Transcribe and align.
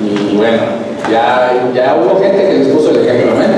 Y 0.00 0.36
bueno, 0.36 0.62
ya, 1.10 1.72
ya 1.74 1.96
hubo 1.96 2.20
gente 2.20 2.46
que 2.46 2.52
les 2.54 2.68
puso 2.68 2.90
el 2.90 3.06
ejemplo, 3.06 3.36
¿ven? 3.36 3.50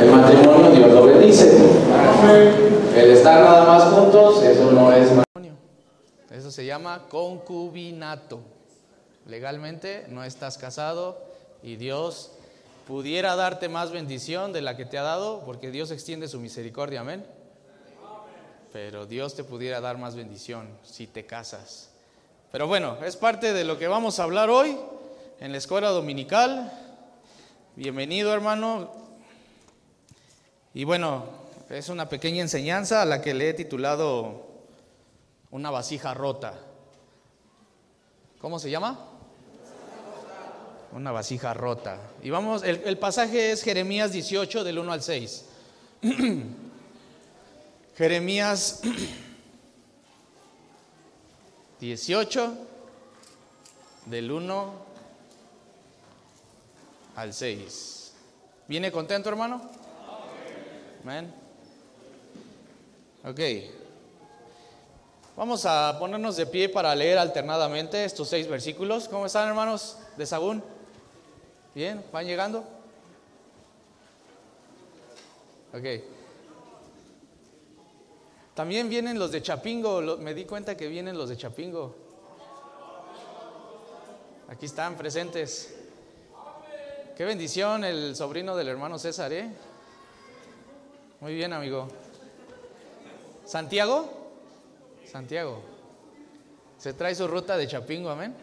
El 0.00 0.10
matrimonio 0.10 0.70
Dios 0.70 0.92
lo 0.92 1.06
bendice. 1.06 1.56
El 2.94 3.10
estar 3.10 3.42
nada 3.42 3.64
más 3.64 3.84
juntos, 3.84 4.42
eso 4.42 4.70
no 4.72 4.92
es 4.92 5.12
matrimonio. 5.12 5.56
Eso 6.30 6.50
se 6.50 6.66
llama 6.66 7.04
concubinato. 7.08 8.40
Legalmente 9.26 10.06
no 10.08 10.24
estás 10.24 10.58
casado 10.58 11.18
y 11.62 11.76
Dios 11.76 12.32
pudiera 12.86 13.36
darte 13.36 13.68
más 13.68 13.92
bendición 13.92 14.52
de 14.52 14.62
la 14.62 14.76
que 14.76 14.86
te 14.86 14.98
ha 14.98 15.02
dado, 15.02 15.42
porque 15.44 15.70
Dios 15.70 15.90
extiende 15.90 16.28
su 16.28 16.40
misericordia, 16.40 17.00
amén. 17.00 17.24
Pero 18.72 19.06
Dios 19.06 19.34
te 19.34 19.44
pudiera 19.44 19.80
dar 19.80 19.98
más 19.98 20.14
bendición 20.14 20.68
si 20.82 21.06
te 21.06 21.26
casas. 21.26 21.90
Pero 22.50 22.66
bueno, 22.66 22.96
es 23.04 23.16
parte 23.16 23.52
de 23.52 23.64
lo 23.64 23.78
que 23.78 23.88
vamos 23.88 24.18
a 24.18 24.22
hablar 24.22 24.48
hoy 24.48 24.74
en 25.38 25.52
la 25.52 25.58
escuela 25.58 25.90
dominical. 25.90 26.72
Bienvenido 27.76 28.32
hermano. 28.32 28.90
Y 30.72 30.84
bueno, 30.84 31.26
es 31.68 31.90
una 31.90 32.08
pequeña 32.08 32.40
enseñanza 32.40 33.02
a 33.02 33.04
la 33.04 33.20
que 33.20 33.34
le 33.34 33.50
he 33.50 33.54
titulado 33.54 34.46
Una 35.50 35.70
vasija 35.70 36.14
rota. 36.14 36.54
¿Cómo 38.40 38.58
se 38.58 38.70
llama? 38.70 38.98
Una 40.92 41.12
vasija 41.12 41.52
rota. 41.52 41.98
Y 42.22 42.30
vamos, 42.30 42.62
el, 42.62 42.80
el 42.86 42.96
pasaje 42.96 43.50
es 43.50 43.62
Jeremías 43.62 44.10
18 44.12 44.64
del 44.64 44.78
1 44.78 44.92
al 44.92 45.02
6. 45.02 45.44
Jeremías 47.98 48.80
18 51.80 52.54
del 54.06 54.30
1 54.30 54.72
al 57.16 57.32
6. 57.32 58.12
¿Viene 58.66 58.90
contento, 58.90 59.28
hermano? 59.28 59.62
Amén. 61.02 61.32
Ok. 63.24 63.40
Vamos 65.36 65.64
a 65.66 65.96
ponernos 66.00 66.36
de 66.36 66.46
pie 66.46 66.68
para 66.68 66.94
leer 66.96 67.16
alternadamente 67.16 68.04
estos 68.04 68.28
seis 68.28 68.48
versículos. 68.48 69.08
¿Cómo 69.08 69.26
están, 69.26 69.46
hermanos 69.46 69.98
de 70.16 70.26
Sagún? 70.26 70.64
¿Bien? 71.74 72.04
¿Van 72.12 72.26
llegando? 72.26 72.64
Ok. 75.72 76.17
También 78.58 78.88
vienen 78.88 79.20
los 79.20 79.30
de 79.30 79.40
Chapingo, 79.40 80.16
me 80.16 80.34
di 80.34 80.44
cuenta 80.44 80.76
que 80.76 80.88
vienen 80.88 81.16
los 81.16 81.28
de 81.28 81.36
Chapingo. 81.36 81.94
Aquí 84.48 84.66
están 84.66 84.96
presentes. 84.96 85.76
Qué 87.16 87.24
bendición 87.24 87.84
el 87.84 88.16
sobrino 88.16 88.56
del 88.56 88.66
hermano 88.66 88.98
César, 88.98 89.32
¿eh? 89.32 89.48
Muy 91.20 91.36
bien, 91.36 91.52
amigo. 91.52 91.86
¿Santiago? 93.44 94.32
Santiago. 95.04 95.62
Se 96.78 96.94
trae 96.94 97.14
su 97.14 97.28
ruta 97.28 97.56
de 97.56 97.68
Chapingo, 97.68 98.10
amén. 98.10 98.34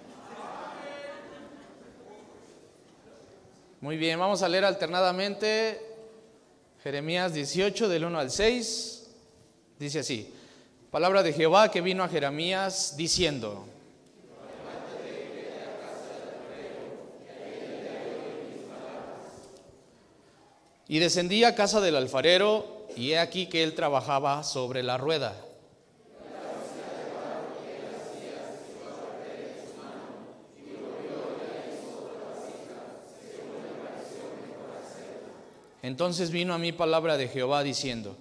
Muy 3.82 3.98
bien, 3.98 4.18
vamos 4.18 4.42
a 4.44 4.48
leer 4.48 4.64
alternadamente 4.64 5.82
Jeremías 6.82 7.34
18 7.34 7.90
del 7.90 8.06
1 8.06 8.18
al 8.18 8.32
6. 8.32 9.05
Dice 9.78 10.00
así, 10.00 10.34
palabra 10.90 11.22
de 11.22 11.34
Jehová 11.34 11.70
que 11.70 11.82
vino 11.82 12.04
a 12.04 12.08
Jeremías 12.08 12.96
diciendo, 12.96 13.66
y 20.88 21.00
descendí 21.00 21.44
a 21.44 21.56
casa 21.56 21.82
del 21.82 21.98
alfarero, 21.98 22.88
y 22.96 23.12
he 23.12 23.20
aquí 23.20 23.48
que 23.48 23.64
él 23.64 23.74
trabajaba 23.74 24.44
sobre 24.44 24.82
la 24.82 24.98
rueda. 24.98 25.36
Entonces 35.82 36.32
vino 36.32 36.54
a 36.54 36.58
mí 36.58 36.72
palabra 36.72 37.18
de 37.18 37.28
Jehová 37.28 37.62
diciendo, 37.62 38.16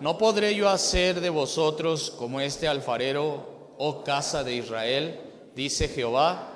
¿No 0.00 0.16
podré 0.16 0.54
yo 0.54 0.70
hacer 0.70 1.20
de 1.20 1.28
vosotros 1.28 2.10
como 2.12 2.40
este 2.40 2.66
alfarero, 2.66 3.74
oh 3.76 4.02
casa 4.02 4.42
de 4.42 4.54
Israel? 4.54 5.20
Dice 5.54 5.88
Jehová. 5.88 6.48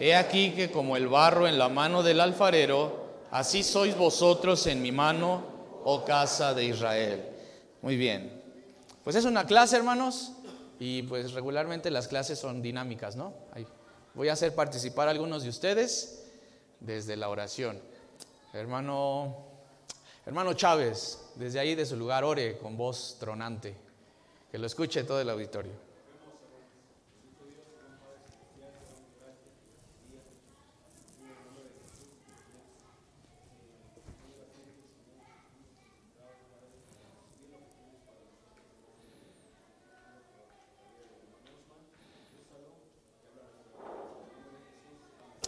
He 0.00 0.16
aquí 0.16 0.50
que 0.50 0.72
como 0.72 0.96
el 0.96 1.06
barro 1.06 1.46
en 1.46 1.58
la 1.58 1.68
mano 1.68 2.02
del 2.02 2.20
alfarero, 2.20 3.06
así 3.30 3.62
sois 3.62 3.96
vosotros 3.96 4.66
en 4.66 4.82
mi 4.82 4.90
mano, 4.90 5.44
oh 5.84 6.04
casa 6.04 6.54
de 6.54 6.64
Israel. 6.64 7.24
Muy 7.82 7.96
bien. 7.96 8.42
Pues 9.04 9.14
es 9.14 9.24
una 9.24 9.46
clase, 9.46 9.76
hermanos, 9.76 10.32
y 10.80 11.02
pues 11.02 11.32
regularmente 11.34 11.92
las 11.92 12.08
clases 12.08 12.40
son 12.40 12.62
dinámicas, 12.62 13.14
¿no? 13.14 13.32
Voy 14.14 14.28
a 14.28 14.32
hacer 14.32 14.56
participar 14.56 15.06
a 15.06 15.12
algunos 15.12 15.44
de 15.44 15.50
ustedes 15.50 16.24
desde 16.80 17.16
la 17.16 17.28
oración. 17.28 17.80
Hermano, 18.52 19.47
hermano 20.28 20.52
Chávez, 20.52 21.18
desde 21.36 21.58
ahí 21.58 21.74
de 21.74 21.86
su 21.86 21.96
lugar 21.96 22.22
ore 22.22 22.58
con 22.58 22.76
voz 22.76 23.16
tronante, 23.18 23.74
que 24.50 24.58
lo 24.58 24.66
escuche 24.66 25.02
todo 25.04 25.22
el 25.22 25.30
auditorio. 25.30 25.72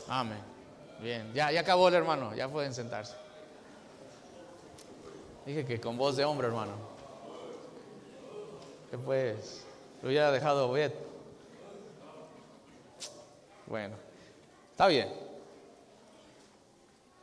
Amén. 0.09 0.39
Bien, 1.03 1.35
ya, 1.35 1.53
ya 1.53 1.61
acabó 1.61 1.89
el 1.89 1.95
hermano, 1.95 2.35
ya 2.35 2.49
pueden 2.49 2.73
sentarse. 2.73 3.30
Dije 5.50 5.65
que 5.65 5.81
con 5.81 5.97
voz 5.97 6.16
de 6.16 6.25
hombre, 6.25 6.47
hermano. 6.47 6.75
¿Qué 8.88 8.97
pues? 8.97 9.65
Lo 10.00 10.09
hubiera 10.09 10.31
dejado 10.31 10.71
ver. 10.71 10.94
Bueno, 13.66 13.97
está 14.71 14.87
bien. 14.87 15.12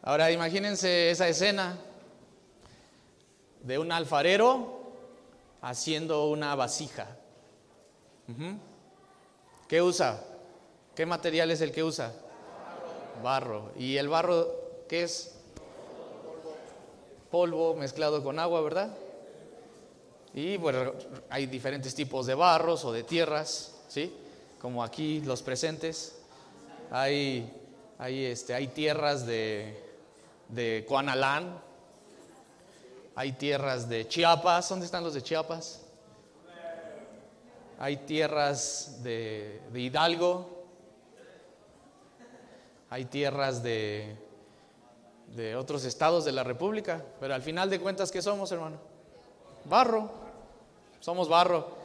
Ahora 0.02 0.30
imagínense 0.30 1.10
esa 1.10 1.30
escena 1.30 1.78
de 3.62 3.80
un 3.80 3.94
alfarero 3.94 4.82
haciendo 5.62 6.28
una 6.28 6.54
vasija. 6.56 7.08
¿Qué 9.70 9.82
usa? 9.82 10.22
¿Qué 10.96 11.06
material 11.06 11.50
es 11.52 11.62
el 11.62 11.72
que 11.72 11.82
usa? 11.82 12.12
Barro. 13.24 13.72
¿Y 13.78 13.96
el 13.96 14.10
barro 14.10 14.54
qué 14.90 15.04
es? 15.04 15.37
Polvo 17.32 17.76
mezclado 17.76 18.24
con 18.24 18.40
agua, 18.40 18.62
¿verdad? 18.62 18.96
Y 20.34 20.58
bueno, 20.58 20.94
hay 21.30 21.48
diferentes 21.48 21.96
tipos 21.96 22.26
de 22.26 22.36
barros 22.36 22.86
o 22.86 22.92
de 22.92 23.04
tierras, 23.04 23.74
¿sí? 23.88 24.14
Como 24.62 24.84
aquí 24.84 25.22
los 25.22 25.42
presentes. 25.42 26.20
Hay, 26.92 27.52
hay, 27.98 28.26
este, 28.26 28.54
hay 28.54 28.68
tierras 28.68 29.26
de, 29.26 29.84
de 30.50 30.86
Coanalán, 30.88 31.60
hay 33.16 33.32
tierras 33.34 33.90
de 33.90 34.08
Chiapas. 34.08 34.70
¿Dónde 34.70 34.86
están 34.86 35.04
los 35.04 35.14
de 35.14 35.22
Chiapas? 35.22 35.82
Hay 37.80 37.98
tierras 37.98 39.04
de, 39.04 39.62
de 39.72 39.80
Hidalgo, 39.80 40.66
hay 42.90 43.06
tierras 43.06 43.62
de, 43.62 44.16
de 45.36 45.56
otros 45.56 45.86
estados 45.86 46.26
de 46.26 46.32
la 46.32 46.44
República, 46.44 47.04
pero 47.20 47.34
al 47.34 47.42
final 47.42 47.70
de 47.70 47.80
cuentas, 47.80 48.12
¿qué 48.12 48.22
somos, 48.22 48.52
hermano? 48.52 48.78
Barro, 49.66 50.10
somos 51.00 51.30
barro. 51.30 51.78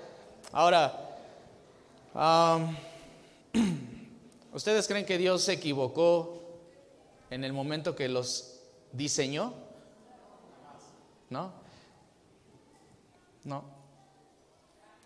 Ahora, 0.52 1.08
¿ustedes 4.52 4.86
creen 4.86 5.06
que 5.06 5.18
Dios 5.18 5.42
se 5.42 5.54
equivocó 5.54 6.40
en 7.30 7.44
el 7.44 7.52
momento 7.52 7.96
que 7.96 8.08
los 8.08 8.60
diseñó? 8.92 9.54
¿No? 11.30 11.52
No. 13.44 13.64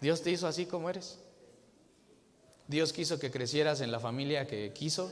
Dios 0.01 0.23
te 0.23 0.31
hizo 0.31 0.47
así 0.47 0.67
como 0.67 0.91
eres. 0.91 1.19
Dios 2.69 2.93
quiso 2.93 3.19
que 3.19 3.31
crecieras 3.31 3.81
en 3.81 3.93
la 3.93 4.01
familia 4.01 4.47
que 4.47 4.73
quiso. 4.73 5.11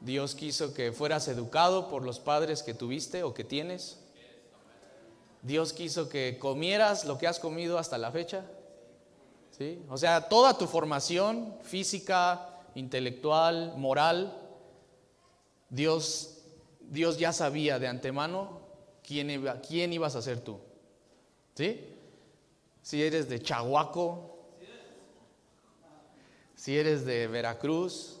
Dios 0.00 0.34
quiso 0.34 0.74
que 0.74 0.92
fueras 0.92 1.28
educado 1.28 1.88
por 1.88 2.02
los 2.02 2.20
padres 2.20 2.62
que 2.62 2.74
tuviste 2.74 3.22
o 3.22 3.34
que 3.34 3.44
tienes. 3.44 3.98
Dios 5.42 5.72
quiso 5.72 6.08
que 6.08 6.38
comieras 6.38 7.04
lo 7.04 7.18
que 7.18 7.26
has 7.26 7.38
comido 7.38 7.78
hasta 7.78 7.98
la 7.98 8.10
fecha. 8.10 8.44
¿Sí? 9.56 9.82
O 9.88 9.96
sea, 9.96 10.28
toda 10.28 10.58
tu 10.58 10.66
formación 10.66 11.56
física, 11.62 12.50
intelectual, 12.74 13.74
moral, 13.76 14.36
Dios, 15.70 16.38
Dios 16.80 17.18
ya 17.18 17.32
sabía 17.32 17.78
de 17.78 17.88
antemano 17.88 18.60
quién, 19.02 19.44
quién 19.66 19.92
ibas 19.92 20.14
a 20.14 20.22
ser 20.22 20.40
tú. 20.40 20.58
¿Sí? 21.54 21.94
Si 22.82 23.02
eres 23.02 23.28
de 23.28 23.40
Chahuaco, 23.40 24.36
si 26.54 26.76
eres 26.76 27.04
de 27.04 27.26
Veracruz, 27.26 28.20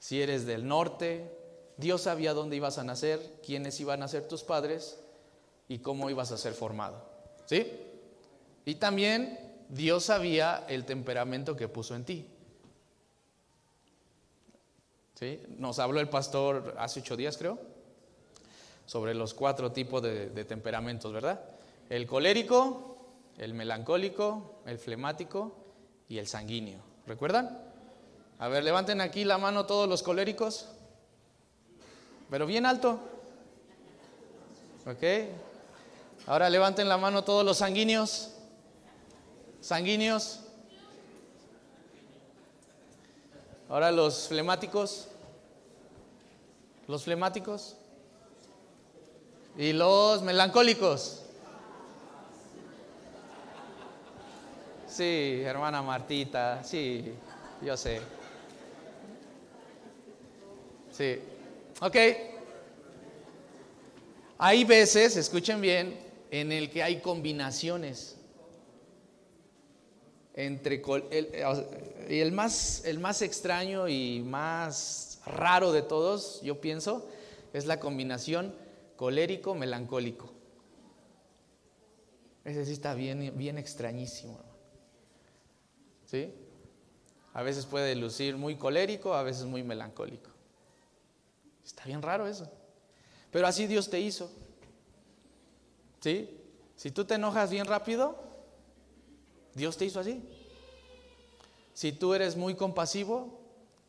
si 0.00 0.22
eres 0.22 0.46
del 0.46 0.66
norte, 0.66 1.30
Dios 1.76 2.02
sabía 2.02 2.32
dónde 2.32 2.56
ibas 2.56 2.78
a 2.78 2.84
nacer, 2.84 3.20
quiénes 3.44 3.78
iban 3.80 4.02
a 4.02 4.08
ser 4.08 4.26
tus 4.26 4.42
padres 4.42 4.98
y 5.68 5.78
cómo 5.78 6.08
ibas 6.10 6.32
a 6.32 6.38
ser 6.38 6.54
formado. 6.54 7.04
¿Sí? 7.44 7.70
Y 8.64 8.76
también 8.76 9.38
Dios 9.68 10.04
sabía 10.04 10.64
el 10.68 10.86
temperamento 10.86 11.54
que 11.54 11.68
puso 11.68 11.94
en 11.94 12.04
ti. 12.04 12.26
¿Sí? 15.14 15.40
Nos 15.58 15.78
habló 15.78 16.00
el 16.00 16.08
pastor 16.08 16.74
hace 16.78 17.00
ocho 17.00 17.14
días, 17.14 17.36
creo, 17.36 17.58
sobre 18.86 19.12
los 19.12 19.34
cuatro 19.34 19.70
tipos 19.70 20.02
de, 20.02 20.30
de 20.30 20.44
temperamentos, 20.46 21.12
¿verdad? 21.12 21.44
El 21.90 22.06
colérico, 22.06 22.96
el 23.36 23.52
melancólico, 23.52 24.62
el 24.64 24.78
flemático 24.78 25.52
y 26.08 26.16
el 26.16 26.26
sanguíneo. 26.26 26.80
¿Recuerdan? 27.06 27.69
A 28.40 28.48
ver, 28.48 28.64
levanten 28.64 29.02
aquí 29.02 29.24
la 29.24 29.36
mano 29.36 29.66
todos 29.66 29.86
los 29.86 30.02
coléricos, 30.02 30.66
pero 32.30 32.46
bien 32.46 32.64
alto. 32.64 32.98
¿Ok? 34.86 35.02
Ahora 36.26 36.48
levanten 36.48 36.88
la 36.88 36.96
mano 36.96 37.22
todos 37.22 37.44
los 37.44 37.58
sanguíneos. 37.58 38.30
Sanguíneos. 39.60 40.40
Ahora 43.68 43.92
los 43.92 44.28
flemáticos. 44.28 45.08
Los 46.88 47.04
flemáticos. 47.04 47.76
Y 49.58 49.74
los 49.74 50.22
melancólicos. 50.22 51.24
Sí, 54.86 55.42
hermana 55.44 55.82
Martita, 55.82 56.64
sí, 56.64 57.14
yo 57.60 57.76
sé. 57.76 58.19
Sí, 60.92 61.18
ok. 61.80 61.96
Hay 64.38 64.64
veces, 64.64 65.16
escuchen 65.16 65.60
bien, 65.60 65.98
en 66.30 66.52
el 66.52 66.70
que 66.70 66.82
hay 66.82 67.00
combinaciones 67.00 68.16
entre 70.34 70.82
el, 71.10 71.28
el, 72.08 72.32
más, 72.32 72.84
el 72.84 72.98
más 72.98 73.20
extraño 73.20 73.88
y 73.88 74.22
más 74.22 75.20
raro 75.26 75.72
de 75.72 75.82
todos, 75.82 76.40
yo 76.42 76.60
pienso, 76.60 77.06
es 77.52 77.66
la 77.66 77.80
combinación 77.80 78.54
colérico-melancólico. 78.96 80.32
Ese 82.44 82.64
sí 82.64 82.72
está 82.72 82.94
bien, 82.94 83.32
bien 83.36 83.58
extrañísimo. 83.58 84.38
¿Sí? 86.06 86.32
A 87.34 87.42
veces 87.42 87.66
puede 87.66 87.94
lucir 87.94 88.36
muy 88.36 88.56
colérico, 88.56 89.14
a 89.14 89.22
veces 89.22 89.44
muy 89.44 89.62
melancólico. 89.62 90.29
Está 91.70 91.84
bien 91.84 92.02
raro 92.02 92.26
eso. 92.26 92.50
Pero 93.30 93.46
así 93.46 93.66
Dios 93.68 93.88
te 93.88 94.00
hizo. 94.00 94.28
¿Sí? 96.00 96.36
Si 96.74 96.90
tú 96.90 97.04
te 97.04 97.14
enojas 97.14 97.50
bien 97.50 97.64
rápido, 97.64 98.18
Dios 99.54 99.76
te 99.76 99.84
hizo 99.84 100.00
así. 100.00 100.20
Si 101.72 101.92
tú 101.92 102.12
eres 102.12 102.36
muy 102.36 102.56
compasivo, 102.56 103.40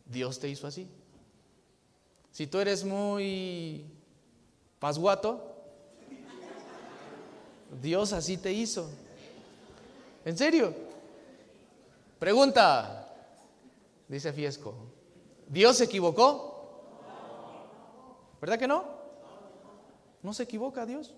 Dios 0.05 0.39
te 0.39 0.47
hizo 0.47 0.67
así. 0.67 0.87
Si 2.31 2.45
tú 2.45 2.59
eres 2.59 2.83
muy 2.83 3.85
pasguato, 4.79 5.55
Dios 7.81 8.13
así 8.13 8.37
te 8.37 8.53
hizo. 8.53 8.89
¿En 10.23 10.37
serio? 10.37 10.73
Pregunta, 12.19 13.11
dice 14.07 14.31
Fiesco, 14.31 14.75
¿Dios 15.47 15.77
se 15.77 15.85
equivocó? 15.85 16.50
¿Verdad 18.41 18.57
que 18.57 18.67
no? 18.67 18.83
No 20.23 20.33
se 20.33 20.43
equivoca 20.43 20.85
Dios. 20.85 21.13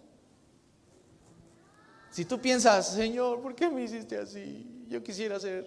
Si 2.12 2.26
tú 2.26 2.40
piensas, 2.40 2.94
Señor, 2.94 3.42
¿por 3.42 3.56
qué 3.56 3.70
me 3.70 3.82
hiciste 3.82 4.18
así? 4.18 4.86
Yo 4.90 5.02
quisiera 5.02 5.40
ser 5.40 5.66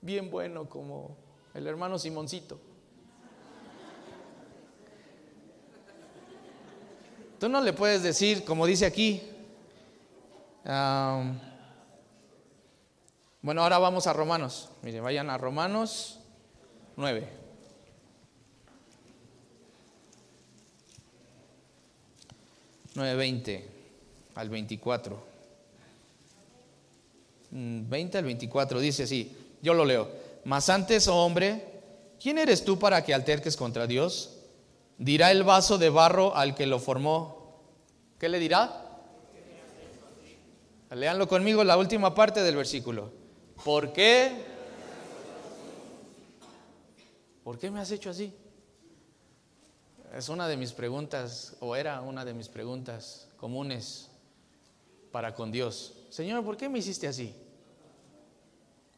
bien 0.00 0.30
bueno 0.30 0.68
como 0.68 1.16
el 1.54 1.66
hermano 1.66 1.98
Simoncito. 1.98 2.58
Tú 7.38 7.48
no 7.48 7.60
le 7.60 7.74
puedes 7.74 8.02
decir, 8.02 8.44
como 8.44 8.66
dice 8.66 8.86
aquí, 8.86 9.22
bueno, 13.42 13.62
ahora 13.62 13.78
vamos 13.78 14.06
a 14.06 14.12
Romanos. 14.12 14.70
Mire, 14.82 15.00
vayan 15.00 15.30
a 15.30 15.38
Romanos 15.38 16.18
9. 16.96 17.45
Veinte 22.96 23.68
al 24.34 24.48
24. 24.48 25.36
20 27.50 28.16
mm, 28.16 28.18
al 28.18 28.24
24 28.24 28.80
dice 28.80 29.04
así, 29.04 29.36
yo 29.62 29.74
lo 29.74 29.84
leo. 29.84 30.08
Mas 30.44 30.68
antes, 30.68 31.08
oh 31.08 31.24
hombre, 31.24 31.64
¿quién 32.20 32.38
eres 32.38 32.64
tú 32.64 32.78
para 32.78 33.04
que 33.04 33.14
alterques 33.14 33.56
contra 33.56 33.86
Dios? 33.86 34.36
Dirá 34.98 35.30
el 35.30 35.42
vaso 35.42 35.78
de 35.78 35.90
barro 35.90 36.34
al 36.36 36.54
que 36.54 36.66
lo 36.66 36.78
formó. 36.78 37.60
¿Qué 38.18 38.28
le 38.28 38.38
dirá? 38.38 38.82
Leanlo 40.90 41.28
conmigo 41.28 41.64
la 41.64 41.76
última 41.76 42.14
parte 42.14 42.42
del 42.42 42.56
versículo. 42.56 43.10
¿Por 43.64 43.92
qué? 43.92 44.32
¿Por 47.42 47.58
qué 47.58 47.70
me 47.70 47.80
has 47.80 47.90
hecho 47.90 48.10
así? 48.10 48.32
Es 50.16 50.30
una 50.30 50.48
de 50.48 50.56
mis 50.56 50.72
preguntas, 50.72 51.54
o 51.60 51.76
era 51.76 52.00
una 52.00 52.24
de 52.24 52.32
mis 52.32 52.48
preguntas 52.48 53.28
comunes 53.36 54.08
para 55.12 55.34
con 55.34 55.52
Dios. 55.52 55.92
Señor, 56.08 56.42
¿por 56.42 56.56
qué 56.56 56.70
me 56.70 56.78
hiciste 56.78 57.06
así? 57.06 57.34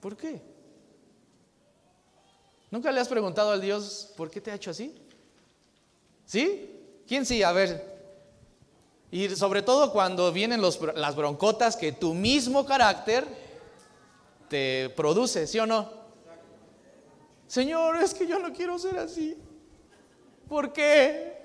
¿Por 0.01 0.17
qué? 0.17 0.41
¿Nunca 2.71 2.93
le 2.93 3.01
has 3.01 3.09
preguntado 3.09 3.51
al 3.51 3.61
Dios 3.61 4.13
por 4.17 4.31
qué 4.31 4.41
te 4.41 4.53
ha 4.53 4.55
hecho 4.55 4.71
así? 4.71 4.95
¿Sí? 6.25 7.03
¿Quién 7.05 7.27
sí? 7.27 7.43
A 7.43 7.51
ver. 7.51 7.99
Y 9.11 9.29
sobre 9.31 9.63
todo 9.63 9.91
cuando 9.91 10.31
vienen 10.31 10.63
las 10.63 11.17
broncotas 11.17 11.75
que 11.75 11.91
tu 11.91 12.15
mismo 12.15 12.65
carácter 12.65 13.27
te 14.49 14.89
produce, 14.91 15.49
¿sí 15.49 15.59
o 15.59 15.67
no? 15.67 15.91
Señor, 17.49 17.97
es 17.97 18.15
que 18.15 18.25
yo 18.25 18.39
no 18.39 18.53
quiero 18.53 18.79
ser 18.79 19.01
así. 19.01 19.37
¿Por 20.49 20.73
qué? 20.73 21.37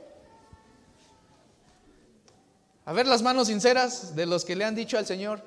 A 2.86 2.94
ver 2.94 3.08
las 3.08 3.22
manos 3.22 3.48
sinceras 3.48 4.16
de 4.16 4.26
los 4.26 4.46
que 4.46 4.56
le 4.56 4.66
han 4.66 4.76
dicho 4.76 4.98
al 4.98 5.06
Señor, 5.06 5.42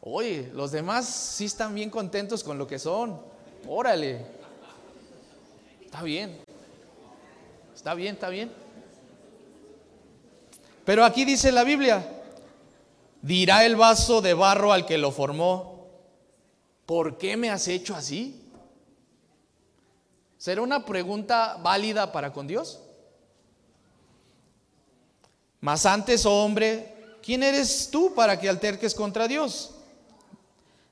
oye, 0.00 0.50
los 0.54 0.72
demás 0.72 1.06
sí 1.06 1.46
están 1.46 1.74
bien 1.74 1.90
contentos 1.90 2.44
con 2.44 2.58
lo 2.58 2.66
que 2.66 2.78
son. 2.78 3.20
Órale. 3.66 4.26
Está 5.84 6.02
bien. 6.02 6.38
Está 7.74 7.94
bien, 7.94 8.14
está 8.14 8.28
bien. 8.28 8.52
Pero 10.84 11.04
aquí 11.04 11.24
dice 11.24 11.50
la 11.50 11.64
Biblia, 11.64 12.06
dirá 13.22 13.64
el 13.64 13.76
vaso 13.76 14.20
de 14.20 14.34
barro 14.34 14.72
al 14.72 14.84
que 14.84 14.98
lo 14.98 15.12
formó, 15.12 15.86
¿por 16.84 17.16
qué 17.16 17.38
me 17.38 17.50
has 17.50 17.68
hecho 17.68 17.94
así? 17.94 18.43
¿Será 20.44 20.60
una 20.60 20.84
pregunta 20.84 21.56
válida 21.62 22.12
para 22.12 22.30
con 22.30 22.46
Dios? 22.46 22.78
Mas 25.62 25.86
antes, 25.86 26.26
hombre, 26.26 27.16
¿quién 27.22 27.42
eres 27.42 27.88
tú 27.90 28.14
para 28.14 28.38
que 28.38 28.50
alterques 28.50 28.94
contra 28.94 29.26
Dios? 29.26 29.70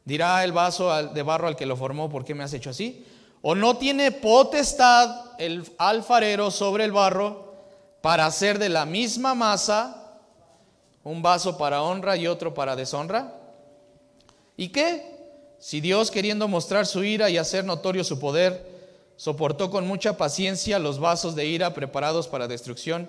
Dirá 0.06 0.42
el 0.42 0.52
vaso 0.52 1.08
de 1.08 1.22
barro 1.22 1.48
al 1.48 1.56
que 1.56 1.66
lo 1.66 1.76
formó, 1.76 2.08
¿por 2.08 2.24
qué 2.24 2.34
me 2.34 2.44
has 2.44 2.54
hecho 2.54 2.70
así? 2.70 3.04
¿O 3.42 3.54
no 3.54 3.76
tiene 3.76 4.10
potestad 4.10 5.32
el 5.36 5.70
alfarero 5.76 6.50
sobre 6.50 6.84
el 6.84 6.92
barro 6.92 7.52
para 8.00 8.24
hacer 8.24 8.58
de 8.58 8.70
la 8.70 8.86
misma 8.86 9.34
masa 9.34 10.18
un 11.04 11.20
vaso 11.20 11.58
para 11.58 11.82
honra 11.82 12.16
y 12.16 12.26
otro 12.26 12.54
para 12.54 12.74
deshonra? 12.74 13.34
¿Y 14.56 14.70
qué? 14.70 15.14
Si 15.58 15.82
Dios, 15.82 16.10
queriendo 16.10 16.48
mostrar 16.48 16.86
su 16.86 17.04
ira 17.04 17.28
y 17.28 17.36
hacer 17.36 17.66
notorio 17.66 18.02
su 18.02 18.18
poder, 18.18 18.71
soportó 19.16 19.70
con 19.70 19.86
mucha 19.86 20.16
paciencia 20.16 20.78
los 20.78 20.98
vasos 20.98 21.34
de 21.34 21.46
ira 21.46 21.74
preparados 21.74 22.28
para 22.28 22.48
destrucción, 22.48 23.08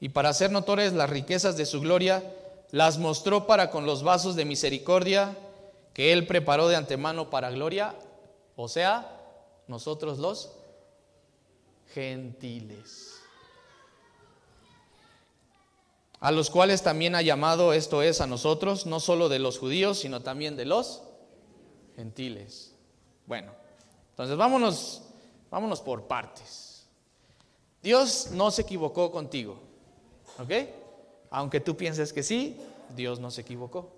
y 0.00 0.10
para 0.10 0.28
hacer 0.28 0.50
notorias 0.50 0.92
las 0.92 1.10
riquezas 1.10 1.56
de 1.56 1.66
su 1.66 1.80
gloria, 1.80 2.22
las 2.70 2.98
mostró 2.98 3.46
para 3.46 3.70
con 3.70 3.86
los 3.86 4.02
vasos 4.02 4.36
de 4.36 4.44
misericordia 4.44 5.36
que 5.94 6.12
él 6.12 6.26
preparó 6.26 6.68
de 6.68 6.76
antemano 6.76 7.30
para 7.30 7.50
gloria, 7.50 7.94
o 8.56 8.68
sea, 8.68 9.18
nosotros 9.66 10.18
los 10.18 10.52
gentiles. 11.94 13.14
A 16.20 16.30
los 16.32 16.50
cuales 16.50 16.82
también 16.82 17.14
ha 17.14 17.22
llamado, 17.22 17.72
esto 17.72 18.02
es, 18.02 18.20
a 18.20 18.26
nosotros, 18.26 18.84
no 18.84 19.00
solo 19.00 19.28
de 19.28 19.38
los 19.38 19.58
judíos, 19.58 19.98
sino 19.98 20.20
también 20.20 20.56
de 20.56 20.64
los 20.66 21.02
gentiles. 21.94 22.74
Bueno, 23.26 23.52
entonces 24.10 24.36
vámonos, 24.36 25.02
vámonos 25.56 25.80
por 25.80 26.02
partes. 26.02 26.84
Dios 27.82 28.28
no 28.32 28.50
se 28.50 28.60
equivocó 28.60 29.10
contigo, 29.10 29.58
¿ok? 30.38 30.50
Aunque 31.30 31.60
tú 31.60 31.74
pienses 31.74 32.12
que 32.12 32.22
sí, 32.22 32.60
Dios 32.94 33.20
no 33.20 33.30
se 33.30 33.40
equivocó. 33.40 33.90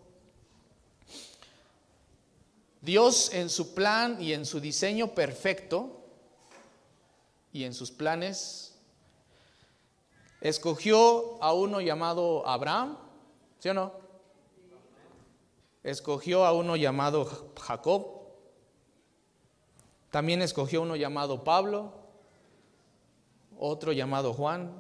Dios 2.81 3.35
en 3.35 3.51
su 3.51 3.75
plan 3.75 4.23
y 4.23 4.35
en 4.35 4.47
su 4.47 4.61
diseño 4.61 5.09
perfecto 5.09 6.01
y 7.53 7.65
en 7.65 7.75
sus 7.75 7.91
planes 7.91 8.77
escogió 10.41 11.43
a 11.43 11.55
uno 11.55 11.81
llamado 11.81 12.47
Abraham, 12.47 12.97
¿sí 13.59 13.69
o 13.71 13.75
no? 13.75 13.93
Escogió 15.83 16.45
a 16.45 16.53
uno 16.53 16.77
llamado 16.77 17.53
Jacob. 17.61 18.18
También 20.11 20.43
escogió 20.43 20.83
uno 20.83 20.97
llamado 20.97 21.45
Pablo, 21.45 21.93
otro 23.59 23.93
llamado 23.93 24.33
Juan 24.33 24.73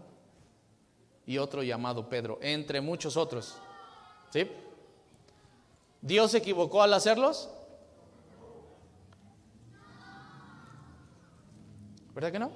y 1.26 1.38
otro 1.38 1.62
llamado 1.62 2.08
Pedro, 2.08 2.38
entre 2.40 2.80
muchos 2.80 3.16
otros. 3.16 3.56
¿Sí? 4.30 4.50
¿Dios 6.00 6.30
se 6.30 6.38
equivocó 6.38 6.82
al 6.82 6.94
hacerlos? 6.94 7.50
¿Verdad 12.14 12.32
que 12.32 12.38
no? 12.38 12.50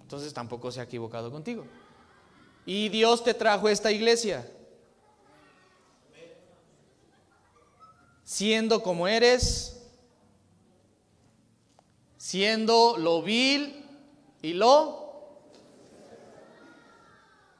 Entonces 0.00 0.32
tampoco 0.32 0.70
se 0.70 0.80
ha 0.80 0.84
equivocado 0.84 1.30
contigo. 1.30 1.64
Y 2.64 2.88
Dios 2.88 3.24
te 3.24 3.34
trajo 3.34 3.68
esta 3.68 3.90
iglesia. 3.90 4.48
Siendo 8.24 8.82
como 8.82 9.08
eres, 9.08 9.81
siendo 12.22 12.96
lo 12.98 13.20
vil 13.20 13.84
y 14.42 14.52
lo... 14.52 15.02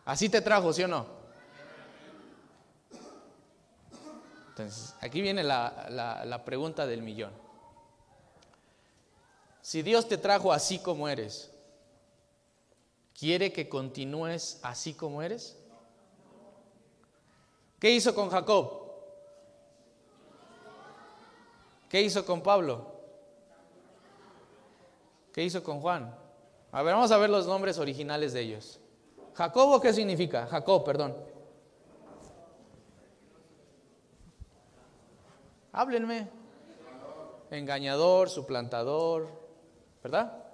Así 0.05 0.29
te 0.29 0.41
trajo, 0.41 0.73
¿sí 0.73 0.85
o 0.85 0.89
no? 0.89 1.05
Entonces, 4.51 4.95
aquí 5.01 5.21
viene 5.21 5.43
la, 5.43 5.89
la, 5.91 6.25
la 6.25 6.45
pregunta 6.45 6.87
del 6.87 7.03
millón. 7.03 7.33
Si 9.63 9.83
Dios 9.83 10.07
te 10.07 10.17
trajo 10.17 10.53
así 10.53 10.79
como 10.79 11.09
eres, 11.09 11.51
¿quiere 13.19 13.53
que 13.53 13.69
continúes 13.69 14.61
así 14.63 14.95
como 14.95 15.23
eres? 15.23 15.59
¿Qué 17.81 17.91
hizo 17.91 18.15
con 18.15 18.31
Jacob? 18.31 18.93
¿Qué 21.89 22.01
hizo 22.01 22.25
con 22.25 22.41
Pablo? 22.43 22.92
¿Qué 25.33 25.43
hizo 25.43 25.63
con 25.63 25.81
Juan? 25.81 26.15
A 26.71 26.83
ver, 26.83 26.95
vamos 26.95 27.11
a 27.11 27.19
ver 27.19 27.31
los 27.31 27.47
nombres 27.47 27.79
originales 27.79 28.33
de 28.33 28.41
ellos. 28.41 28.81
Jacobo, 29.35 29.81
¿qué 29.81 29.93
significa? 29.93 30.47
Jacob, 30.47 30.85
perdón. 30.85 31.17
Háblenme. 35.73 36.29
Engañador, 37.51 38.29
suplantador, 38.29 39.29
¿verdad? 40.03 40.45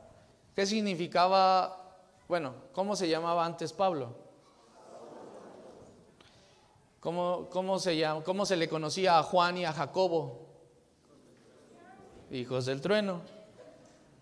¿Qué 0.54 0.66
significaba, 0.66 1.99
bueno, 2.26 2.54
cómo 2.73 2.97
se 2.97 3.08
llamaba 3.08 3.44
antes 3.44 3.73
Pablo? 3.73 4.16
¿Cómo, 7.00 7.49
cómo 7.50 7.78
se, 7.78 8.04
¿Cómo 8.25 8.44
se 8.44 8.56
le 8.56 8.68
conocía 8.68 9.18
a 9.18 9.23
Juan 9.23 9.58
y 9.58 9.64
a 9.64 9.73
Jacobo? 9.73 10.47
Hijos 12.30 12.66
del 12.66 12.80
trueno. 12.80 13.38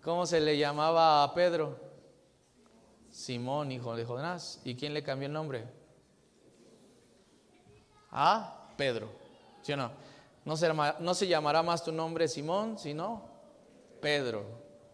¿Cómo 0.07 0.25
se 0.25 0.39
le 0.39 0.57
llamaba 0.57 1.21
a 1.21 1.33
Pedro? 1.33 1.77
Simón, 3.11 3.73
hijo 3.73 3.93
de 3.93 4.05
Jonás. 4.05 4.61
¿Y 4.63 4.73
quién 4.73 4.93
le 4.93 5.03
cambió 5.03 5.25
el 5.25 5.33
nombre? 5.33 5.65
A 8.11 8.69
Pedro. 8.77 9.09
¿Sí 9.61 9.73
o 9.73 9.75
no? 9.75 9.91
No 10.45 10.55
se, 10.55 10.71
no 10.73 11.13
se 11.13 11.27
llamará 11.27 11.61
más 11.61 11.83
tu 11.83 11.91
nombre 11.91 12.29
Simón, 12.29 12.79
sino 12.79 13.21
Pedro. 13.99 14.45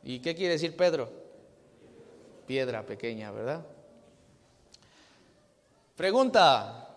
¿Y 0.02 0.18
qué 0.18 0.34
quiere 0.34 0.54
decir 0.54 0.76
Pedro? 0.76 1.12
Piedra 2.48 2.84
pequeña, 2.84 3.30
¿verdad? 3.30 3.64
Pregunta, 5.96 6.90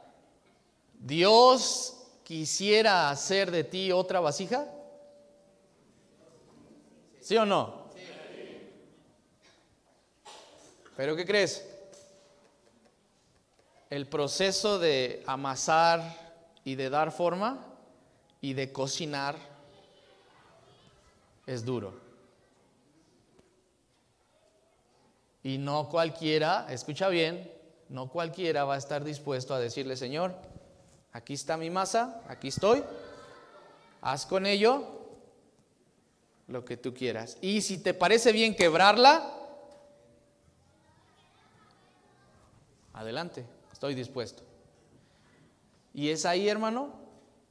¿Dios 0.95 2.03
quisiera 2.25 3.11
hacer 3.11 3.51
de 3.51 3.63
ti 3.63 3.93
otra 3.93 4.21
vasija? 4.21 4.67
¿Sí 7.21 7.37
o 7.37 7.45
no? 7.45 7.86
¿Pero 10.97 11.15
qué 11.15 11.27
crees? 11.27 11.69
El 13.91 14.07
proceso 14.07 14.79
de 14.79 15.23
amasar 15.27 16.03
y 16.65 16.75
de 16.75 16.91
dar 16.91 17.13
forma 17.13 17.65
y 18.41 18.55
de 18.55 18.73
cocinar 18.73 19.37
es 21.47 21.65
duro. 21.65 21.95
Y 25.43 25.59
no 25.59 25.89
cualquiera, 25.89 26.67
escucha 26.71 27.09
bien, 27.09 27.53
no 27.89 28.09
cualquiera 28.09 28.65
va 28.65 28.75
a 28.75 28.79
estar 28.79 29.05
dispuesto 29.05 29.55
a 29.55 29.61
decirle, 29.61 29.97
Señor, 29.97 30.35
aquí 31.13 31.35
está 31.35 31.57
mi 31.57 31.71
masa, 31.71 32.21
aquí 32.27 32.49
estoy, 32.49 32.83
haz 34.01 34.27
con 34.27 34.45
ello 34.47 34.85
lo 36.49 36.65
que 36.65 36.77
tú 36.77 36.95
quieras. 36.95 37.39
Y 37.41 37.61
si 37.61 37.79
te 37.79 37.95
parece 37.95 38.33
bien 38.33 38.57
quebrarla, 38.57 39.36
adelante, 42.97 43.45
estoy 43.73 43.95
dispuesto. 43.95 44.43
Y 45.95 46.09
es 46.11 46.27
ahí, 46.27 46.49
hermano, 46.49 46.93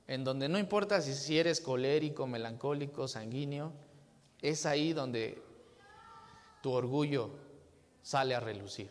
en 0.07 0.23
donde 0.23 0.49
no 0.49 0.59
importa 0.59 1.01
si, 1.01 1.37
eres 1.37 1.61
colérico, 1.61 2.27
melancólico, 2.27 3.07
sanguíneo, 3.07 3.71
es 4.41 4.65
ahí 4.65 4.91
donde 4.93 5.41
tu 6.61 6.71
orgullo 6.71 7.29
sale 8.03 8.35
a 8.35 8.39
relucir. 8.39 8.89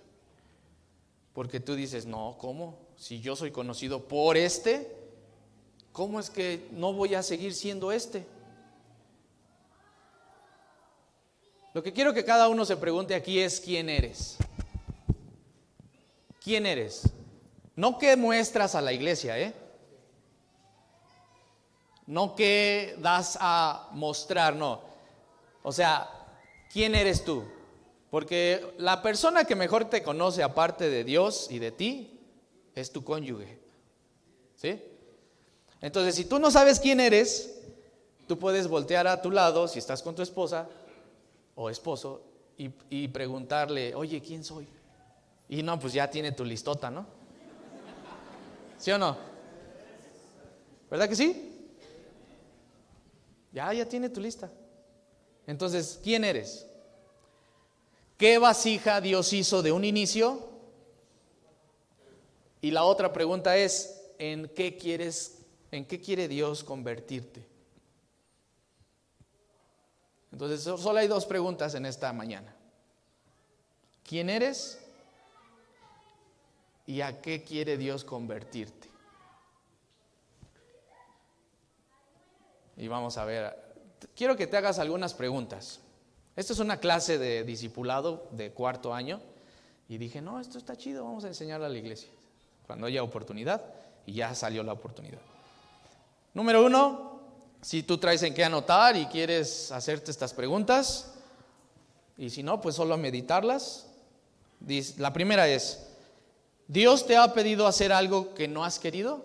Porque 1.32 1.60
tú 1.60 1.74
dices, 1.74 2.06
no, 2.06 2.36
¿cómo? 2.38 2.78
Si 2.96 3.20
yo 3.20 3.36
soy 3.36 3.50
conocido 3.50 4.06
por 4.06 4.36
este, 4.36 4.96
¿cómo 5.92 6.20
es 6.20 6.30
que 6.30 6.68
no 6.72 6.92
voy 6.92 7.14
a 7.14 7.22
seguir 7.22 7.54
siendo 7.54 7.90
este? 7.92 8.26
Lo 11.74 11.82
que 11.82 11.92
quiero 11.92 12.14
que 12.14 12.24
cada 12.24 12.48
uno 12.48 12.64
se 12.64 12.76
pregunte 12.76 13.16
aquí 13.16 13.40
es 13.40 13.60
quién 13.60 13.88
eres. 13.88 14.38
¿Quién 16.44 16.66
eres? 16.66 17.08
No 17.74 17.96
qué 17.96 18.16
muestras 18.16 18.74
a 18.74 18.82
la 18.82 18.92
iglesia, 18.92 19.38
¿eh? 19.40 19.54
No 22.06 22.36
qué 22.36 22.96
das 22.98 23.38
a 23.40 23.88
mostrar, 23.92 24.54
no. 24.54 24.82
O 25.62 25.72
sea, 25.72 26.06
¿quién 26.70 26.94
eres 26.94 27.24
tú? 27.24 27.44
Porque 28.10 28.74
la 28.76 29.00
persona 29.00 29.44
que 29.44 29.56
mejor 29.56 29.86
te 29.86 30.02
conoce 30.02 30.42
aparte 30.42 30.90
de 30.90 31.02
Dios 31.02 31.48
y 31.50 31.58
de 31.60 31.72
ti 31.72 32.20
es 32.74 32.92
tu 32.92 33.02
cónyuge. 33.02 33.58
¿Sí? 34.54 34.82
Entonces, 35.80 36.14
si 36.14 36.26
tú 36.26 36.38
no 36.38 36.50
sabes 36.50 36.78
quién 36.78 37.00
eres, 37.00 37.58
tú 38.28 38.38
puedes 38.38 38.68
voltear 38.68 39.06
a 39.06 39.22
tu 39.22 39.30
lado, 39.30 39.66
si 39.66 39.78
estás 39.78 40.02
con 40.02 40.14
tu 40.14 40.20
esposa 40.20 40.68
o 41.54 41.70
esposo, 41.70 42.20
y, 42.58 42.70
y 42.90 43.08
preguntarle, 43.08 43.94
oye, 43.94 44.20
¿quién 44.20 44.44
soy? 44.44 44.68
Y 45.48 45.62
no, 45.62 45.78
pues 45.78 45.92
ya 45.92 46.10
tiene 46.10 46.32
tu 46.32 46.44
listota, 46.44 46.90
¿no? 46.90 47.06
¿Sí 48.78 48.90
o 48.90 48.98
no? 48.98 49.16
¿Verdad 50.90 51.08
que 51.08 51.16
sí? 51.16 51.68
Ya, 53.52 53.72
ya 53.72 53.88
tiene 53.88 54.08
tu 54.08 54.20
lista. 54.20 54.50
Entonces, 55.46 56.00
¿quién 56.02 56.24
eres? 56.24 56.66
¿Qué 58.16 58.38
vasija 58.38 59.00
Dios 59.00 59.32
hizo 59.32 59.62
de 59.62 59.72
un 59.72 59.84
inicio? 59.84 60.48
Y 62.60 62.70
la 62.70 62.84
otra 62.84 63.12
pregunta 63.12 63.56
es, 63.56 64.02
¿en 64.18 64.48
qué 64.48 64.76
quieres, 64.76 65.38
en 65.70 65.84
qué 65.84 66.00
quiere 66.00 66.28
Dios 66.28 66.64
convertirte? 66.64 67.46
Entonces, 70.32 70.62
solo 70.62 70.98
hay 70.98 71.06
dos 71.06 71.26
preguntas 71.26 71.74
en 71.74 71.86
esta 71.86 72.12
mañana. 72.12 72.54
¿Quién 74.02 74.30
eres? 74.30 74.83
¿Y 76.86 77.00
a 77.00 77.20
qué 77.20 77.42
quiere 77.42 77.76
Dios 77.76 78.04
convertirte? 78.04 78.88
Y 82.76 82.88
vamos 82.88 83.16
a 83.18 83.24
ver, 83.24 83.56
quiero 84.16 84.36
que 84.36 84.46
te 84.46 84.56
hagas 84.56 84.78
algunas 84.78 85.14
preguntas. 85.14 85.80
Esta 86.36 86.52
es 86.52 86.58
una 86.58 86.78
clase 86.78 87.18
de 87.18 87.44
discipulado 87.44 88.28
de 88.32 88.50
cuarto 88.50 88.92
año 88.92 89.20
y 89.88 89.98
dije, 89.98 90.20
no, 90.20 90.40
esto 90.40 90.58
está 90.58 90.76
chido, 90.76 91.04
vamos 91.04 91.24
a 91.24 91.28
enseñarlo 91.28 91.66
a 91.66 91.68
la 91.68 91.78
iglesia 91.78 92.10
cuando 92.66 92.86
haya 92.86 93.02
oportunidad 93.02 93.62
y 94.06 94.14
ya 94.14 94.34
salió 94.34 94.62
la 94.62 94.72
oportunidad. 94.72 95.20
Número 96.32 96.64
uno, 96.64 97.20
si 97.62 97.84
tú 97.84 97.98
traes 97.98 98.22
en 98.24 98.34
qué 98.34 98.44
anotar 98.44 98.96
y 98.96 99.06
quieres 99.06 99.70
hacerte 99.70 100.10
estas 100.10 100.34
preguntas, 100.34 101.14
y 102.16 102.30
si 102.30 102.42
no, 102.42 102.60
pues 102.60 102.74
solo 102.74 102.96
meditarlas. 102.96 103.86
La 104.98 105.12
primera 105.12 105.48
es, 105.48 105.93
¿Dios 106.66 107.06
te 107.06 107.16
ha 107.16 107.32
pedido 107.32 107.66
hacer 107.66 107.92
algo 107.92 108.34
que 108.34 108.48
no 108.48 108.64
has 108.64 108.78
querido? 108.78 109.24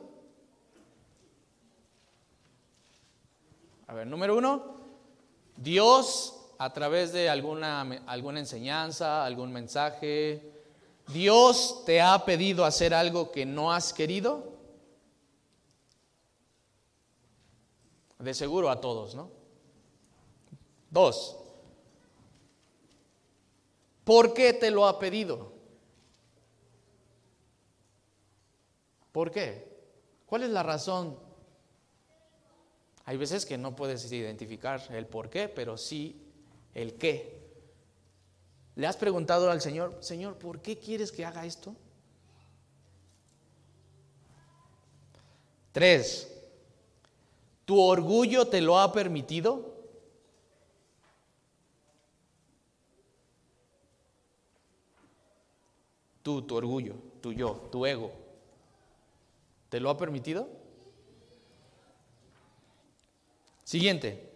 A 3.88 3.94
ver, 3.94 4.06
número 4.06 4.38
uno, 4.38 4.76
Dios 5.58 6.36
a 6.60 6.74
través 6.74 7.14
de 7.14 7.30
alguna, 7.30 7.82
alguna 8.06 8.40
enseñanza, 8.40 9.26
algún 9.26 9.52
mensaje, 9.52 10.52
Dios 11.08 11.84
te 11.86 12.02
ha 12.02 12.26
pedido 12.26 12.66
hacer 12.66 12.94
algo 12.94 13.32
que 13.32 13.46
no 13.46 13.72
has 13.72 13.94
querido. 13.94 14.60
De 18.20 18.34
seguro 18.34 18.70
a 18.70 18.82
todos, 18.82 19.16
¿no? 19.16 19.32
Dos, 20.92 21.38
¿por 24.04 24.34
qué 24.34 24.54
te 24.54 24.70
lo 24.70 24.86
ha 24.86 25.00
pedido? 25.00 25.49
¿Por 29.12 29.32
qué? 29.32 29.68
¿Cuál 30.26 30.44
es 30.44 30.50
la 30.50 30.64
razón? 30.64 31.18
Hay 33.06 33.18
veces 33.18 33.46
que 33.46 33.58
no 33.58 33.76
puedes 33.76 34.12
identificar 34.12 34.82
el 34.92 35.08
por 35.08 35.30
qué, 35.30 35.50
pero 35.50 35.78
sí 35.78 36.22
el 36.76 36.94
qué. 36.94 37.40
¿Le 38.76 38.86
has 38.86 38.98
preguntado 38.98 39.50
al 39.50 39.62
Señor, 39.62 39.98
Señor, 40.00 40.38
¿por 40.38 40.62
qué 40.62 40.78
quieres 40.78 41.12
que 41.12 41.26
haga 41.26 41.46
esto? 41.46 41.76
Tres, 45.72 46.32
¿tu 47.66 47.80
orgullo 47.80 48.48
te 48.48 48.62
lo 48.62 48.80
ha 48.80 48.94
permitido? 48.94 49.76
Tú, 56.22 56.44
tu 56.44 56.56
orgullo, 56.56 56.96
tu 57.22 57.34
yo, 57.34 57.68
tu 57.72 57.86
ego, 57.86 58.12
¿te 59.70 59.80
lo 59.80 59.90
ha 59.90 59.98
permitido? 59.98 60.50
Siguiente, 63.64 64.30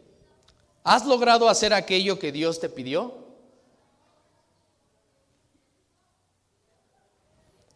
¿has 0.83 1.05
logrado 1.05 1.49
hacer 1.49 1.73
aquello 1.73 2.19
que 2.19 2.31
Dios 2.31 2.59
te 2.59 2.69
pidió? 2.69 3.23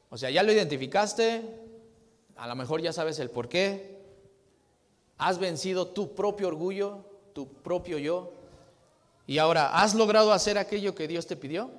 O 0.09 0.17
sea, 0.17 0.29
ya 0.29 0.43
lo 0.43 0.51
identificaste, 0.51 1.43
a 2.35 2.47
lo 2.47 2.55
mejor 2.55 2.81
ya 2.81 2.93
sabes 2.93 3.19
el 3.19 3.29
por 3.29 3.49
qué, 3.49 3.97
has 5.17 5.39
vencido 5.39 5.87
tu 5.87 6.15
propio 6.15 6.47
orgullo, 6.47 7.03
tu 7.33 7.47
propio 7.47 7.97
yo, 7.97 8.33
y 9.27 9.39
ahora, 9.39 9.81
¿has 9.81 9.93
logrado 9.93 10.31
hacer 10.31 10.57
aquello 10.57 10.95
que 10.95 11.07
Dios 11.07 11.27
te 11.27 11.35
pidió? 11.35 11.69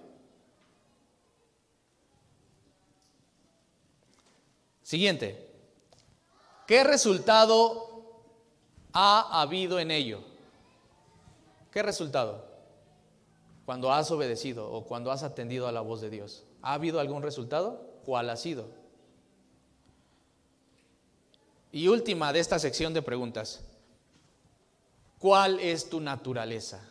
Siguiente, 4.82 5.47
¿qué 6.68 6.84
resultado 6.84 8.04
ha 8.92 9.40
habido 9.40 9.80
en 9.80 9.90
ello? 9.90 10.20
¿Qué 11.72 11.82
resultado? 11.82 12.46
Cuando 13.64 13.90
has 13.90 14.10
obedecido 14.10 14.70
o 14.70 14.84
cuando 14.84 15.10
has 15.10 15.22
atendido 15.22 15.66
a 15.66 15.72
la 15.72 15.80
voz 15.80 16.02
de 16.02 16.10
Dios. 16.10 16.44
¿Ha 16.60 16.74
habido 16.74 17.00
algún 17.00 17.22
resultado? 17.22 18.00
¿Cuál 18.04 18.28
ha 18.28 18.36
sido? 18.36 18.68
Y 21.72 21.88
última 21.88 22.32
de 22.32 22.40
esta 22.40 22.58
sección 22.58 22.92
de 22.92 23.00
preguntas. 23.00 23.64
¿Cuál 25.18 25.60
es 25.60 25.88
tu 25.88 26.00
naturaleza? 26.00 26.86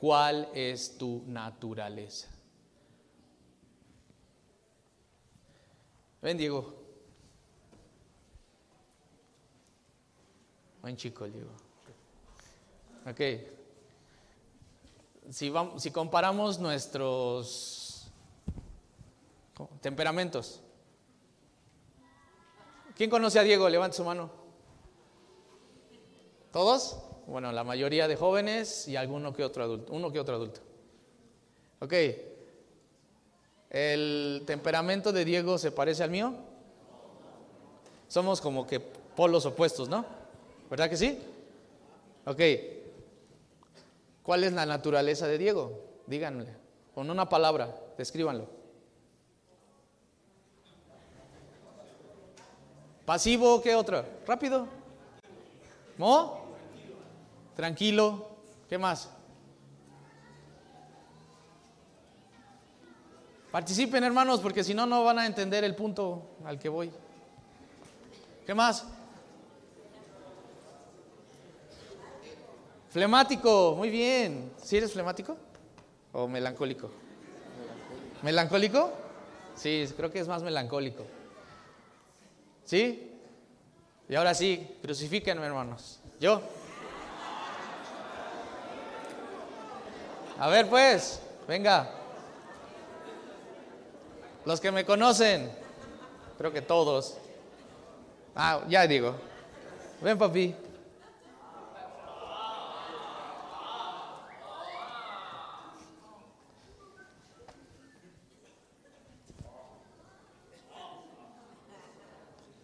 ¿Cuál 0.00 0.48
es 0.52 0.98
tu 0.98 1.22
naturaleza? 1.26 2.28
Ven, 6.20 6.36
Diego. 6.36 6.77
Buen 10.88 10.96
chico, 10.96 11.26
Diego. 11.26 11.50
Ok. 13.04 13.20
Si, 15.28 15.50
vamos, 15.50 15.82
si 15.82 15.90
comparamos 15.90 16.58
nuestros 16.58 18.10
Temperamentos. 19.82 20.62
¿Quién 22.96 23.10
conoce 23.10 23.38
a 23.38 23.42
Diego? 23.42 23.68
Levante 23.68 23.98
su 23.98 24.04
mano. 24.04 24.30
¿Todos? 26.52 26.96
Bueno, 27.26 27.52
la 27.52 27.64
mayoría 27.64 28.08
de 28.08 28.16
jóvenes 28.16 28.88
y 28.88 28.96
alguno 28.96 29.34
que 29.34 29.44
otro 29.44 29.64
adulto, 29.64 29.92
uno 29.92 30.10
que 30.10 30.20
otro 30.20 30.36
adulto. 30.36 30.62
Ok. 31.80 31.92
¿El 33.68 34.42
temperamento 34.46 35.12
de 35.12 35.26
Diego 35.26 35.58
se 35.58 35.70
parece 35.70 36.02
al 36.02 36.10
mío? 36.10 36.32
Somos 38.06 38.40
como 38.40 38.66
que 38.66 38.80
polos 38.80 39.44
opuestos, 39.44 39.90
¿no? 39.90 40.16
¿Verdad 40.70 40.90
que 40.90 40.96
sí? 40.96 41.18
Ok. 42.26 42.40
¿Cuál 44.22 44.44
es 44.44 44.52
la 44.52 44.66
naturaleza 44.66 45.26
de 45.26 45.38
Diego? 45.38 45.80
Díganme, 46.06 46.44
con 46.94 47.10
una 47.10 47.28
palabra, 47.28 47.74
descríbanlo. 47.96 48.46
Pasivo, 53.06 53.62
¿qué 53.62 53.74
otra? 53.74 54.04
Rápido. 54.26 54.68
¿No? 55.96 56.40
Tranquilo. 57.56 58.28
¿Qué 58.68 58.76
más? 58.76 59.08
Participen 63.50 64.04
hermanos 64.04 64.40
porque 64.40 64.62
si 64.62 64.74
no, 64.74 64.84
no 64.84 65.04
van 65.04 65.20
a 65.20 65.26
entender 65.26 65.64
el 65.64 65.74
punto 65.74 66.36
al 66.44 66.58
que 66.58 66.68
voy. 66.68 66.92
¿Qué 68.44 68.54
más? 68.54 68.86
Flemático, 72.90 73.74
muy 73.76 73.90
bien. 73.90 74.50
¿Sí 74.62 74.78
eres 74.78 74.92
flemático? 74.92 75.36
¿O 76.12 76.26
melancólico? 76.26 76.90
¿Melancólico? 78.22 78.92
Sí, 79.54 79.86
creo 79.96 80.10
que 80.10 80.20
es 80.20 80.28
más 80.28 80.42
melancólico. 80.42 81.04
¿Sí? 82.64 83.12
Y 84.08 84.14
ahora 84.14 84.32
sí, 84.34 84.78
crucifíquenme, 84.80 85.44
hermanos. 85.44 86.00
Yo. 86.18 86.40
A 90.38 90.48
ver, 90.48 90.68
pues, 90.68 91.20
venga. 91.46 91.90
Los 94.46 94.60
que 94.60 94.72
me 94.72 94.86
conocen, 94.86 95.50
creo 96.38 96.52
que 96.52 96.62
todos. 96.62 97.18
Ah, 98.34 98.62
ya 98.68 98.86
digo. 98.86 99.14
Ven, 100.00 100.16
papi. 100.16 100.54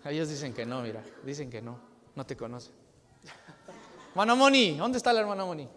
Ellos 0.05 0.29
dicen 0.29 0.53
que 0.53 0.67
no, 0.67 0.83
mira, 0.83 1.03
dicen 1.23 1.51
que 1.51 1.63
no, 1.63 1.79
no 2.15 2.27
te 2.27 2.37
conocen. 2.37 2.75
Hermano 4.11 4.37
Moni, 4.37 4.77
¿dónde 4.77 4.99
está 4.99 5.11
el 5.11 5.19
hermano 5.19 5.47
Moni? 5.47 5.69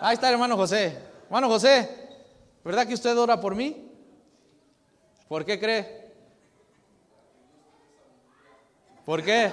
Ahí 0.00 0.14
está 0.14 0.28
el 0.28 0.34
hermano 0.34 0.56
José. 0.56 0.98
Hermano 1.24 1.48
José, 1.48 2.08
¿verdad 2.64 2.86
que 2.86 2.94
usted 2.94 3.16
ora 3.16 3.40
por 3.40 3.54
mí? 3.54 3.90
¿Por 5.28 5.44
qué 5.44 5.60
cree? 5.60 6.12
¿Por 9.04 9.22
qué? 9.22 9.52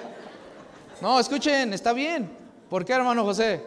No, 1.01 1.19
escuchen, 1.19 1.73
está 1.73 1.93
bien. 1.93 2.29
¿Por 2.69 2.83
qué, 2.83 2.93
hermano 2.93 3.23
José? 3.23 3.63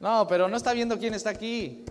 No, 0.00 0.26
pero 0.26 0.48
no 0.48 0.56
está 0.56 0.72
viendo 0.72 0.98
quién 0.98 1.14
está 1.14 1.30
aquí. 1.30 1.84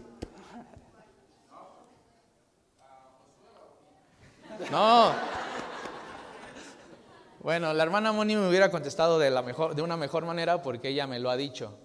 No. 4.69 5.13
Bueno, 7.39 7.74
la 7.74 7.84
hermana 7.84 8.12
Moni 8.12 8.36
me 8.36 8.47
hubiera 8.47 8.69
contestado 8.69 9.17
de, 9.17 9.32
la 9.32 9.41
mejor, 9.41 9.74
de 9.74 9.82
una 9.82 9.97
mejor 9.97 10.26
manera 10.26 10.62
porque 10.62 10.89
ella 10.89 11.08
me 11.08 11.19
lo 11.19 11.32
ha 11.32 11.38
dicho. 11.38 11.76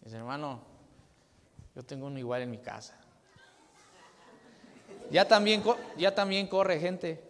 Dice, 0.00 0.16
hermano, 0.16 0.60
yo 1.76 1.84
tengo 1.84 2.06
uno 2.06 2.18
igual 2.18 2.42
en 2.42 2.50
mi 2.50 2.58
casa. 2.58 2.98
Ya 5.10 5.28
también, 5.28 5.62
ya 5.96 6.14
también 6.14 6.48
corre 6.48 6.80
gente 6.80 7.22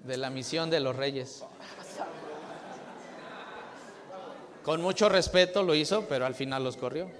de 0.00 0.16
la 0.16 0.30
misión 0.30 0.68
de 0.70 0.80
los 0.80 0.96
reyes. 0.96 1.44
Con 4.62 4.82
mucho 4.82 5.08
respeto 5.08 5.62
lo 5.62 5.74
hizo, 5.74 6.06
pero 6.08 6.26
al 6.26 6.34
final 6.34 6.64
los 6.64 6.76
corrió. 6.76 7.10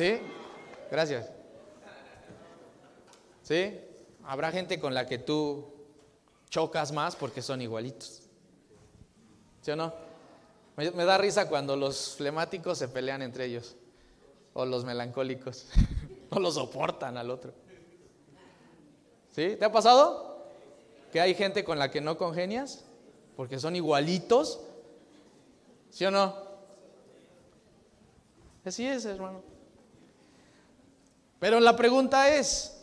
¿Sí? 0.00 0.18
Gracias. 0.90 1.30
¿Sí? 3.42 3.78
Habrá 4.24 4.50
gente 4.50 4.80
con 4.80 4.94
la 4.94 5.06
que 5.06 5.18
tú 5.18 5.74
chocas 6.48 6.90
más 6.90 7.14
porque 7.14 7.42
son 7.42 7.60
igualitos. 7.60 8.22
¿Sí 9.60 9.70
o 9.72 9.76
no? 9.76 9.92
Me, 10.76 11.04
da 11.04 11.18
risa 11.18 11.50
cuando 11.50 11.76
los 11.76 12.14
flemáticos 12.16 12.78
se 12.78 12.88
pelean 12.88 13.20
entre 13.20 13.44
ellos. 13.44 13.76
O 14.54 14.64
los 14.64 14.86
melancólicos. 14.86 15.66
no 16.30 16.40
lo 16.40 16.50
soportan 16.50 17.18
al 17.18 17.30
otro. 17.30 17.52
¿Sí? 19.32 19.54
¿Te 19.58 19.66
ha 19.66 19.70
pasado? 19.70 20.46
Que 21.12 21.20
hay 21.20 21.34
gente 21.34 21.62
con 21.62 21.78
la 21.78 21.90
que 21.90 22.00
no 22.00 22.16
congenias 22.16 22.86
porque 23.36 23.58
son 23.58 23.76
igualitos. 23.76 24.60
¿Sí 25.90 26.06
o 26.06 26.10
no? 26.10 26.34
Así 28.64 28.86
es, 28.86 29.04
hermano. 29.04 29.59
Pero 31.40 31.58
la 31.58 31.74
pregunta 31.74 32.28
es, 32.28 32.76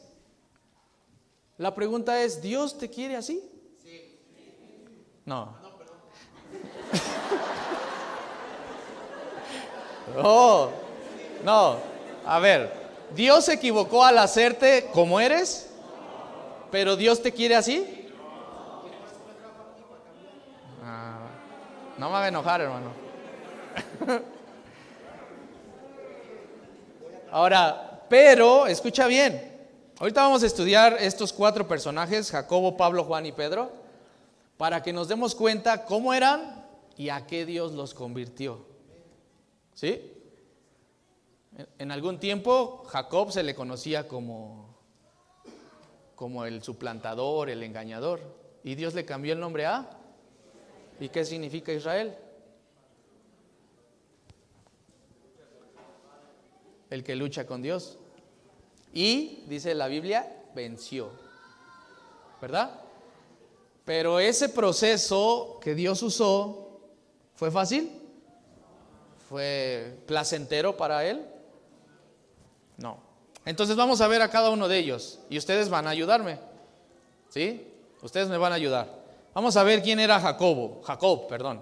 la 1.58 1.74
pregunta 1.74 2.22
es, 2.24 2.42
¿Dios 2.42 2.78
te 2.78 2.90
quiere 2.90 3.16
así? 3.16 3.42
Sí. 3.84 4.20
No. 5.26 5.56
Oh, 10.16 10.70
no. 11.44 11.78
A 12.26 12.40
ver, 12.40 12.72
¿Dios 13.14 13.46
se 13.46 13.54
equivocó 13.54 14.06
al 14.06 14.18
hacerte 14.18 14.90
como 14.94 15.20
eres? 15.20 15.70
¿Pero 16.72 16.96
Dios 16.96 17.22
te 17.22 17.34
quiere 17.34 17.56
así? 17.56 18.10
Ah, 20.84 21.28
no 21.98 22.08
me 22.08 22.14
va 22.14 22.24
a 22.24 22.28
enojar, 22.30 22.62
hermano. 22.62 22.92
Ahora, 27.32 27.87
pero, 28.10 28.68
escucha 28.68 29.08
bien, 29.08 29.58
ahorita 30.00 30.22
vamos 30.22 30.44
a 30.44 30.48
estudiar 30.48 30.98
estos 31.00 31.34
cuatro 31.34 31.68
personajes, 31.68 32.32
Jacobo, 32.32 32.78
Pablo, 32.78 33.04
Juan 33.04 33.26
y 33.26 33.32
Pedro, 33.32 33.72
para 34.58 34.82
que 34.82 34.94
nos 34.94 35.08
demos 35.08 35.36
cuenta 35.36 35.86
cómo 35.86 36.14
eran 36.14 36.66
y 36.98 37.10
a 37.10 37.26
qué 37.28 37.46
Dios 37.46 37.74
los 37.74 37.94
convirtió. 37.94 38.66
¿Sí? 39.74 40.14
En 41.78 41.92
algún 41.92 42.20
tiempo 42.20 42.84
Jacob 42.88 43.32
se 43.32 43.44
le 43.44 43.56
conocía 43.56 44.08
como, 44.08 44.76
como 46.16 46.46
el 46.46 46.64
suplantador, 46.64 47.50
el 47.50 47.64
engañador, 47.64 48.22
y 48.64 48.76
Dios 48.76 48.94
le 48.94 49.06
cambió 49.06 49.34
el 49.34 49.40
nombre 49.40 49.66
a... 49.66 49.90
¿Y 51.00 51.10
qué 51.10 51.24
significa 51.24 51.72
Israel? 51.72 52.18
El 56.90 57.04
que 57.04 57.16
lucha 57.16 57.46
con 57.46 57.62
Dios. 57.62 57.98
Y, 58.94 59.44
dice 59.48 59.76
la 59.76 59.88
Biblia, 59.88 60.28
venció. 60.56 61.12
¿Verdad? 62.42 62.82
Pero 63.86 64.20
ese 64.20 64.50
proceso 64.50 65.60
que 65.62 65.76
Dios 65.76 66.02
usó, 66.04 66.80
¿fue 67.36 67.52
fácil? 67.52 67.92
¿Fue 69.30 69.98
placentero 70.06 70.76
para 70.76 71.06
él? 71.06 71.26
No. 72.78 73.00
Entonces 73.46 73.76
vamos 73.76 74.02
a 74.02 74.08
ver 74.08 74.22
a 74.22 74.30
cada 74.30 74.50
uno 74.50 74.68
de 74.68 74.78
ellos 74.78 75.20
y 75.30 75.38
ustedes 75.38 75.70
van 75.70 75.88
a 75.88 75.92
ayudarme. 75.92 76.40
¿Sí? 77.30 77.74
Ustedes 78.02 78.30
me 78.30 78.38
van 78.38 78.52
a 78.52 78.56
ayudar. 78.56 78.88
Vamos 79.34 79.56
a 79.56 79.64
ver 79.64 79.82
quién 79.82 80.00
era 80.00 80.20
Jacobo, 80.20 80.82
Jacob, 80.84 81.28
perdón. 81.28 81.62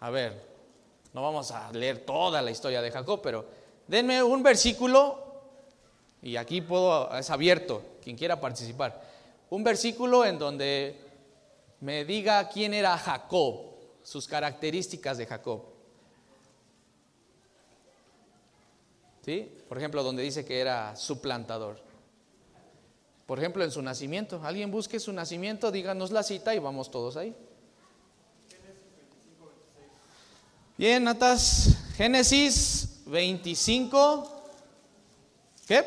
A 0.00 0.10
ver, 0.10 0.42
no 1.12 1.22
vamos 1.22 1.50
a 1.50 1.72
leer 1.72 2.04
toda 2.04 2.42
la 2.42 2.50
historia 2.50 2.82
de 2.82 2.90
Jacob, 2.90 3.20
pero 3.22 3.46
denme 3.90 4.22
un 4.22 4.42
versículo 4.42 5.18
y 6.22 6.36
aquí 6.36 6.60
puedo, 6.60 7.12
es 7.18 7.28
abierto, 7.28 7.82
quien 8.02 8.16
quiera 8.16 8.40
participar. 8.40 9.02
Un 9.50 9.64
versículo 9.64 10.24
en 10.24 10.38
donde 10.38 10.96
me 11.80 12.04
diga 12.04 12.48
quién 12.48 12.72
era 12.72 12.96
Jacob, 12.96 13.62
sus 14.04 14.28
características 14.28 15.18
de 15.18 15.26
Jacob. 15.26 15.64
¿Sí? 19.24 19.50
Por 19.68 19.76
ejemplo, 19.76 20.02
donde 20.04 20.22
dice 20.22 20.44
que 20.44 20.60
era 20.60 20.94
suplantador. 20.94 21.80
Por 23.26 23.38
ejemplo, 23.38 23.64
en 23.64 23.70
su 23.70 23.82
nacimiento. 23.82 24.40
Alguien 24.44 24.70
busque 24.70 25.00
su 25.00 25.12
nacimiento, 25.12 25.72
díganos 25.72 26.10
la 26.10 26.22
cita 26.22 26.54
y 26.54 26.58
vamos 26.58 26.90
todos 26.90 27.16
ahí. 27.16 27.34
Bien, 30.78 31.04
Natas. 31.04 31.76
Génesis 31.96 32.79
25. 33.10 34.42
¿Qué? 35.66 35.84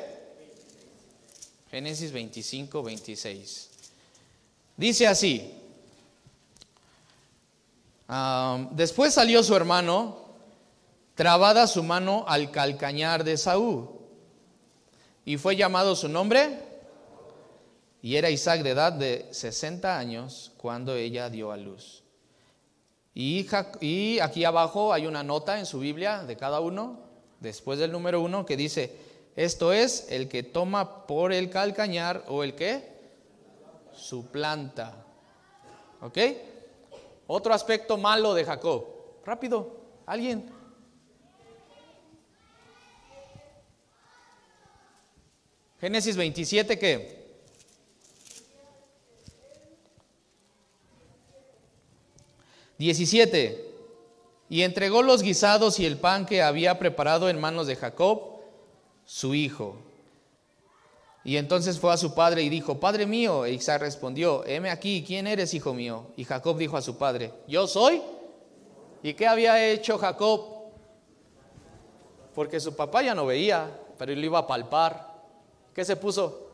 Génesis 1.72 2.12
25, 2.12 2.84
26. 2.84 3.70
Dice 4.78 5.08
así. 5.08 5.52
después 8.72 9.14
salió 9.14 9.42
su 9.42 9.56
hermano 9.56 10.24
trabada 11.16 11.68
su 11.68 11.84
mano 11.84 12.26
al 12.28 12.52
calcañar 12.52 13.24
de 13.24 13.38
Saúl. 13.38 13.90
Y 15.26 15.38
fue 15.38 15.56
llamado 15.56 15.96
su 15.96 16.10
nombre, 16.10 16.60
y 18.02 18.18
era 18.18 18.30
Isaac 18.30 18.62
de 18.62 18.72
edad 18.72 18.92
de 18.92 19.30
60 19.32 19.98
años 19.98 20.52
cuando 20.58 20.96
ella 20.96 21.30
dio 21.30 21.52
a 21.52 21.58
luz. 21.58 22.04
Y, 23.16 23.48
y 23.80 24.20
aquí 24.20 24.44
abajo 24.44 24.92
hay 24.92 25.06
una 25.06 25.24
nota 25.24 25.60
en 25.60 25.66
su 25.66 25.80
Biblia 25.80 26.24
de 26.24 26.36
cada 26.36 26.60
uno, 26.60 27.00
después 27.44 27.78
del 27.78 27.92
número 27.92 28.22
uno, 28.22 28.46
que 28.46 28.58
dice, 28.58 28.96
esto 29.36 29.74
es 29.74 30.08
el 30.10 30.30
que 30.30 30.42
toma 30.42 31.06
por 31.06 31.34
el 31.34 31.50
calcañar 31.50 32.24
o 32.30 32.44
el 32.44 32.56
que 32.56 32.90
suplanta. 33.94 35.06
¿Ok? 36.02 36.18
Otro 37.28 37.54
aspecto 37.54 37.98
malo 37.98 38.34
de 38.34 38.46
Jacob. 38.46 38.86
Rápido, 39.26 39.78
alguien. 40.06 40.50
Génesis 45.80 46.16
27, 46.16 46.80
¿qué? 46.80 47.24
Diecisiete. 52.78 53.73
Y 54.54 54.62
entregó 54.62 55.02
los 55.02 55.24
guisados 55.24 55.80
y 55.80 55.86
el 55.88 55.98
pan 55.98 56.28
que 56.28 56.44
había 56.44 56.78
preparado 56.78 57.28
en 57.28 57.42
manos 57.42 57.66
de 57.66 57.76
Jacob, 57.76 58.36
su 59.04 59.34
hijo. 59.34 59.78
Y 61.24 61.38
entonces 61.38 61.80
fue 61.80 61.92
a 61.92 61.98
su 61.98 62.14
padre 62.14 62.44
y 62.44 62.50
dijo, 62.50 62.80
Padre 62.80 63.08
mío. 63.08 63.46
E 63.46 63.54
Isaac 63.54 63.82
respondió, 63.82 64.46
heme 64.46 64.70
aquí, 64.70 65.04
¿quién 65.08 65.26
eres, 65.26 65.56
hijo 65.56 65.74
mío? 65.74 66.06
Y 66.18 66.24
Jacob 66.24 66.56
dijo 66.56 66.78
a 66.78 66.84
su 66.84 67.00
padre, 67.00 67.34
Yo 67.48 67.66
soy. 67.66 68.00
¿Y 69.02 69.16
qué 69.16 69.26
había 69.26 69.72
hecho 69.72 69.98
Jacob? 69.98 70.46
Porque 72.36 72.60
su 72.60 72.76
papá 72.76 73.02
ya 73.02 73.16
no 73.16 73.26
veía, 73.26 73.72
pero 73.98 74.12
él 74.12 74.24
iba 74.24 74.38
a 74.38 74.46
palpar. 74.46 75.16
¿Qué 75.74 75.84
se 75.84 75.96
puso? 75.96 76.48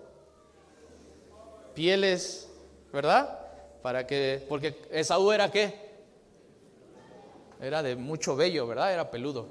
Pieles, 1.76 2.50
¿verdad? 2.94 3.40
Para 3.82 4.08
que, 4.08 4.46
porque 4.48 4.88
Esaú 4.90 5.34
era 5.34 5.52
qué? 5.52 5.89
Era 7.60 7.84
de 7.84 7.96
mucho 7.96 8.36
vello, 8.36 8.66
¿verdad? 8.68 8.94
Era 8.94 9.12
peludo. 9.12 9.50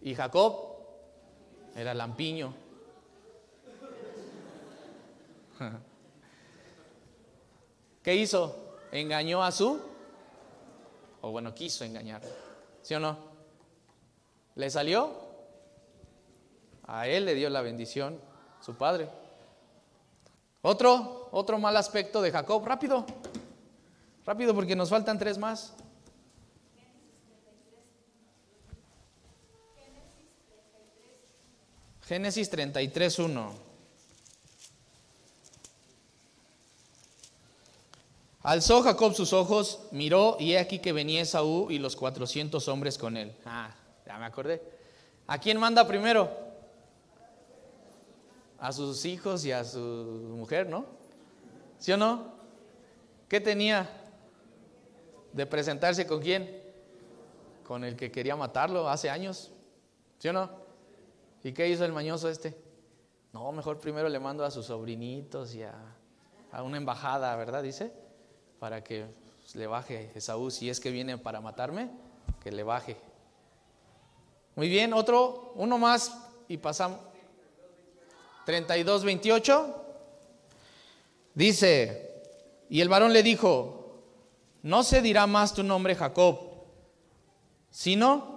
Y 0.00 0.14
Jacob 0.14 0.74
era 1.74 1.94
lampiño. 1.94 2.54
¿Qué 8.02 8.14
hizo? 8.14 8.76
Engañó 8.92 9.42
a 9.42 9.50
su, 9.50 9.80
o 11.20 11.30
bueno, 11.30 11.54
quiso 11.54 11.84
engañar. 11.84 12.22
¿Sí 12.82 12.94
o 12.94 13.00
no? 13.00 13.16
¿Le 14.56 14.68
salió? 14.68 15.24
A 16.86 17.08
él 17.08 17.24
le 17.24 17.34
dio 17.34 17.48
la 17.48 17.62
bendición 17.62 18.20
su 18.60 18.76
padre. 18.76 19.08
Otro, 20.60 21.28
otro 21.32 21.58
mal 21.58 21.76
aspecto 21.76 22.20
de 22.20 22.30
Jacob. 22.30 22.64
Rápido, 22.64 23.06
rápido 24.24 24.54
porque 24.54 24.76
nos 24.76 24.90
faltan 24.90 25.18
tres 25.18 25.38
más. 25.38 25.74
Génesis 32.06 32.50
33, 32.50 33.18
1. 33.18 33.52
Alzó 38.42 38.82
Jacob 38.82 39.14
sus 39.14 39.32
ojos, 39.32 39.80
miró 39.90 40.36
y 40.38 40.52
he 40.52 40.58
aquí 40.58 40.78
que 40.78 40.92
venía 40.92 41.22
Esaú 41.22 41.70
y 41.70 41.78
los 41.78 41.96
cuatrocientos 41.96 42.68
hombres 42.68 42.98
con 42.98 43.16
él. 43.16 43.34
Ah, 43.46 43.74
ya 44.06 44.18
me 44.18 44.26
acordé. 44.26 44.62
¿A 45.26 45.38
quién 45.38 45.58
manda 45.58 45.86
primero? 45.86 46.44
a 48.64 48.72
sus 48.72 49.04
hijos 49.04 49.44
y 49.44 49.52
a 49.52 49.62
su 49.62 49.78
mujer, 50.38 50.66
¿no? 50.66 50.86
¿Sí 51.78 51.92
o 51.92 51.98
no? 51.98 52.32
¿Qué 53.28 53.38
tenía? 53.38 53.86
¿De 55.34 55.44
presentarse 55.44 56.06
con 56.06 56.22
quién? 56.22 56.62
Con 57.66 57.84
el 57.84 57.94
que 57.94 58.10
quería 58.10 58.36
matarlo 58.36 58.88
hace 58.88 59.10
años. 59.10 59.50
¿Sí 60.18 60.28
o 60.28 60.32
no? 60.32 60.63
¿Y 61.44 61.52
qué 61.52 61.68
hizo 61.68 61.84
el 61.84 61.92
mañoso 61.92 62.28
este? 62.28 62.56
No, 63.32 63.52
mejor 63.52 63.78
primero 63.78 64.08
le 64.08 64.18
mando 64.18 64.44
a 64.44 64.50
sus 64.50 64.66
sobrinitos 64.66 65.54
y 65.54 65.62
a, 65.62 65.74
a 66.50 66.62
una 66.62 66.78
embajada, 66.78 67.36
¿verdad? 67.36 67.62
Dice, 67.62 67.92
para 68.58 68.82
que 68.82 69.06
le 69.54 69.66
baje 69.66 70.10
Esaú, 70.14 70.50
si 70.50 70.70
es 70.70 70.80
que 70.80 70.90
viene 70.90 71.18
para 71.18 71.40
matarme, 71.40 71.90
que 72.42 72.50
le 72.50 72.62
baje. 72.62 72.96
Muy 74.56 74.68
bien, 74.68 74.92
otro, 74.94 75.52
uno 75.56 75.78
más 75.78 76.16
y 76.48 76.56
pasamos. 76.56 76.98
32, 78.46 79.04
28. 79.04 79.84
Dice, 81.34 82.22
y 82.70 82.80
el 82.80 82.88
varón 82.88 83.12
le 83.12 83.22
dijo, 83.22 84.02
no 84.62 84.82
se 84.82 85.02
dirá 85.02 85.26
más 85.26 85.52
tu 85.52 85.62
nombre 85.62 85.94
Jacob, 85.94 86.38
sino, 87.70 88.33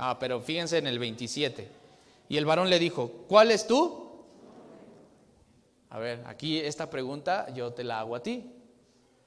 ah, 0.00 0.18
pero 0.18 0.40
fíjense 0.40 0.78
en 0.78 0.86
el 0.86 0.98
27. 0.98 1.68
Y 2.28 2.36
el 2.36 2.44
varón 2.44 2.70
le 2.70 2.78
dijo, 2.78 3.10
¿cuál 3.28 3.50
es 3.50 3.66
tú? 3.66 4.10
A 5.90 5.98
ver, 5.98 6.22
aquí 6.26 6.58
esta 6.58 6.88
pregunta 6.88 7.52
yo 7.52 7.72
te 7.72 7.84
la 7.84 8.00
hago 8.00 8.16
a 8.16 8.22
ti. 8.22 8.52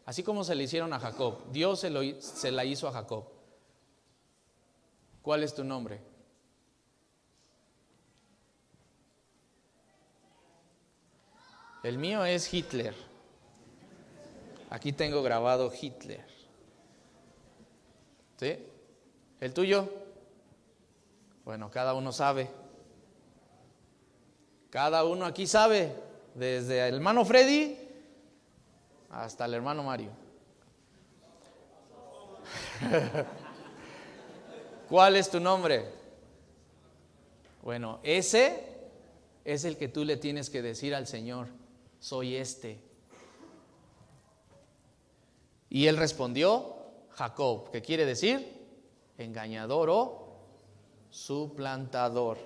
Así 0.05 0.23
como 0.23 0.43
se 0.43 0.55
le 0.55 0.63
hicieron 0.63 0.91
a 0.93 0.99
Jacob, 0.99 1.39
Dios 1.51 1.79
se, 1.79 2.51
la 2.51 2.65
hizo 2.65 2.87
a 2.87 2.91
Jacob. 2.91 3.25
¿Cuál 5.21 5.43
es 5.43 5.53
tu 5.53 5.63
nombre? 5.63 5.99
El 11.83 11.97
mío 11.97 12.23
es 12.25 12.53
Hitler. 12.53 12.95
Aquí 14.69 14.91
tengo 14.91 15.21
grabado 15.21 15.71
Hitler. 15.71 16.25
¿Sí? 18.37 18.57
¿El 19.39 19.53
tuyo? 19.53 20.02
Bueno, 21.43 21.69
cada 21.69 21.93
uno 21.93 22.11
sabe. 22.11 22.49
Cada 24.69 25.03
uno 25.03 25.25
aquí 25.25 25.45
sabe, 25.45 25.95
desde 26.33 26.87
el 26.87 26.95
hermano 26.95 27.25
Freddy 27.25 27.77
hasta 29.09 29.45
el 29.45 29.53
hermano 29.53 29.83
Mario. 29.83 30.09
¿Cuál 34.89 35.15
es 35.15 35.29
tu 35.29 35.39
nombre? 35.39 35.91
Bueno, 37.61 37.99
ese 38.03 38.73
es 39.45 39.63
el 39.63 39.77
que 39.77 39.87
tú 39.87 40.03
le 40.03 40.17
tienes 40.17 40.49
que 40.49 40.61
decir 40.61 40.95
al 40.95 41.07
Señor 41.07 41.47
soy 41.99 42.35
este. 42.35 42.79
Y 45.69 45.87
él 45.87 45.97
respondió, 45.97 46.75
Jacob, 47.11 47.71
¿qué 47.71 47.81
quiere 47.81 48.05
decir? 48.05 48.61
Engañador 49.17 49.89
o 49.89 50.22
suplantador. 51.13 52.39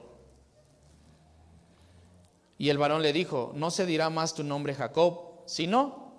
Y 2.57 2.69
el 2.69 2.77
varón 2.77 3.01
le 3.01 3.13
dijo, 3.13 3.53
no 3.55 3.71
se 3.71 3.85
dirá 3.85 4.09
más 4.09 4.33
tu 4.33 4.43
nombre 4.43 4.73
Jacob, 4.75 5.41
sino, 5.45 6.11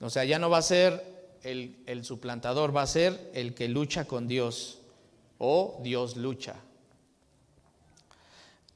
o 0.00 0.08
sea, 0.08 0.24
ya 0.24 0.38
no 0.38 0.48
va 0.48 0.58
a 0.58 0.62
ser 0.62 1.36
el, 1.42 1.82
el 1.86 2.04
suplantador, 2.04 2.74
va 2.74 2.82
a 2.82 2.86
ser 2.86 3.30
el 3.34 3.54
que 3.54 3.68
lucha 3.68 4.06
con 4.06 4.26
Dios 4.28 4.78
o 5.36 5.78
Dios 5.82 6.16
lucha. 6.16 6.56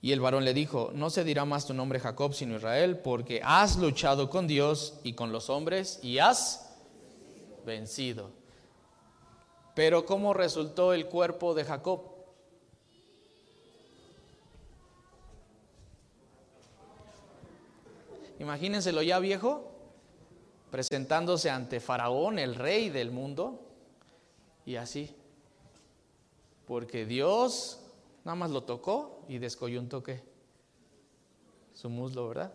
Y 0.03 0.13
el 0.13 0.21
varón 0.21 0.45
le 0.45 0.53
dijo, 0.53 0.91
no 0.93 1.09
se 1.09 1.25
dirá 1.25 1.45
más 1.45 1.65
tu 1.65 1.73
nombre 1.73 2.01
Jacob, 2.01 2.35
sino 2.35 2.57
Israel, 2.57 2.99
porque 2.99 3.41
has 3.43 3.79
luchado 3.79 4.29
con 4.29 4.47
Dios 4.49 4.99
y 5.03 5.15
con 5.15 5.33
los 5.33 5.49
hombres 5.49 5.99
y 6.03 6.19
has 6.19 6.73
vencido. 7.65 8.42
Pero 9.75 10.05
¿cómo 10.05 10.35
resultó 10.35 10.93
el 10.93 11.07
cuerpo 11.07 11.55
de 11.55 11.65
Jacob? 11.65 12.03
Imagínenselo 18.39 19.03
ya 19.03 19.19
viejo, 19.19 19.71
presentándose 20.71 21.49
ante 21.49 21.81
Faraón, 21.81 22.39
el 22.39 22.55
rey 22.55 22.91
del 22.91 23.11
mundo, 23.11 23.61
y 24.67 24.77
así. 24.77 25.15
Porque 26.67 27.07
Dios 27.07 27.83
Nada 28.25 28.37
más 28.37 28.51
lo 28.51 28.63
tocó 28.63 29.25
y 29.29 29.39
descoyuntó 29.39 30.03
qué? 30.03 30.23
Su 31.75 31.89
muslo, 31.91 32.29
¿verdad? 32.29 32.53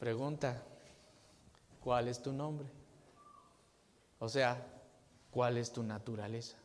Pregunta, 0.00 0.62
¿cuál 1.82 2.08
es 2.08 2.20
tu 2.20 2.32
nombre? 2.32 2.79
O 4.20 4.28
sea, 4.28 4.64
¿cuál 5.30 5.56
es 5.56 5.72
tu 5.72 5.82
naturaleza? 5.82 6.56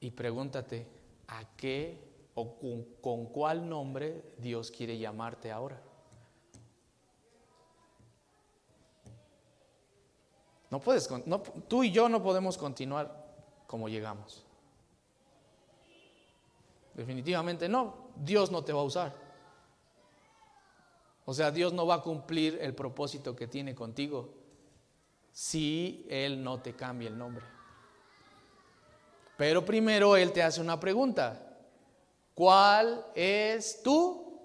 Y 0.00 0.10
pregúntate, 0.12 0.86
¿a 1.28 1.44
qué 1.56 2.30
o 2.34 2.56
con, 2.58 2.84
con 3.00 3.26
cuál 3.26 3.68
nombre 3.68 4.34
Dios 4.38 4.70
quiere 4.70 4.96
llamarte 4.96 5.52
ahora? 5.52 5.80
No 10.70 10.80
puedes, 10.80 11.08
tú 11.68 11.84
y 11.84 11.90
yo 11.92 12.08
no 12.08 12.22
podemos 12.22 12.56
continuar 12.56 13.34
como 13.66 13.88
llegamos. 13.88 14.46
Definitivamente 16.94 17.68
no, 17.68 18.08
Dios 18.16 18.50
no 18.50 18.64
te 18.64 18.72
va 18.72 18.80
a 18.80 18.84
usar. 18.84 19.21
O 21.24 21.34
sea, 21.34 21.50
Dios 21.50 21.72
no 21.72 21.86
va 21.86 21.96
a 21.96 22.02
cumplir 22.02 22.58
el 22.60 22.74
propósito 22.74 23.36
que 23.36 23.46
tiene 23.46 23.74
contigo 23.74 24.34
si 25.32 26.06
Él 26.08 26.42
no 26.42 26.60
te 26.60 26.74
cambia 26.74 27.08
el 27.08 27.16
nombre. 27.16 27.44
Pero 29.36 29.64
primero 29.64 30.16
Él 30.16 30.32
te 30.32 30.42
hace 30.42 30.60
una 30.60 30.78
pregunta. 30.78 31.58
¿Cuál 32.34 33.06
es 33.14 33.82
tu 33.82 34.40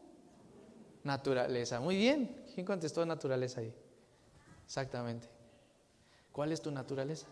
naturaleza? 1.03 1.79
Muy 1.79 1.95
bien. 1.95 2.45
¿Quién 2.53 2.65
contestó 2.65 3.05
naturaleza 3.05 3.61
ahí? 3.61 3.73
Exactamente. 4.65 5.29
¿Cuál 6.31 6.51
es 6.51 6.61
tu 6.61 6.71
naturaleza? 6.71 7.27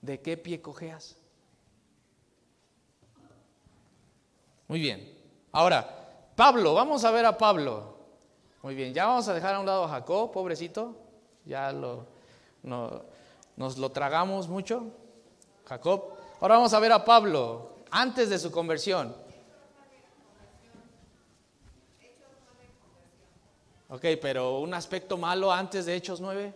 ¿De 0.00 0.20
qué 0.20 0.36
pie 0.36 0.60
cojeas? 0.60 1.16
Muy 4.68 4.80
bien. 4.80 5.16
Ahora, 5.52 6.30
Pablo, 6.36 6.74
vamos 6.74 7.04
a 7.04 7.10
ver 7.10 7.26
a 7.26 7.36
Pablo. 7.36 7.97
Muy 8.68 8.74
bien, 8.74 8.92
ya 8.92 9.06
vamos 9.06 9.26
a 9.28 9.32
dejar 9.32 9.54
a 9.54 9.60
un 9.60 9.64
lado 9.64 9.84
a 9.84 9.88
Jacob, 9.88 10.30
pobrecito. 10.30 10.94
Ya 11.46 11.72
lo, 11.72 12.04
nos 13.56 13.78
lo 13.78 13.90
tragamos 13.92 14.46
mucho. 14.46 14.92
Jacob. 15.64 16.12
Ahora 16.38 16.56
vamos 16.56 16.74
a 16.74 16.78
ver 16.78 16.92
a 16.92 17.02
Pablo, 17.02 17.76
antes 17.90 18.28
de 18.28 18.38
su 18.38 18.50
conversión. 18.50 19.16
Ok, 23.88 24.04
pero 24.20 24.58
un 24.58 24.74
aspecto 24.74 25.16
malo 25.16 25.50
antes 25.50 25.86
de 25.86 25.96
Hechos 25.96 26.20
9. 26.20 26.54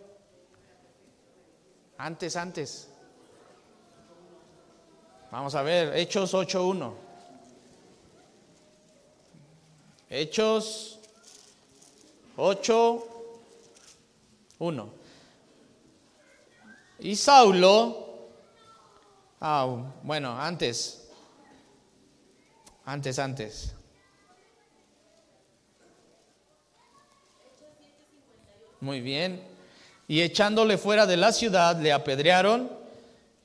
Antes, 1.97 2.35
antes. 2.35 2.93
Vamos 5.31 5.55
a 5.55 5.63
ver, 5.63 5.97
Hechos 5.97 6.31
8.1. 6.35 6.93
Hechos 10.11 10.99
8.1. 12.37 14.89
Y 16.99 17.15
Saulo, 17.15 18.29
ah, 19.41 19.75
bueno, 20.03 20.39
antes, 20.39 21.09
antes, 22.85 23.17
antes. 23.19 23.73
Muy 28.79 29.01
bien 29.01 29.53
y 30.07 30.21
echándole 30.21 30.77
fuera 30.77 31.05
de 31.05 31.17
la 31.17 31.31
ciudad 31.31 31.79
le 31.79 31.91
apedrearon 31.91 32.69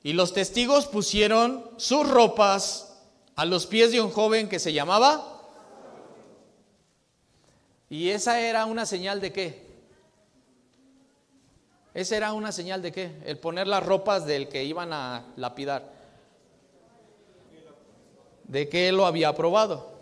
y 0.03 0.13
los 0.13 0.33
testigos 0.33 0.87
pusieron 0.87 1.65
sus 1.77 2.09
ropas 2.09 2.95
a 3.37 3.45
los 3.45 3.67
pies 3.67 3.93
de 3.93 4.01
un 4.01 4.11
joven 4.11 4.49
que 4.49 4.59
se 4.59 4.73
llamaba. 4.73 5.38
¿Y 7.91 8.11
esa 8.11 8.41
era 8.41 8.67
una 8.67 8.85
señal 8.85 9.21
de 9.21 9.33
qué? 9.33 9.69
Esa 11.95 12.17
era 12.17 12.33
una 12.33 12.53
señal 12.53 12.83
de 12.83 12.93
qué? 12.93 13.13
El 13.25 13.39
poner 13.39 13.67
las 13.67 13.85
ropas 13.85 14.27
del 14.27 14.49
que 14.49 14.65
iban 14.65 14.93
a 14.93 15.27
lapidar. 15.37 15.91
De 18.45 18.69
que 18.69 18.89
él 18.89 18.97
lo 18.97 19.07
había 19.07 19.29
aprobado. 19.29 19.99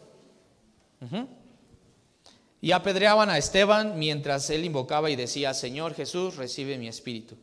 Y 2.61 2.73
apedreaban 2.73 3.31
a 3.31 3.39
Esteban 3.39 3.99
mientras 3.99 4.51
él 4.51 4.65
invocaba 4.65 5.11
y 5.11 5.17
decía, 5.17 5.55
Señor 5.55 5.95
Jesús, 5.95 6.37
recibe 6.37 6.79
mi 6.79 6.89
espíritu. 6.89 7.37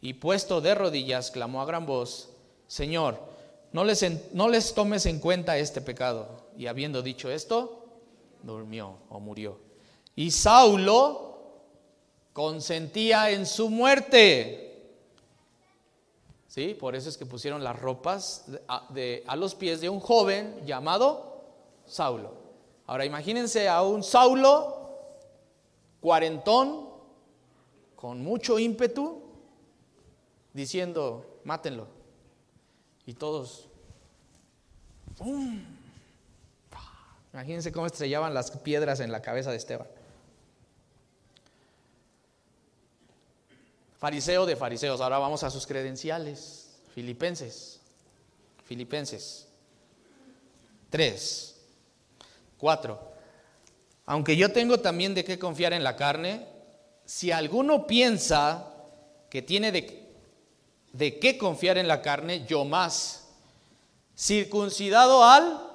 Y 0.00 0.14
puesto 0.14 0.60
de 0.60 0.74
rodillas, 0.74 1.30
clamó 1.30 1.60
a 1.60 1.66
gran 1.66 1.84
voz, 1.84 2.30
Señor, 2.66 3.20
no 3.72 3.84
les, 3.84 4.04
no 4.32 4.48
les 4.48 4.74
tomes 4.74 5.06
en 5.06 5.20
cuenta 5.20 5.58
este 5.58 5.80
pecado. 5.80 6.46
Y 6.56 6.66
habiendo 6.66 7.02
dicho 7.02 7.30
esto, 7.30 7.86
durmió 8.42 8.96
o 9.10 9.20
murió. 9.20 9.69
Y 10.20 10.30
Saulo 10.32 11.38
consentía 12.34 13.30
en 13.30 13.46
su 13.46 13.70
muerte. 13.70 14.92
¿Sí? 16.46 16.76
Por 16.78 16.94
eso 16.94 17.08
es 17.08 17.16
que 17.16 17.24
pusieron 17.24 17.64
las 17.64 17.80
ropas 17.80 18.44
a 18.68 19.36
los 19.36 19.54
pies 19.54 19.80
de 19.80 19.88
un 19.88 19.98
joven 19.98 20.60
llamado 20.66 21.40
Saulo. 21.86 22.34
Ahora 22.86 23.06
imagínense 23.06 23.66
a 23.66 23.80
un 23.80 24.02
Saulo 24.02 24.90
cuarentón, 26.02 26.90
con 27.96 28.22
mucho 28.22 28.58
ímpetu, 28.58 29.22
diciendo, 30.52 31.40
mátenlo. 31.44 31.86
Y 33.06 33.14
todos, 33.14 33.70
¡pum! 35.16 35.64
Imagínense 37.32 37.72
cómo 37.72 37.86
estrellaban 37.86 38.34
las 38.34 38.50
piedras 38.50 39.00
en 39.00 39.12
la 39.12 39.22
cabeza 39.22 39.50
de 39.50 39.56
Esteban. 39.56 39.88
Fariseo 44.00 44.46
de 44.46 44.56
fariseos. 44.56 45.02
Ahora 45.02 45.18
vamos 45.18 45.44
a 45.44 45.50
sus 45.50 45.66
credenciales. 45.66 46.70
Filipenses. 46.94 47.80
Filipenses. 48.64 49.46
Tres. 50.88 51.60
Cuatro. 52.56 53.12
Aunque 54.06 54.38
yo 54.38 54.50
tengo 54.50 54.80
también 54.80 55.14
de 55.14 55.22
qué 55.22 55.38
confiar 55.38 55.74
en 55.74 55.84
la 55.84 55.96
carne, 55.96 56.46
si 57.04 57.30
alguno 57.30 57.86
piensa 57.86 58.72
que 59.28 59.42
tiene 59.42 59.70
de, 59.70 60.08
de 60.94 61.18
qué 61.18 61.36
confiar 61.36 61.76
en 61.76 61.86
la 61.86 62.00
carne, 62.00 62.46
yo 62.46 62.64
más. 62.64 63.28
Circuncidado 64.16 65.22
al 65.22 65.68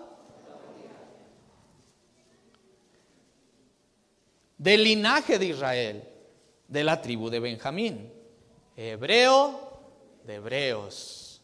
del 4.57 4.83
linaje 4.83 5.37
de 5.37 5.45
Israel, 5.45 6.03
de 6.67 6.83
la 6.83 7.01
tribu 7.01 7.29
de 7.29 7.39
Benjamín, 7.39 8.14
hebreo 8.75 9.59
de 10.23 10.35
hebreos. 10.35 11.41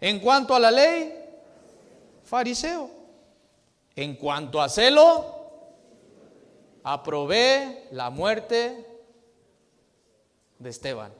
En 0.00 0.18
cuanto 0.18 0.54
a 0.54 0.60
la 0.60 0.70
ley, 0.70 1.14
fariseo. 2.24 2.90
En 3.94 4.16
cuanto 4.16 4.60
a 4.60 4.68
celo, 4.68 5.42
aprobé 6.82 7.88
la 7.92 8.10
muerte 8.10 8.86
de 10.58 10.70
Esteban. 10.70 11.12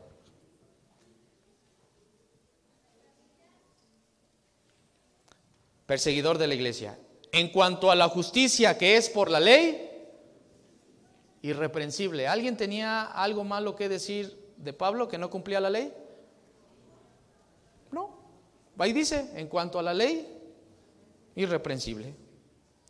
Perseguidor 5.87 6.39
de 6.39 6.47
la 6.47 6.55
iglesia. 6.55 6.99
En 7.33 7.51
cuanto 7.51 7.91
a 7.91 7.95
la 7.95 8.09
justicia 8.09 8.79
que 8.79 8.97
es 8.97 9.11
por 9.11 9.31
la 9.31 9.41
ley, 9.41 9.91
irreprensible. 11.43 12.27
¿Alguien 12.27 12.57
tenía 12.57 13.03
algo 13.03 13.45
malo 13.45 13.77
que 13.77 13.89
decir 13.89 14.42
de 14.63 14.73
Pablo 14.73 15.09
que 15.09 15.19
no 15.19 15.29
cumplía 15.29 15.61
la 15.61 15.71
ley? 15.71 15.93
No. 17.91 18.11
Ahí 18.79 18.93
dice, 18.93 19.31
en 19.35 19.49
cuanto 19.49 19.79
a 19.79 19.83
la 19.83 19.93
ley, 19.93 20.27
irreprensible. 21.35 22.15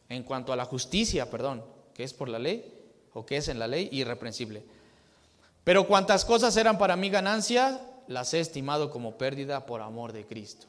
En 0.08 0.22
cuanto 0.22 0.52
a 0.52 0.56
la 0.56 0.66
justicia, 0.66 1.30
perdón, 1.30 1.64
que 1.94 2.04
es 2.04 2.12
por 2.12 2.28
la 2.28 2.38
ley 2.38 2.78
o 3.14 3.24
que 3.24 3.38
es 3.38 3.48
en 3.48 3.58
la 3.58 3.66
ley, 3.66 3.88
irreprensible. 3.90 4.62
Pero 5.64 5.87
cuantas 5.87 6.24
cosas 6.24 6.56
eran 6.56 6.76
para 6.76 6.96
mí 6.96 7.08
ganancia, 7.08 7.80
las 8.06 8.35
he 8.35 8.40
estimado 8.40 8.90
como 8.90 9.16
pérdida 9.16 9.64
por 9.64 9.80
amor 9.80 10.12
de 10.12 10.26
Cristo. 10.26 10.66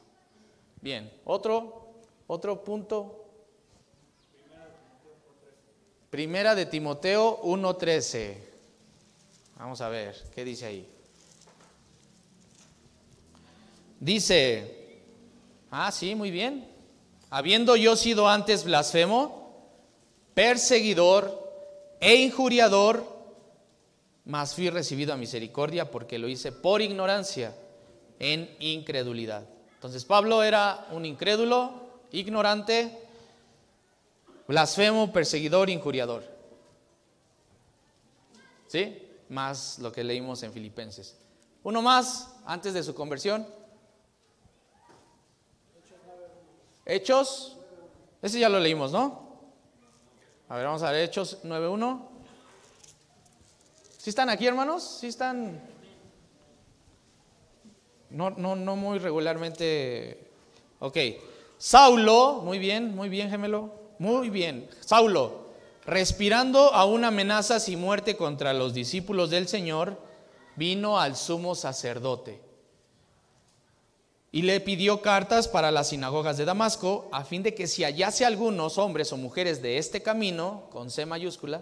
Bien, 0.82 1.12
otro, 1.26 1.88
otro 2.28 2.64
punto. 2.64 3.26
Primera 6.10 6.56
de 6.56 6.66
Timoteo 6.66 7.42
1.13. 7.42 8.38
Vamos 9.58 9.82
a 9.82 9.90
ver, 9.90 10.16
¿qué 10.34 10.46
dice 10.46 10.66
ahí? 10.66 10.93
Dice, 14.00 15.02
ah, 15.72 15.92
sí, 15.92 16.16
muy 16.16 16.32
bien. 16.32 16.68
Habiendo 17.30 17.76
yo 17.76 17.96
sido 17.96 18.28
antes 18.28 18.64
blasfemo, 18.64 19.44
perseguidor 20.34 21.44
e 22.00 22.16
injuriador, 22.16 23.06
mas 24.26 24.54
fui 24.54 24.70
recibido 24.70 25.14
a 25.14 25.18
misericordia 25.18 25.90
porque 25.90 26.20
lo 26.20 26.28
hice 26.28 26.52
por 26.52 26.82
ignorancia, 26.82 27.56
en 28.20 28.56
incredulidad. 28.60 29.48
Entonces 29.76 30.06
Pablo 30.06 30.44
era 30.44 30.88
un 30.92 31.06
incrédulo, 31.06 31.74
ignorante, 32.12 32.98
blasfemo, 34.48 35.12
perseguidor, 35.12 35.70
injuriador. 35.70 36.24
¿Sí? 38.68 38.98
Más 39.30 39.80
lo 39.80 39.92
que 39.92 40.04
leímos 40.04 40.42
en 40.44 40.54
Filipenses. 40.54 41.18
Uno 41.64 41.82
más, 41.82 42.34
antes 42.46 42.74
de 42.74 42.84
su 42.84 42.94
conversión. 42.94 43.46
Hechos. 46.86 47.58
Ese 48.22 48.40
ya 48.40 48.50
lo 48.50 48.60
leímos, 48.60 48.92
¿no? 48.92 49.24
A 50.50 50.58
ver, 50.58 50.66
vamos 50.66 50.84
a 50.84 50.92
ver 50.92 51.04
Hechos 51.04 51.40
9.1. 51.44 52.02
¿Sí 53.98 54.10
están 54.10 54.30
aquí, 54.30 54.46
hermanos? 54.46 54.98
¿Sí 55.00 55.08
están? 55.08 55.62
No, 58.10 58.30
no, 58.32 58.56
no 58.56 58.76
muy 58.76 59.00
regularmente. 59.00 60.28
Ok. 60.80 60.98
Saulo, 61.58 62.42
muy 62.44 62.60
bien, 62.60 62.96
muy 62.96 63.10
bien, 63.10 63.30
gemelo. 63.30 63.74
Muy 64.00 64.30
bien. 64.30 64.70
Saulo, 64.82 65.48
respirando 65.86 66.74
aún 66.74 67.06
amenazas 67.06 67.70
y 67.70 67.78
muerte 67.78 68.18
contra 68.18 68.54
los 68.54 68.74
discípulos 68.74 69.30
del 69.30 69.48
Señor, 69.48 69.98
vino 70.56 71.00
al 71.00 71.16
sumo 71.16 71.56
sacerdote 71.56 72.43
y 74.34 74.42
le 74.42 74.60
pidió 74.60 75.04
cartas 75.04 75.48
para 75.48 75.70
las 75.70 75.90
sinagogas 75.90 76.38
de 76.38 76.46
Damasco, 76.46 77.08
a 77.12 77.24
fin 77.24 77.44
de 77.44 77.54
que 77.54 77.68
si 77.68 77.84
hallase 77.84 78.26
algunos 78.26 78.80
hombres 78.80 79.14
o 79.14 79.18
mujeres 79.18 79.62
de 79.62 79.78
este 79.78 80.02
camino, 80.02 80.64
con 80.72 80.90
C 80.90 81.06
mayúscula, 81.06 81.62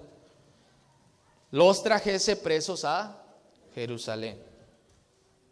los 1.51 1.83
trajese 1.83 2.37
presos 2.37 2.85
a 2.85 3.25
Jerusalén. 3.75 4.41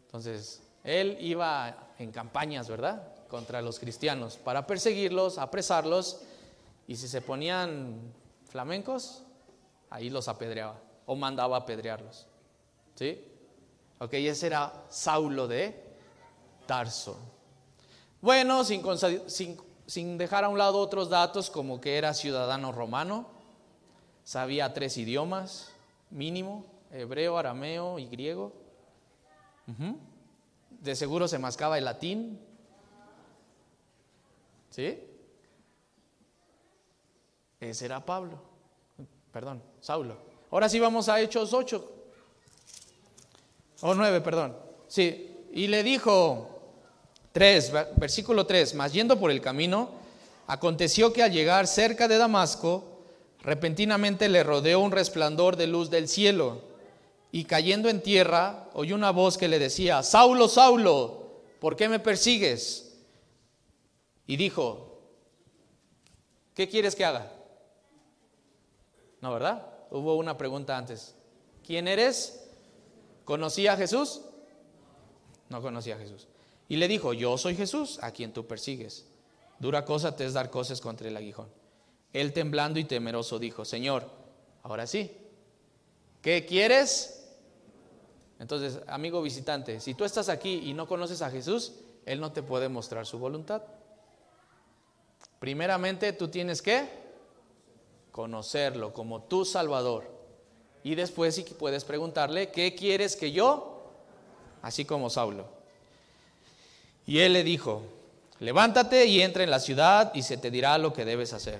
Entonces, 0.05 0.61
él 0.85 1.17
iba 1.19 1.89
en 1.99 2.09
campañas, 2.13 2.69
¿verdad? 2.69 3.03
Contra 3.27 3.61
los 3.61 3.79
cristianos, 3.79 4.37
para 4.37 4.65
perseguirlos, 4.65 5.39
apresarlos, 5.39 6.21
y 6.87 6.95
si 6.95 7.09
se 7.09 7.19
ponían 7.19 8.13
flamencos, 8.45 9.23
ahí 9.89 10.09
los 10.09 10.29
apedreaba, 10.29 10.79
o 11.05 11.17
mandaba 11.17 11.57
apedrearlos. 11.57 12.27
¿Sí? 12.95 13.21
Ok, 13.99 14.13
ese 14.13 14.47
era 14.47 14.85
Saulo 14.87 15.49
de 15.49 15.88
Tarso. 16.69 17.17
Bueno, 18.21 18.63
sin, 18.63 20.17
dejar 20.19 20.43
a 20.43 20.49
un 20.49 20.59
lado 20.59 20.77
otros 20.77 21.09
datos 21.09 21.49
como 21.49 21.81
que 21.81 21.97
era 21.97 22.13
ciudadano 22.13 22.71
romano, 22.71 23.25
sabía 24.23 24.71
tres 24.71 24.95
idiomas 24.97 25.71
mínimo, 26.11 26.67
hebreo, 26.91 27.39
arameo 27.39 27.97
y 27.97 28.05
griego. 28.05 28.53
De 30.69 30.95
seguro 30.95 31.27
se 31.27 31.39
mascaba 31.39 31.79
el 31.79 31.85
latín. 31.85 32.39
¿Sí? 34.69 35.03
Ese 37.59 37.85
era 37.85 38.05
Pablo. 38.05 38.39
Perdón, 39.33 39.63
Saulo. 39.81 40.17
Ahora 40.51 40.69
sí 40.69 40.79
vamos 40.79 41.09
a 41.09 41.19
Hechos 41.19 41.51
8. 41.51 41.91
O 43.81 43.95
9, 43.95 44.21
perdón. 44.21 44.55
Sí, 44.87 45.47
y 45.51 45.65
le 45.65 45.81
dijo 45.81 46.57
3, 47.31 47.71
versículo 47.97 48.45
3, 48.45 48.75
mas 48.75 48.93
yendo 48.93 49.19
por 49.19 49.31
el 49.31 49.41
camino, 49.41 49.91
aconteció 50.47 51.13
que 51.13 51.23
al 51.23 51.31
llegar 51.31 51.67
cerca 51.67 52.07
de 52.07 52.17
Damasco, 52.17 52.83
repentinamente 53.41 54.29
le 54.29 54.43
rodeó 54.43 54.79
un 54.79 54.91
resplandor 54.91 55.55
de 55.55 55.67
luz 55.67 55.89
del 55.89 56.07
cielo, 56.07 56.61
y 57.31 57.43
cayendo 57.45 57.89
en 57.89 58.01
tierra, 58.01 58.67
oyó 58.73 58.95
una 58.95 59.11
voz 59.11 59.37
que 59.37 59.47
le 59.47 59.59
decía, 59.59 60.01
Saulo, 60.01 60.47
Saulo, 60.47 61.29
¿por 61.59 61.75
qué 61.75 61.87
me 61.87 61.99
persigues? 61.99 62.97
Y 64.25 64.35
dijo, 64.35 64.99
¿qué 66.55 66.67
quieres 66.67 66.95
que 66.95 67.05
haga? 67.05 67.31
No, 69.21 69.33
¿verdad? 69.33 69.67
Hubo 69.91 70.15
una 70.15 70.37
pregunta 70.37 70.77
antes. 70.77 71.15
¿Quién 71.65 71.87
eres? 71.87 72.47
¿Conocía 73.25 73.73
a 73.73 73.77
Jesús? 73.77 74.21
No 75.49 75.61
conocía 75.61 75.95
a 75.95 75.99
Jesús. 75.99 76.27
Y 76.69 76.77
le 76.77 76.87
dijo, 76.87 77.13
yo 77.13 77.37
soy 77.37 77.55
Jesús, 77.55 77.99
a 78.03 78.11
quien 78.11 78.31
tú 78.31 78.45
persigues. 78.45 79.07
Dura 79.57 79.83
cosa 79.83 80.15
te 80.15 80.23
es 80.23 80.33
dar 80.33 80.51
cosas 80.51 80.79
contra 80.79 81.07
el 81.07 81.17
aguijón. 81.17 81.49
Él 82.13 82.31
temblando 82.31 82.79
y 82.79 82.85
temeroso 82.85 83.39
dijo, 83.39 83.65
Señor, 83.65 84.07
ahora 84.63 84.87
sí, 84.87 85.11
¿qué 86.21 86.45
quieres? 86.45 87.27
Entonces, 88.39 88.79
amigo 88.87 89.21
visitante, 89.21 89.81
si 89.81 89.95
tú 89.95 90.05
estás 90.05 90.29
aquí 90.29 90.61
y 90.63 90.73
no 90.73 90.87
conoces 90.87 91.21
a 91.23 91.31
Jesús, 91.31 91.73
Él 92.05 92.21
no 92.21 92.31
te 92.31 92.43
puede 92.43 92.69
mostrar 92.69 93.05
su 93.05 93.17
voluntad. 93.17 93.63
Primeramente 95.39 96.13
tú 96.13 96.27
tienes 96.27 96.61
que 96.61 96.87
conocerlo 98.11 98.93
como 98.93 99.23
tu 99.23 99.43
Salvador. 99.43 100.19
Y 100.83 100.95
después 100.95 101.35
si 101.35 101.43
puedes 101.43 101.83
preguntarle, 101.83 102.51
¿qué 102.51 102.75
quieres 102.75 103.15
que 103.15 103.31
yo? 103.31 103.91
Así 104.61 104.85
como 104.85 105.09
Saulo. 105.09 105.58
Y 107.09 107.19
él 107.21 107.33
le 107.33 107.43
dijo, 107.43 107.81
levántate 108.39 109.07
y 109.07 109.23
entra 109.23 109.43
en 109.43 109.49
la 109.49 109.59
ciudad 109.59 110.13
y 110.13 110.21
se 110.21 110.37
te 110.37 110.51
dirá 110.51 110.77
lo 110.77 110.93
que 110.93 111.05
debes 111.05 111.33
hacer. 111.33 111.59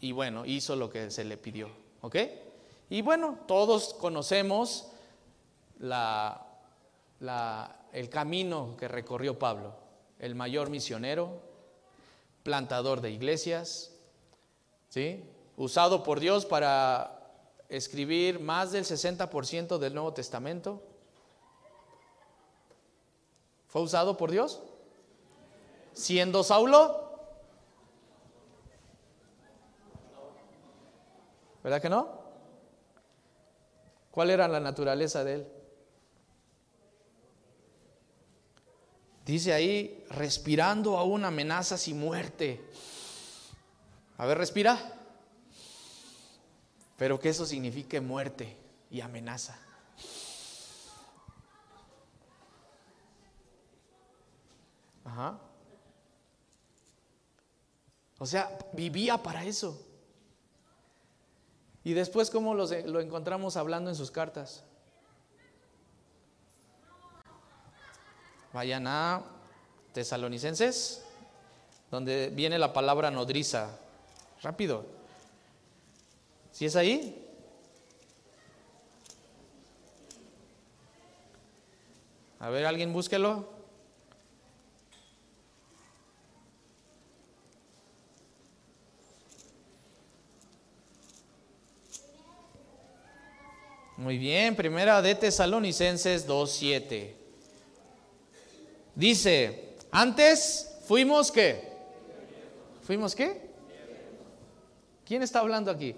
Y 0.00 0.12
bueno, 0.12 0.46
hizo 0.46 0.76
lo 0.76 0.88
que 0.88 1.10
se 1.10 1.24
le 1.24 1.36
pidió. 1.36 1.68
¿Ok? 2.00 2.16
Y 2.88 3.02
bueno, 3.02 3.40
todos 3.46 3.92
conocemos 3.92 4.86
el 5.78 5.90
camino 8.08 8.76
que 8.78 8.88
recorrió 8.88 9.38
Pablo, 9.38 9.74
el 10.20 10.34
mayor 10.34 10.70
misionero, 10.70 11.38
plantador 12.44 13.02
de 13.02 13.10
iglesias, 13.10 13.92
¿sí? 14.88 15.22
usado 15.58 16.02
por 16.02 16.18
Dios 16.18 16.46
para 16.46 17.20
escribir 17.68 18.40
más 18.40 18.72
del 18.72 18.86
60% 18.86 19.76
del 19.76 19.92
Nuevo 19.92 20.14
Testamento. 20.14 20.82
¿Fue 23.74 23.82
usado 23.82 24.16
por 24.16 24.30
Dios? 24.30 24.62
Siendo 25.94 26.44
Saulo. 26.44 27.10
¿Verdad 31.64 31.82
que 31.82 31.88
no? 31.88 32.08
¿Cuál 34.12 34.30
era 34.30 34.46
la 34.46 34.60
naturaleza 34.60 35.24
de 35.24 35.34
él? 35.34 35.48
Dice 39.26 39.52
ahí, 39.52 40.06
respirando 40.08 40.96
aún 40.96 41.24
amenazas 41.24 41.88
y 41.88 41.94
muerte. 41.94 42.64
A 44.18 44.26
ver, 44.26 44.38
respira. 44.38 44.78
Pero 46.96 47.18
que 47.18 47.30
eso 47.30 47.44
signifique 47.44 48.00
muerte 48.00 48.56
y 48.88 49.00
amenaza. 49.00 49.58
O 58.18 58.26
sea, 58.26 58.58
vivía 58.72 59.22
para 59.22 59.44
eso. 59.44 59.80
Y 61.82 61.92
después, 61.92 62.30
¿cómo 62.30 62.54
lo, 62.54 62.66
lo 62.66 63.00
encontramos 63.00 63.56
hablando 63.56 63.90
en 63.90 63.96
sus 63.96 64.10
cartas? 64.10 64.64
Vayan 68.52 68.86
a 68.86 69.22
Tesalonicenses, 69.92 71.04
donde 71.90 72.30
viene 72.30 72.58
la 72.58 72.72
palabra 72.72 73.10
nodriza. 73.10 73.78
Rápido. 74.42 74.86
¿Si 76.52 76.66
es 76.66 76.76
ahí? 76.76 77.20
A 82.38 82.48
ver, 82.48 82.66
alguien 82.66 82.92
búsquelo. 82.92 83.53
Muy 94.04 94.18
bien, 94.18 94.54
primera 94.54 95.00
de 95.00 95.14
Tesalonicenses 95.14 96.28
2.7. 96.28 97.14
Dice, 98.94 99.76
antes 99.90 100.76
fuimos 100.86 101.32
qué? 101.32 101.72
¿Fuimos 102.82 103.14
qué? 103.14 103.48
¿Quién 105.06 105.22
está 105.22 105.38
hablando 105.38 105.70
aquí? 105.70 105.96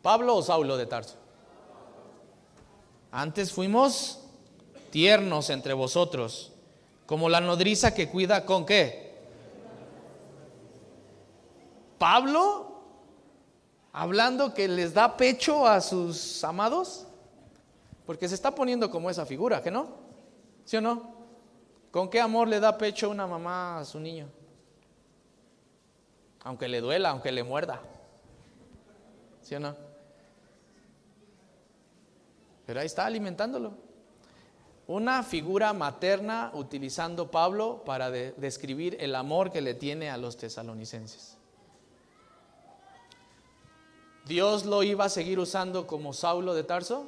¿Pablo 0.00 0.36
o 0.36 0.42
Saulo 0.42 0.78
de 0.78 0.86
Tarso? 0.86 1.16
Antes 3.12 3.52
fuimos 3.52 4.20
tiernos 4.90 5.50
entre 5.50 5.74
vosotros, 5.74 6.52
como 7.04 7.28
la 7.28 7.42
nodriza 7.42 7.92
que 7.92 8.08
cuida 8.08 8.46
con 8.46 8.64
qué? 8.64 9.18
Pablo 11.98 12.77
hablando 13.92 14.54
que 14.54 14.68
les 14.68 14.94
da 14.94 15.16
pecho 15.16 15.66
a 15.66 15.80
sus 15.80 16.42
amados, 16.44 17.06
porque 18.06 18.28
se 18.28 18.34
está 18.34 18.54
poniendo 18.54 18.90
como 18.90 19.10
esa 19.10 19.26
figura, 19.26 19.62
¿que 19.62 19.70
no? 19.70 19.88
¿Sí 20.64 20.76
o 20.76 20.80
no? 20.80 21.14
¿Con 21.90 22.10
qué 22.10 22.20
amor 22.20 22.48
le 22.48 22.60
da 22.60 22.76
pecho 22.76 23.10
una 23.10 23.26
mamá 23.26 23.78
a 23.78 23.84
su 23.84 23.98
niño? 23.98 24.28
Aunque 26.44 26.68
le 26.68 26.80
duela, 26.80 27.10
aunque 27.10 27.32
le 27.32 27.42
muerda. 27.42 27.80
¿Sí 29.42 29.54
o 29.54 29.60
no? 29.60 29.74
Pero 32.66 32.80
ahí 32.80 32.86
está 32.86 33.06
alimentándolo. 33.06 33.72
Una 34.86 35.22
figura 35.22 35.72
materna 35.72 36.50
utilizando 36.52 37.30
Pablo 37.30 37.82
para 37.84 38.10
describir 38.10 38.96
el 39.00 39.14
amor 39.14 39.50
que 39.50 39.62
le 39.62 39.72
tiene 39.72 40.10
a 40.10 40.18
los 40.18 40.36
tesalonicenses. 40.36 41.37
Dios 44.28 44.66
lo 44.66 44.82
iba 44.82 45.06
a 45.06 45.08
seguir 45.08 45.38
usando 45.38 45.86
como 45.86 46.12
Saulo 46.12 46.54
de 46.54 46.62
Tarso 46.62 47.06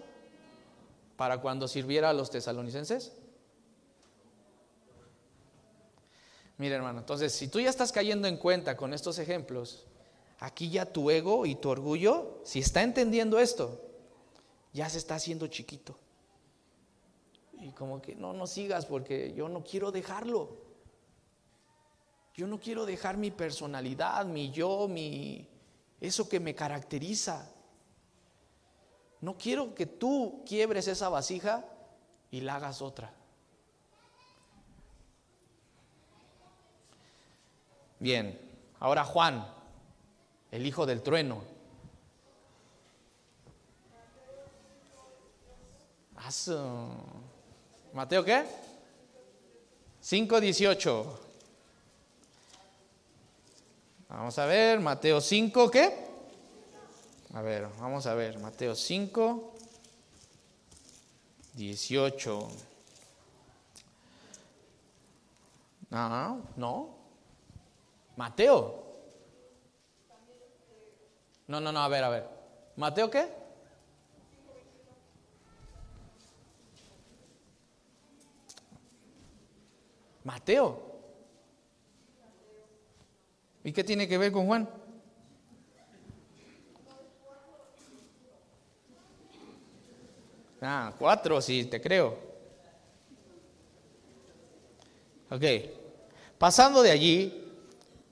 para 1.16 1.42
cuando 1.42 1.68
sirviera 1.68 2.08
a 2.08 2.12
los 2.14 2.30
tesalonicenses. 2.30 3.12
Mira, 6.56 6.76
hermano, 6.76 7.00
entonces, 7.00 7.32
si 7.32 7.48
tú 7.48 7.60
ya 7.60 7.68
estás 7.68 7.92
cayendo 7.92 8.26
en 8.26 8.38
cuenta 8.38 8.74
con 8.74 8.94
estos 8.94 9.18
ejemplos, 9.18 9.84
aquí 10.38 10.70
ya 10.70 10.86
tu 10.86 11.10
ego 11.10 11.44
y 11.44 11.54
tu 11.54 11.68
orgullo, 11.68 12.40
si 12.44 12.60
está 12.60 12.82
entendiendo 12.82 13.38
esto, 13.38 13.80
ya 14.72 14.88
se 14.88 14.96
está 14.96 15.16
haciendo 15.16 15.46
chiquito. 15.46 15.98
Y 17.60 17.72
como 17.72 18.00
que 18.00 18.14
no, 18.14 18.32
no 18.32 18.46
sigas 18.46 18.86
porque 18.86 19.34
yo 19.34 19.50
no 19.50 19.62
quiero 19.62 19.92
dejarlo. 19.92 20.56
Yo 22.34 22.46
no 22.46 22.58
quiero 22.58 22.86
dejar 22.86 23.18
mi 23.18 23.30
personalidad, 23.30 24.24
mi 24.24 24.50
yo, 24.50 24.88
mi 24.88 25.46
eso 26.01 26.28
que 26.28 26.40
me 26.40 26.55
caracteriza. 26.55 27.46
No 29.20 29.36
quiero 29.36 29.74
que 29.74 29.86
tú 29.86 30.42
quiebres 30.46 30.88
esa 30.88 31.09
vasija 31.09 31.64
y 32.30 32.40
la 32.40 32.57
hagas 32.57 32.80
otra. 32.80 33.12
Bien, 37.98 38.40
ahora 38.78 39.05
Juan, 39.05 39.46
el 40.51 40.66
hijo 40.66 40.86
del 40.86 41.03
trueno. 41.03 41.42
Mateo 47.92 48.24
qué? 48.24 48.44
5.18. 50.03 51.30
Vamos 54.11 54.36
a 54.40 54.44
ver, 54.44 54.80
Mateo 54.80 55.20
5, 55.20 55.70
¿qué? 55.70 56.11
A 57.32 57.42
ver, 57.42 57.68
vamos 57.78 58.06
a 58.06 58.14
ver, 58.14 58.40
Mateo 58.40 58.74
5, 58.74 59.54
18. 61.54 62.48
No, 65.90 66.42
no, 66.56 66.88
Mateo. 68.16 68.84
No, 71.46 71.61
no, 71.61 71.70
no, 71.70 71.80
a 71.80 71.88
ver, 71.88 72.02
a 72.02 72.08
ver. 72.08 72.28
¿Mateo 72.76 73.08
qué? 73.08 73.28
Mateo. 80.24 80.89
¿Y 83.64 83.72
qué 83.72 83.84
tiene 83.84 84.08
que 84.08 84.18
ver 84.18 84.32
con 84.32 84.46
Juan? 84.46 84.68
Ah, 90.62 90.92
cuatro, 90.98 91.40
sí, 91.40 91.64
te 91.64 91.80
creo. 91.80 92.18
Ok. 95.30 95.44
Pasando 96.38 96.82
de 96.82 96.90
allí, 96.90 97.40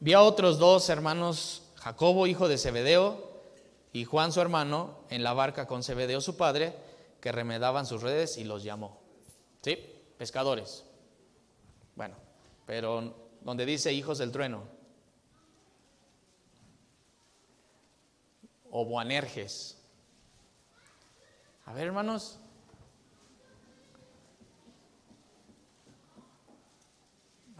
Vi 0.00 0.12
a 0.12 0.22
otros 0.22 0.60
dos 0.60 0.88
hermanos, 0.90 1.62
Jacobo, 1.74 2.28
hijo 2.28 2.46
de 2.46 2.56
Zebedeo, 2.56 3.28
y 3.92 4.04
Juan, 4.04 4.30
su 4.30 4.40
hermano, 4.40 4.98
en 5.10 5.24
la 5.24 5.32
barca 5.32 5.66
con 5.66 5.82
Zebedeo, 5.82 6.20
su 6.20 6.36
padre, 6.36 6.72
que 7.20 7.32
remedaban 7.32 7.84
sus 7.84 8.02
redes 8.02 8.38
y 8.38 8.44
los 8.44 8.62
llamó. 8.62 9.00
¿Sí? 9.60 9.76
Pescadores. 10.16 10.84
Bueno, 11.96 12.14
pero 12.64 13.12
donde 13.40 13.66
dice 13.66 13.92
hijos 13.92 14.18
del 14.18 14.30
trueno. 14.30 14.62
O 18.80 18.84
Boanerges. 18.84 19.76
A 21.66 21.72
ver, 21.72 21.88
hermanos. 21.88 22.38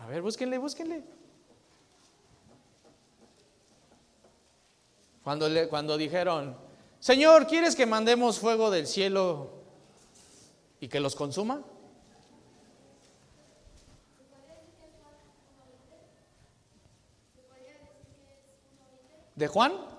ver, 0.08 0.22
búsquenle, 0.22 0.58
búsquenle. 0.58 1.02
Cuando, 5.24 5.48
le, 5.48 5.68
cuando 5.68 5.96
dijeron, 5.96 6.56
Señor, 7.00 7.48
¿quieres 7.48 7.74
que 7.74 7.84
mandemos 7.84 8.38
fuego 8.38 8.70
del 8.70 8.86
cielo 8.86 9.50
y 10.78 10.86
que 10.86 11.00
los 11.00 11.16
consuma? 11.16 11.64
¿De 19.34 19.48
Juan? 19.48 19.97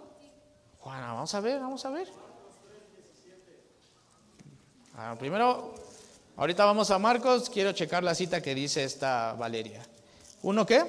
Juan, 0.89 1.01
vamos 1.01 1.35
a 1.35 1.39
ver, 1.39 1.59
vamos 1.59 1.85
a 1.85 1.89
ver. 1.91 2.07
Ah, 4.95 5.15
primero, 5.19 5.75
ahorita 6.35 6.65
vamos 6.65 6.89
a 6.89 6.97
Marcos, 6.97 7.47
quiero 7.47 7.73
checar 7.73 8.03
la 8.03 8.15
cita 8.15 8.41
que 8.41 8.55
dice 8.55 8.83
esta 8.83 9.33
Valeria. 9.33 9.85
¿Uno 10.41 10.65
qué? 10.65 10.83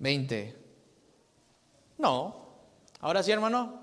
Veinte. 0.00 0.56
No. 1.98 2.34
Ahora 2.98 3.22
sí, 3.22 3.30
hermano. 3.30 3.80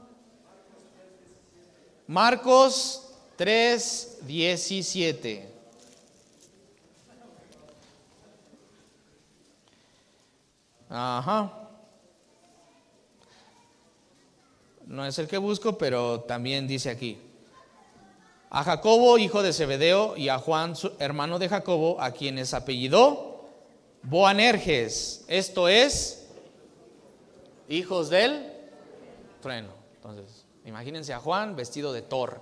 Marcos 2.08 3.14
3, 3.38 4.18
17. 4.24 5.54
Ajá. 10.90 11.65
No 14.86 15.06
es 15.06 15.18
el 15.20 15.28
que 15.28 15.38
busco, 15.38 15.78
pero 15.78 16.22
también 16.22 16.68
dice 16.68 16.90
aquí. 16.90 17.20
A 18.50 18.64
Jacobo, 18.64 19.18
hijo 19.18 19.42
de 19.42 19.52
Zebedeo, 19.52 20.16
y 20.16 20.30
a 20.30 20.38
Juan, 20.38 20.76
su 20.76 20.92
hermano 21.00 21.40
de 21.40 21.50
Jacobo, 21.50 22.00
a 22.00 22.12
quienes 22.12 22.54
apellidó 22.54 23.48
Boanerges. 24.04 25.26
Esto 25.28 25.68
es 25.68 26.28
hijos 27.68 28.10
del 28.10 28.54
trueno. 29.42 29.70
Entonces, 29.96 30.46
imagínense 30.64 31.14
a 31.14 31.20
Juan 31.20 31.56
vestido 31.56 31.92
de 31.92 32.04
Thor. 32.04 32.42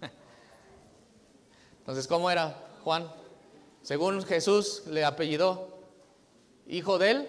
Entonces, 1.80 2.06
¿cómo 2.06 2.30
era 2.30 2.56
Juan? 2.82 3.12
Según 3.82 4.22
Jesús 4.22 4.84
le 4.86 5.04
apellidó, 5.04 5.68
hijo 6.66 6.98
del... 6.98 7.28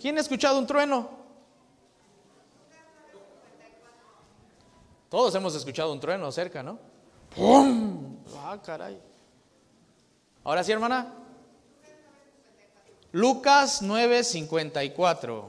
¿Quién 0.00 0.18
ha 0.18 0.20
escuchado 0.20 0.58
un 0.58 0.66
trueno? 0.66 1.13
Todos 5.14 5.32
hemos 5.36 5.54
escuchado 5.54 5.92
un 5.92 6.00
trueno 6.00 6.32
cerca, 6.32 6.60
¿no? 6.60 6.76
¡Pum! 7.36 8.16
Ah, 8.36 8.58
caray. 8.60 9.00
Ahora 10.42 10.64
sí, 10.64 10.72
hermana. 10.72 11.14
Lucas 13.12 13.80
9:54. 13.80 15.44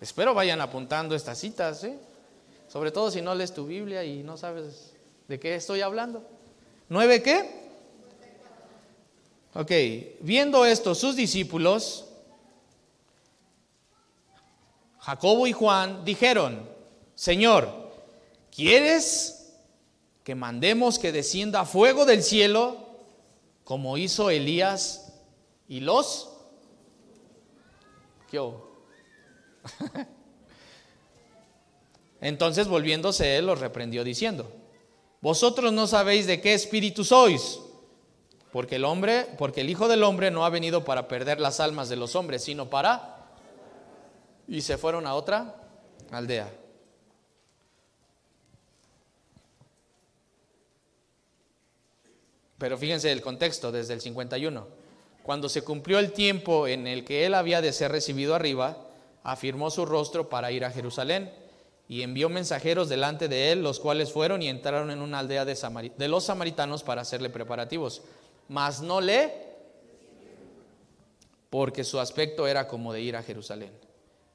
Espero 0.00 0.34
vayan 0.34 0.60
apuntando 0.60 1.16
estas 1.16 1.36
citas, 1.36 1.82
¿eh? 1.82 1.98
Sobre 2.68 2.92
todo 2.92 3.10
si 3.10 3.20
no 3.20 3.34
lees 3.34 3.52
tu 3.52 3.66
Biblia 3.66 4.04
y 4.04 4.22
no 4.22 4.36
sabes 4.36 4.94
de 5.26 5.40
qué 5.40 5.56
estoy 5.56 5.80
hablando. 5.80 6.22
¿Nueve 6.88 7.24
qué? 7.24 7.72
Ok, 9.54 9.72
viendo 10.20 10.64
esto, 10.64 10.94
sus 10.94 11.16
discípulos, 11.16 12.04
Jacobo 15.00 15.48
y 15.48 15.52
Juan, 15.52 16.04
dijeron, 16.04 16.72
Señor, 17.14 17.92
¿quieres 18.50 19.56
que 20.24 20.34
mandemos 20.34 20.98
que 20.98 21.12
descienda 21.12 21.64
fuego 21.64 22.04
del 22.06 22.22
cielo 22.22 22.84
como 23.62 23.96
hizo 23.96 24.30
Elías 24.30 25.12
y 25.68 25.80
los? 25.80 26.30
¿Qué 28.30 28.40
Entonces 32.20 32.68
volviéndose 32.68 33.36
él 33.36 33.46
los 33.46 33.60
reprendió 33.60 34.02
diciendo, 34.02 34.50
vosotros 35.20 35.72
no 35.72 35.86
sabéis 35.86 36.26
de 36.26 36.40
qué 36.40 36.54
espíritu 36.54 37.04
sois, 37.04 37.60
porque 38.50 38.76
el 38.76 38.84
hombre, 38.84 39.26
porque 39.36 39.60
el 39.60 39.70
Hijo 39.70 39.88
del 39.88 40.02
Hombre 40.02 40.30
no 40.30 40.44
ha 40.44 40.50
venido 40.50 40.84
para 40.84 41.08
perder 41.08 41.40
las 41.40 41.60
almas 41.60 41.88
de 41.88 41.96
los 41.96 42.14
hombres, 42.14 42.44
sino 42.44 42.70
para... 42.70 43.26
Y 44.46 44.60
se 44.60 44.78
fueron 44.78 45.06
a 45.06 45.14
otra 45.14 45.56
aldea. 46.10 46.52
Pero 52.58 52.78
fíjense 52.78 53.10
el 53.10 53.20
contexto 53.20 53.72
desde 53.72 53.94
el 53.94 54.00
51. 54.00 54.66
Cuando 55.22 55.48
se 55.48 55.62
cumplió 55.62 55.98
el 55.98 56.12
tiempo 56.12 56.66
en 56.66 56.86
el 56.86 57.04
que 57.04 57.26
él 57.26 57.34
había 57.34 57.60
de 57.60 57.72
ser 57.72 57.90
recibido 57.90 58.34
arriba, 58.34 58.76
afirmó 59.22 59.70
su 59.70 59.86
rostro 59.86 60.28
para 60.28 60.52
ir 60.52 60.64
a 60.64 60.70
Jerusalén 60.70 61.32
y 61.88 62.02
envió 62.02 62.28
mensajeros 62.28 62.88
delante 62.88 63.28
de 63.28 63.52
él, 63.52 63.62
los 63.62 63.80
cuales 63.80 64.12
fueron 64.12 64.42
y 64.42 64.48
entraron 64.48 64.90
en 64.90 65.00
una 65.00 65.18
aldea 65.18 65.44
de, 65.44 65.92
de 65.96 66.08
los 66.08 66.24
samaritanos 66.24 66.82
para 66.82 67.02
hacerle 67.02 67.30
preparativos. 67.30 68.02
Mas 68.48 68.82
no 68.82 69.00
le, 69.00 69.32
porque 71.50 71.84
su 71.84 71.98
aspecto 71.98 72.46
era 72.46 72.68
como 72.68 72.92
de 72.92 73.00
ir 73.00 73.16
a 73.16 73.22
Jerusalén. 73.22 73.72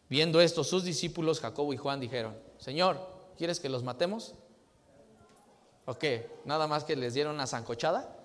Viendo 0.10 0.42
esto, 0.42 0.64
sus 0.64 0.84
discípulos, 0.84 1.40
Jacobo 1.40 1.72
y 1.72 1.78
Juan, 1.78 2.00
dijeron, 2.00 2.36
Señor, 2.58 3.00
¿quieres 3.38 3.60
que 3.60 3.70
los 3.70 3.84
matemos? 3.84 4.34
¿O 5.90 5.98
qué? 5.98 6.30
¿Nada 6.46 6.68
más 6.68 6.84
que 6.84 6.96
les 6.96 7.16
dieron 7.16 7.34
una 7.34 7.48
zancochada? 7.48 8.16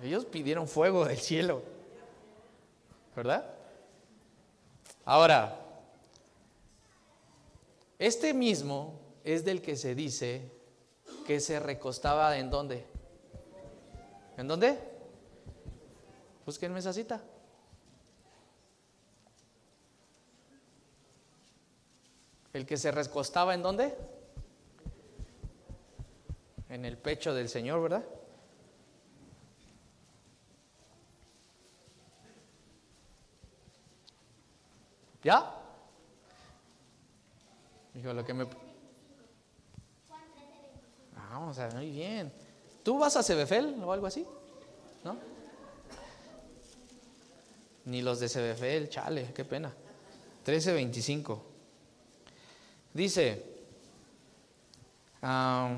Ellos 0.00 0.24
pidieron 0.24 0.68
fuego 0.68 1.04
del 1.04 1.18
cielo. 1.18 1.60
¿Verdad? 3.16 3.52
Ahora, 5.04 5.58
este 7.98 8.32
mismo 8.32 8.94
es 9.24 9.44
del 9.44 9.60
que 9.60 9.74
se 9.74 9.96
dice 9.96 10.52
que 11.26 11.40
se 11.40 11.58
recostaba 11.58 12.38
en 12.38 12.48
dónde? 12.48 12.86
¿En 14.36 14.46
dónde? 14.46 14.78
Búsquenme 16.46 16.78
esa 16.78 16.92
cita. 16.92 17.20
El 22.52 22.64
que 22.64 22.76
se 22.76 22.92
recostaba 22.92 23.52
en 23.52 23.62
dónde? 23.62 24.11
En 26.72 26.86
el 26.86 26.96
pecho 26.96 27.34
del 27.34 27.50
Señor, 27.50 27.82
¿verdad? 27.82 28.02
¿Ya? 35.22 35.54
Dijo 37.92 38.14
lo 38.14 38.24
que 38.24 38.32
me. 38.32 38.46
Vamos 41.14 41.58
a 41.58 41.66
ver, 41.66 41.74
muy 41.74 41.90
bien. 41.90 42.32
¿Tú 42.82 42.98
vas 42.98 43.16
a 43.16 43.22
Cebefel 43.22 43.76
o 43.84 43.92
algo 43.92 44.06
así? 44.06 44.26
¿No? 45.04 45.18
Ni 47.84 48.00
los 48.00 48.18
de 48.18 48.30
Cebefel, 48.30 48.88
chale, 48.88 49.30
qué 49.34 49.44
pena. 49.44 49.74
13.25. 50.46 51.38
Dice, 52.94 53.44
ah, 55.20 55.76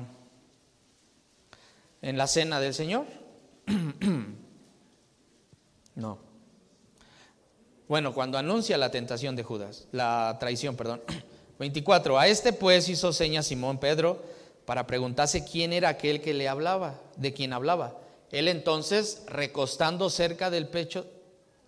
en 2.05 2.17
la 2.17 2.27
cena 2.27 2.59
del 2.59 2.75
Señor. 2.75 3.07
no. 5.95 6.19
Bueno, 7.87 8.13
cuando 8.13 8.37
anuncia 8.37 8.77
la 8.77 8.91
tentación 8.91 9.35
de 9.35 9.41
Judas, 9.41 9.87
la 9.91 10.37
traición, 10.39 10.75
perdón. 10.75 11.01
24. 11.59 12.19
A 12.19 12.27
este 12.27 12.53
pues 12.53 12.89
hizo 12.89 13.11
seña 13.11 13.41
Simón 13.41 13.79
Pedro 13.79 14.21
para 14.65 14.85
preguntarse 14.85 15.45
quién 15.45 15.73
era 15.73 15.89
aquel 15.89 16.21
que 16.21 16.35
le 16.35 16.47
hablaba, 16.47 17.01
de 17.17 17.33
quien 17.33 17.53
hablaba. 17.53 17.99
Él 18.29 18.49
entonces, 18.49 19.23
recostando 19.27 20.11
cerca 20.11 20.51
del 20.51 20.67
pecho, 20.67 21.07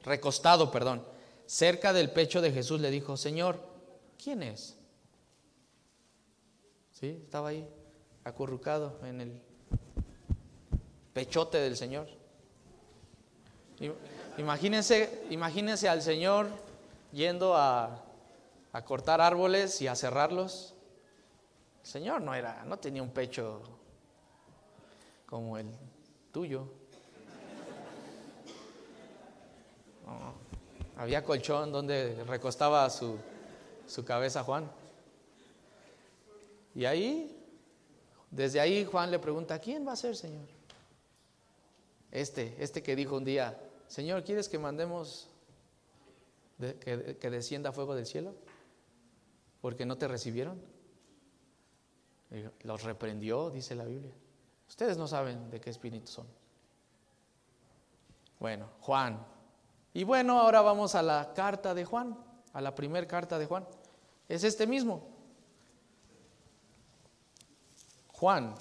recostado, 0.03 0.69
perdón, 0.69 1.03
cerca 1.47 1.93
del 1.93 2.11
pecho 2.11 2.41
de 2.41 2.51
Jesús, 2.51 2.79
le 2.79 2.91
dijo, 2.91 3.17
Señor, 3.17 3.59
¿quién 4.23 4.43
es? 4.43 4.77
Sí, 6.91 7.21
estaba 7.23 7.49
ahí, 7.49 7.67
acurrucado 8.23 8.99
en 9.03 9.21
el 9.21 9.46
pechote 11.17 11.57
del 11.57 11.75
Señor. 11.75 12.07
Imagínense, 14.37 15.89
al 15.89 16.03
Señor 16.03 16.47
yendo 17.11 17.55
a, 17.55 18.03
a 18.71 18.85
cortar 18.85 19.19
árboles 19.19 19.81
y 19.81 19.87
a 19.87 19.95
cerrarlos. 19.95 20.75
El 21.81 21.87
Señor 21.87 22.21
no 22.21 22.35
era, 22.35 22.63
no 22.65 22.77
tenía 22.77 23.01
un 23.01 23.09
pecho 23.09 23.63
como 25.25 25.57
el 25.57 25.65
tuyo. 26.31 26.67
había 30.97 31.23
colchón 31.23 31.71
donde 31.71 32.23
recostaba 32.27 32.87
su, 32.91 33.17
su 33.87 34.05
cabeza 34.05 34.43
Juan. 34.43 34.69
Y 36.75 36.85
ahí, 36.85 37.35
desde 38.29 38.59
ahí 38.59 38.85
Juan 38.85 39.09
le 39.09 39.17
pregunta, 39.17 39.57
¿quién 39.57 39.87
va 39.87 39.93
a 39.93 39.95
ser, 39.95 40.15
Señor? 40.15 40.56
Este, 42.11 42.55
este 42.59 42.81
que 42.83 42.95
dijo 42.95 43.17
un 43.17 43.23
día, 43.23 43.59
Señor, 43.87 44.23
¿quieres 44.23 44.49
que 44.49 44.57
mandemos 44.57 45.29
que, 46.59 47.17
que 47.19 47.29
descienda 47.29 47.71
fuego 47.71 47.95
del 47.95 48.05
cielo? 48.05 48.35
Porque 49.61 49.85
no 49.85 49.97
te 49.97 50.07
recibieron. 50.07 50.61
Los 52.63 52.83
reprendió, 52.83 53.49
dice 53.49 53.75
la 53.75 53.85
Biblia. 53.85 54.13
Ustedes 54.67 54.97
no 54.97 55.07
saben 55.07 55.49
de 55.49 55.61
qué 55.61 55.69
espíritu 55.69 56.07
son. 56.07 56.27
Bueno, 58.39 58.69
Juan. 58.81 59.25
Y 59.93 60.03
bueno, 60.03 60.39
ahora 60.39 60.61
vamos 60.61 60.93
a 60.95 61.01
la 61.01 61.33
carta 61.33 61.73
de 61.73 61.85
Juan, 61.85 62.17
a 62.53 62.61
la 62.61 62.75
primera 62.75 63.07
carta 63.07 63.39
de 63.39 63.45
Juan. 63.45 63.65
Es 64.27 64.43
este 64.43 64.67
mismo. 64.67 65.07
Juan. 68.09 68.55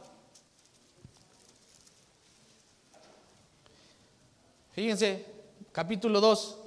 Fíjense, 4.77 5.25
capítulo 5.73 6.21
2. 6.21 6.59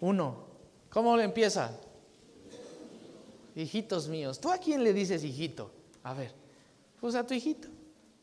1. 0.00 0.46
¿Cómo 0.90 1.16
le 1.16 1.22
empieza? 1.22 1.70
Hijitos 3.54 4.08
míos. 4.08 4.40
¿Tú 4.40 4.50
a 4.50 4.58
quién 4.58 4.82
le 4.82 4.92
dices 4.92 5.22
hijito? 5.22 5.70
A 6.02 6.12
ver, 6.12 6.32
pues 7.00 7.14
a 7.14 7.24
tu 7.24 7.34
hijito. 7.34 7.68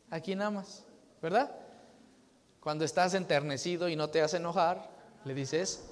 ¿A 0.10 0.20
quién 0.20 0.42
amas? 0.42 0.84
¿Verdad? 1.22 1.56
Cuando 2.60 2.84
estás 2.84 3.14
enternecido 3.14 3.88
y 3.88 3.96
no 3.96 4.10
te 4.10 4.22
hace 4.22 4.36
enojar, 4.36 4.90
le 5.24 5.34
dices, 5.34 5.86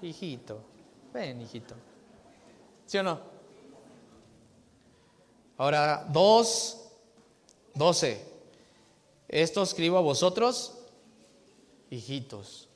hijito, 0.00 0.62
ven, 1.12 1.42
hijito. 1.42 1.74
¿Sí 2.86 2.96
o 2.96 3.02
no? 3.02 3.20
Ahora, 5.58 6.06
dos, 6.08 6.88
doce. 7.74 8.26
Esto 9.28 9.62
escribo 9.62 9.98
a 9.98 10.00
vosotros, 10.00 10.77
hijitos. 11.90 12.68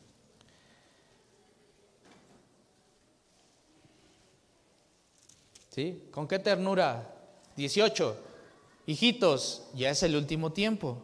¿Sí? 5.70 6.08
¿Con 6.10 6.28
qué 6.28 6.38
ternura? 6.38 7.14
18. 7.56 8.16
Hijitos, 8.86 9.62
ya 9.74 9.90
es 9.90 10.02
el 10.02 10.16
último 10.16 10.52
tiempo. 10.52 10.98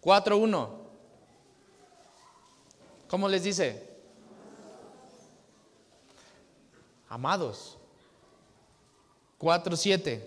4.1. 0.00 0.68
¿Cómo 3.08 3.28
les 3.28 3.44
dice? 3.44 3.88
Amados. 7.08 7.78
4.7. 9.38 10.24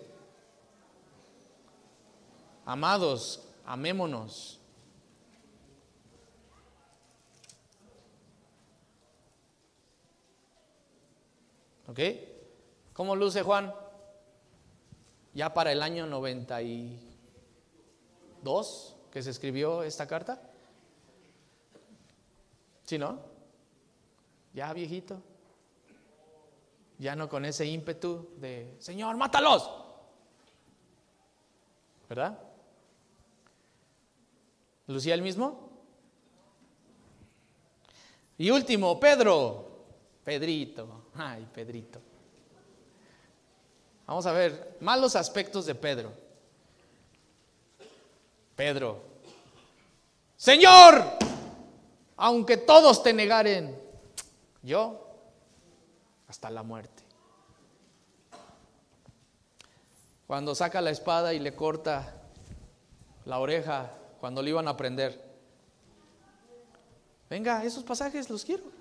Amados, 2.65 3.43
amémonos. 3.65 4.56
¿Ok? 11.87 11.99
¿Cómo 12.93 13.15
luce 13.15 13.41
Juan? 13.43 13.73
Ya 15.33 15.53
para 15.53 15.71
el 15.71 15.81
año 15.81 16.05
92 16.05 18.95
que 19.11 19.23
se 19.23 19.29
escribió 19.29 19.83
esta 19.83 20.07
carta. 20.07 20.41
¿Sí, 22.83 22.97
no? 22.97 23.19
Ya 24.53 24.73
viejito. 24.73 25.21
Ya 26.97 27.15
no 27.15 27.29
con 27.29 27.45
ese 27.45 27.65
ímpetu 27.65 28.31
de, 28.37 28.75
Señor, 28.79 29.15
mátalos. 29.17 29.69
¿Verdad? 32.09 32.39
¿Lucía 34.87 35.13
el 35.13 35.21
mismo? 35.21 35.69
Y 38.37 38.49
último, 38.49 38.99
Pedro. 38.99 39.65
Pedrito. 40.23 40.96
Ay, 41.17 41.47
Pedrito. 41.53 41.99
Vamos 44.05 44.25
a 44.25 44.31
ver 44.31 44.77
malos 44.79 45.15
aspectos 45.15 45.65
de 45.65 45.75
Pedro. 45.75 46.13
Pedro. 48.55 49.01
Señor, 50.35 51.03
aunque 52.15 52.57
todos 52.57 53.03
te 53.03 53.13
negaren, 53.13 53.79
yo 54.61 55.07
hasta 56.27 56.49
la 56.49 56.63
muerte. 56.63 57.03
Cuando 60.27 60.53
saca 60.55 60.81
la 60.81 60.91
espada 60.91 61.33
y 61.33 61.39
le 61.39 61.55
corta 61.55 62.13
la 63.25 63.39
oreja 63.39 63.91
cuando 64.19 64.41
le 64.41 64.51
iban 64.51 64.67
a 64.67 64.77
prender. 64.77 65.25
Venga, 67.29 67.63
esos 67.63 67.83
pasajes 67.83 68.29
los 68.29 68.45
quiero. 68.45 68.76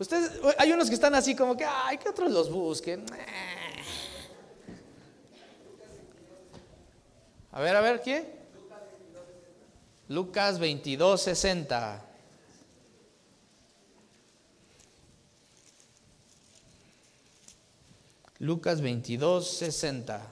Ustedes, 0.00 0.32
hay 0.56 0.72
unos 0.72 0.88
que 0.88 0.94
están 0.94 1.14
así 1.14 1.36
como 1.36 1.54
que, 1.54 1.66
ay, 1.66 1.98
que 1.98 2.08
otros 2.08 2.32
los 2.32 2.50
busquen. 2.50 3.04
A 7.52 7.60
ver, 7.60 7.76
a 7.76 7.82
ver, 7.82 8.00
¿qué? 8.00 8.40
Lucas 10.08 10.58
22, 10.58 11.20
60. 11.20 12.06
Lucas 18.38 18.80
22, 18.80 19.50
60. 19.50 20.26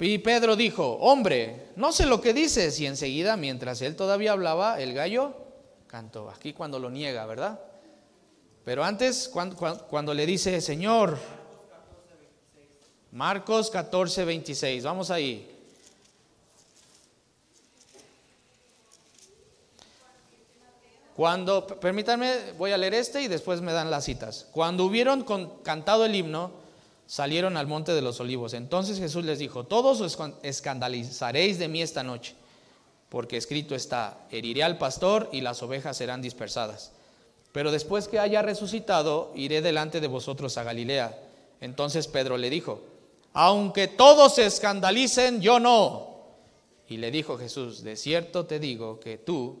Y 0.00 0.18
Pedro 0.18 0.56
dijo, 0.56 0.96
hombre, 0.96 1.68
no 1.76 1.92
sé 1.92 2.06
lo 2.06 2.20
que 2.20 2.34
dices. 2.34 2.80
Y 2.80 2.86
enseguida, 2.86 3.36
mientras 3.36 3.80
él 3.80 3.94
todavía 3.94 4.32
hablaba, 4.32 4.80
el 4.80 4.92
gallo 4.92 5.49
cantó. 5.90 6.30
Aquí 6.30 6.52
cuando 6.52 6.78
lo 6.78 6.88
niega, 6.88 7.26
¿verdad? 7.26 7.58
Pero 8.64 8.84
antes, 8.84 9.28
cuando, 9.28 9.56
cuando, 9.56 10.14
le 10.14 10.24
dice, 10.24 10.60
Señor, 10.60 11.18
Marcos 13.10 13.70
14, 13.70 14.24
26, 14.24 14.84
vamos 14.84 15.10
ahí. 15.10 15.50
Cuando, 21.16 21.66
permítanme, 21.66 22.52
voy 22.56 22.70
a 22.70 22.78
leer 22.78 22.94
este 22.94 23.22
y 23.22 23.28
después 23.28 23.60
me 23.60 23.72
dan 23.72 23.90
las 23.90 24.04
citas. 24.04 24.46
Cuando 24.52 24.84
hubieron 24.84 25.26
cantado 25.62 26.04
el 26.04 26.14
himno, 26.14 26.52
salieron 27.06 27.56
al 27.56 27.66
monte 27.66 27.92
de 27.92 28.00
los 28.00 28.20
olivos. 28.20 28.54
Entonces 28.54 28.98
Jesús 28.98 29.24
les 29.24 29.40
dijo, 29.40 29.64
todos 29.64 30.00
os 30.00 30.16
escandalizaréis 30.44 31.58
de 31.58 31.66
mí 31.66 31.82
esta 31.82 32.04
noche, 32.04 32.36
porque 33.10 33.36
escrito 33.36 33.74
está, 33.74 34.26
heriré 34.30 34.62
al 34.62 34.78
pastor 34.78 35.28
y 35.32 35.42
las 35.42 35.62
ovejas 35.62 35.96
serán 35.96 36.22
dispersadas. 36.22 36.92
Pero 37.52 37.72
después 37.72 38.06
que 38.06 38.20
haya 38.20 38.40
resucitado, 38.40 39.32
iré 39.34 39.60
delante 39.60 40.00
de 40.00 40.06
vosotros 40.06 40.56
a 40.56 40.62
Galilea. 40.62 41.18
Entonces 41.60 42.06
Pedro 42.06 42.38
le 42.38 42.48
dijo, 42.48 42.82
aunque 43.32 43.88
todos 43.88 44.36
se 44.36 44.46
escandalicen, 44.46 45.40
yo 45.40 45.58
no. 45.58 46.08
Y 46.86 46.98
le 46.98 47.10
dijo 47.10 47.36
Jesús, 47.36 47.82
de 47.82 47.96
cierto 47.96 48.46
te 48.46 48.60
digo 48.60 49.00
que 49.00 49.18
tú, 49.18 49.58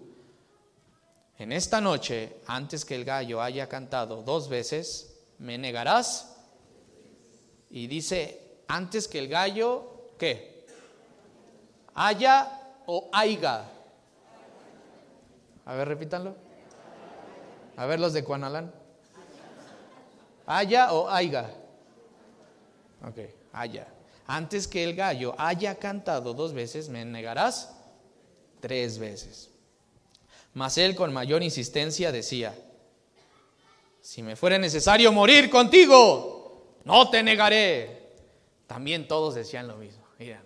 en 1.36 1.50
esta 1.50 1.80
noche, 1.80 2.36
antes 2.46 2.84
que 2.84 2.94
el 2.94 3.04
gallo 3.04 3.42
haya 3.42 3.68
cantado 3.68 4.22
dos 4.22 4.48
veces, 4.48 5.16
me 5.38 5.58
negarás. 5.58 6.36
Y 7.70 7.88
dice, 7.88 8.40
antes 8.68 9.08
que 9.08 9.18
el 9.18 9.28
gallo, 9.28 10.10
¿qué? 10.18 10.66
Haya 11.94 12.59
o 12.92 13.08
aiga. 13.12 13.70
A 15.64 15.74
ver, 15.74 15.86
repítanlo. 15.86 16.34
A 17.76 17.86
ver 17.86 18.00
los 18.00 18.12
de 18.12 18.24
Cuanalán. 18.24 18.74
¿Haya 20.44 20.92
o 20.92 21.08
aiga? 21.08 21.48
Ok, 23.06 23.18
haya. 23.52 23.86
Antes 24.26 24.66
que 24.66 24.82
el 24.82 24.96
gallo 24.96 25.36
haya 25.38 25.76
cantado 25.76 26.34
dos 26.34 26.52
veces, 26.52 26.88
me 26.88 27.04
negarás 27.04 27.76
tres 28.58 28.98
veces. 28.98 29.50
Mas 30.52 30.76
él 30.76 30.96
con 30.96 31.12
mayor 31.12 31.44
insistencia 31.44 32.10
decía, 32.10 32.52
si 34.00 34.20
me 34.20 34.34
fuera 34.34 34.58
necesario 34.58 35.12
morir 35.12 35.48
contigo, 35.48 36.78
no 36.84 37.08
te 37.08 37.22
negaré. 37.22 38.14
También 38.66 39.06
todos 39.06 39.36
decían 39.36 39.68
lo 39.68 39.76
mismo. 39.76 40.02
Mira 40.18 40.42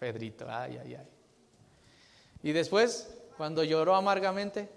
Pedrito, 0.00 0.46
ay, 0.50 0.78
ay, 0.82 0.94
ay. 0.96 1.13
Y 2.44 2.52
después, 2.52 3.08
cuando 3.36 3.64
lloró 3.64 3.96
amargamente, 3.96 4.68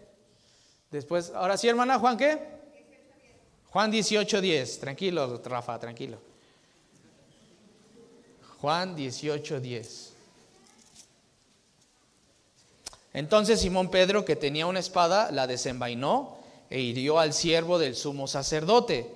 Después, 0.91 1.31
ahora 1.35 1.57
sí, 1.57 1.67
hermana, 1.67 1.99
Juan, 1.99 2.17
¿qué? 2.17 2.39
Juan 3.69 3.91
18, 3.91 4.39
10. 4.39 4.79
Tranquilo, 4.79 5.41
Rafa, 5.43 5.77
tranquilo. 5.79 6.17
Juan 8.61 8.95
18, 8.95 9.59
10. 9.59 10.13
Entonces 13.13 13.59
Simón 13.59 13.89
Pedro, 13.89 14.23
que 14.23 14.35
tenía 14.35 14.65
una 14.65 14.79
espada, 14.79 15.31
la 15.31 15.47
desenvainó 15.47 16.37
e 16.69 16.79
hirió 16.79 17.19
al 17.19 17.33
siervo 17.33 17.79
del 17.79 17.95
sumo 17.95 18.27
sacerdote 18.27 19.11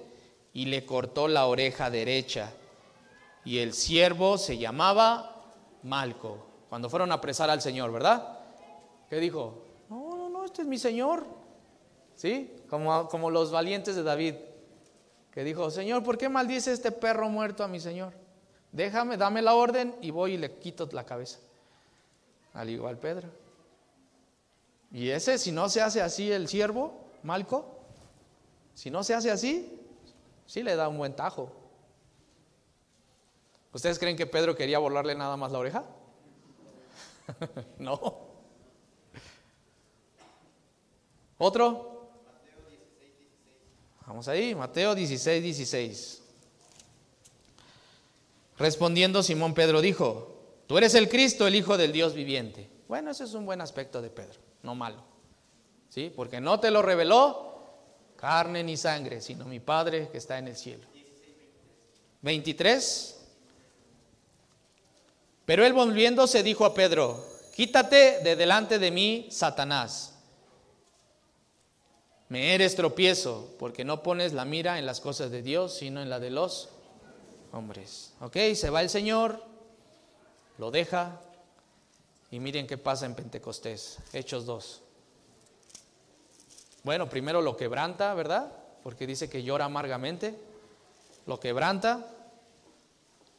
y 0.53 0.65
le 0.65 0.85
cortó 0.85 1.27
la 1.27 1.45
oreja 1.45 1.89
derecha. 1.89 2.51
Y 3.45 3.59
el 3.59 3.73
siervo 3.73 4.37
se 4.37 4.57
llamaba 4.57 5.43
Malco, 5.83 6.45
cuando 6.69 6.89
fueron 6.89 7.11
a 7.11 7.15
apresar 7.15 7.49
al 7.49 7.61
Señor, 7.61 7.91
¿verdad? 7.91 8.40
¿Qué 9.11 9.19
dijo? 9.19 9.61
No, 9.89 10.15
no, 10.15 10.29
no, 10.29 10.45
este 10.45 10.61
es 10.61 10.67
mi 10.69 10.77
Señor. 10.77 11.25
¿Sí? 12.15 12.55
Como, 12.69 13.09
como 13.09 13.29
los 13.29 13.51
valientes 13.51 13.93
de 13.93 14.03
David, 14.03 14.35
que 15.33 15.43
dijo, 15.43 15.69
Señor, 15.69 16.01
¿por 16.01 16.17
qué 16.17 16.29
maldice 16.29 16.71
este 16.71 16.93
perro 16.93 17.27
muerto 17.27 17.61
a 17.65 17.67
mi 17.67 17.81
Señor? 17.81 18.13
Déjame, 18.71 19.17
dame 19.17 19.41
la 19.41 19.53
orden 19.53 19.93
y 19.99 20.11
voy 20.11 20.35
y 20.35 20.37
le 20.37 20.53
quito 20.59 20.87
la 20.93 21.05
cabeza. 21.05 21.39
Al 22.53 22.69
igual 22.69 22.99
Pedro. 22.99 23.27
Y 24.93 25.09
ese, 25.09 25.37
si 25.37 25.51
no 25.51 25.67
se 25.67 25.81
hace 25.81 26.01
así 26.01 26.31
el 26.31 26.47
siervo, 26.47 26.93
Malco, 27.21 27.81
si 28.75 28.89
no 28.89 29.03
se 29.03 29.13
hace 29.13 29.29
así, 29.29 29.77
sí 30.45 30.63
le 30.63 30.77
da 30.77 30.87
un 30.87 30.97
buen 30.97 31.13
tajo. 31.17 31.51
¿Ustedes 33.73 33.99
creen 33.99 34.15
que 34.15 34.25
Pedro 34.25 34.55
quería 34.55 34.79
volarle 34.79 35.15
nada 35.15 35.35
más 35.35 35.51
la 35.51 35.59
oreja? 35.59 35.83
no. 37.77 38.30
¿Otro? 41.43 42.11
Vamos 44.05 44.27
ahí, 44.27 44.53
Mateo 44.53 44.93
16, 44.93 45.41
16. 45.41 46.21
Respondiendo 48.59 49.23
Simón 49.23 49.55
Pedro 49.55 49.81
dijo, 49.81 50.35
tú 50.67 50.77
eres 50.77 50.93
el 50.93 51.09
Cristo, 51.09 51.47
el 51.47 51.55
Hijo 51.55 51.77
del 51.77 51.91
Dios 51.91 52.13
viviente. 52.13 52.69
Bueno, 52.87 53.09
ese 53.09 53.23
es 53.23 53.33
un 53.33 53.47
buen 53.47 53.59
aspecto 53.59 54.03
de 54.03 54.11
Pedro, 54.11 54.39
no 54.61 54.75
malo. 54.75 55.03
¿Sí? 55.89 56.13
Porque 56.15 56.39
no 56.39 56.59
te 56.59 56.69
lo 56.69 56.83
reveló 56.83 57.63
carne 58.17 58.63
ni 58.63 58.77
sangre, 58.77 59.19
sino 59.19 59.45
mi 59.45 59.59
Padre 59.59 60.09
que 60.11 60.19
está 60.19 60.37
en 60.37 60.49
el 60.49 60.55
cielo. 60.55 60.85
23. 62.21 63.19
Pero 65.45 65.65
él 65.65 65.73
volviéndose 65.73 66.43
dijo 66.43 66.65
a 66.65 66.75
Pedro, 66.75 67.25
quítate 67.55 68.19
de 68.19 68.35
delante 68.35 68.77
de 68.77 68.91
mí, 68.91 69.27
Satanás. 69.31 70.10
Me 72.31 72.55
eres 72.55 72.77
tropiezo, 72.77 73.53
porque 73.59 73.83
no 73.83 74.03
pones 74.03 74.31
la 74.31 74.45
mira 74.45 74.79
en 74.79 74.85
las 74.85 75.01
cosas 75.01 75.31
de 75.31 75.41
Dios, 75.41 75.73
sino 75.73 76.01
en 76.01 76.09
la 76.09 76.17
de 76.17 76.29
los 76.29 76.69
hombres. 77.51 78.13
Ok, 78.21 78.37
se 78.55 78.69
va 78.69 78.81
el 78.81 78.89
Señor, 78.89 79.43
lo 80.57 80.71
deja, 80.71 81.19
y 82.31 82.39
miren 82.39 82.67
qué 82.67 82.77
pasa 82.77 83.05
en 83.05 83.15
Pentecostés, 83.15 83.97
Hechos 84.13 84.45
2. 84.45 84.81
Bueno, 86.83 87.09
primero 87.09 87.41
lo 87.41 87.57
quebranta, 87.57 88.13
¿verdad? 88.13 88.49
Porque 88.81 89.05
dice 89.05 89.29
que 89.29 89.43
llora 89.43 89.65
amargamente, 89.65 90.39
lo 91.25 91.37
quebranta, 91.37 92.15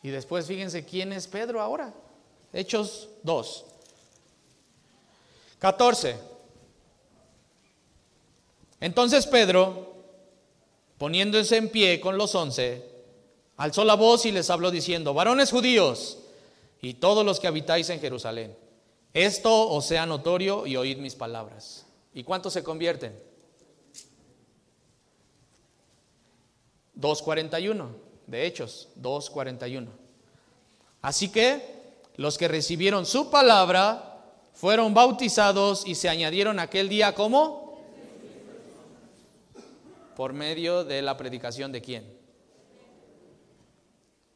y 0.03 0.11
después 0.11 0.47
fíjense 0.47 0.85
quién 0.85 1.15
es 1.15 1.29
Pedro 1.29 1.63
ahora. 1.63 1.95
Hechos 2.53 3.09
2. 3.23 3.65
14. 5.61 6.32
Entonces 8.83 9.29
Pedro, 9.29 9.95
poniéndose 10.99 11.57
en 11.57 11.69
pie 11.69 12.01
con 12.01 12.19
los 12.19 12.35
once, 12.35 12.85
alzó 13.57 13.85
la 13.85 13.95
voz 13.95 14.27
y 14.27 14.33
les 14.33 14.51
habló 14.51 14.73
diciendo, 14.73 15.15
varones 15.15 15.53
judíos 15.53 16.19
y 16.81 16.95
todos 16.95 17.25
los 17.25 17.39
que 17.39 17.47
habitáis 17.47 17.91
en 17.91 18.01
Jerusalén, 18.01 18.57
esto 19.15 19.69
os 19.69 19.87
sea 19.87 20.05
notorio 20.05 20.67
y 20.67 20.75
oíd 20.75 20.99
mis 20.99 21.15
palabras. 21.15 21.87
¿Y 22.13 22.25
cuántos 22.25 22.55
se 22.55 22.65
convierten? 22.65 23.17
2.41 27.01 27.87
de 28.27 28.47
Hechos 28.47 28.89
2.41. 29.01 29.87
Así 31.03 31.29
que 31.29 31.85
los 32.17 32.37
que 32.37 32.49
recibieron 32.49 33.07
su 33.07 33.31
palabra 33.31 34.25
fueron 34.55 34.93
bautizados 34.93 35.87
y 35.87 35.95
se 35.95 36.09
añadieron 36.09 36.59
aquel 36.59 36.89
día 36.89 37.15
como 37.15 37.62
por 40.15 40.33
medio 40.33 40.85
de 40.85 41.03
la 41.03 41.17
predicación 41.17 41.73
de 41.73 41.83
quién. 41.83 42.19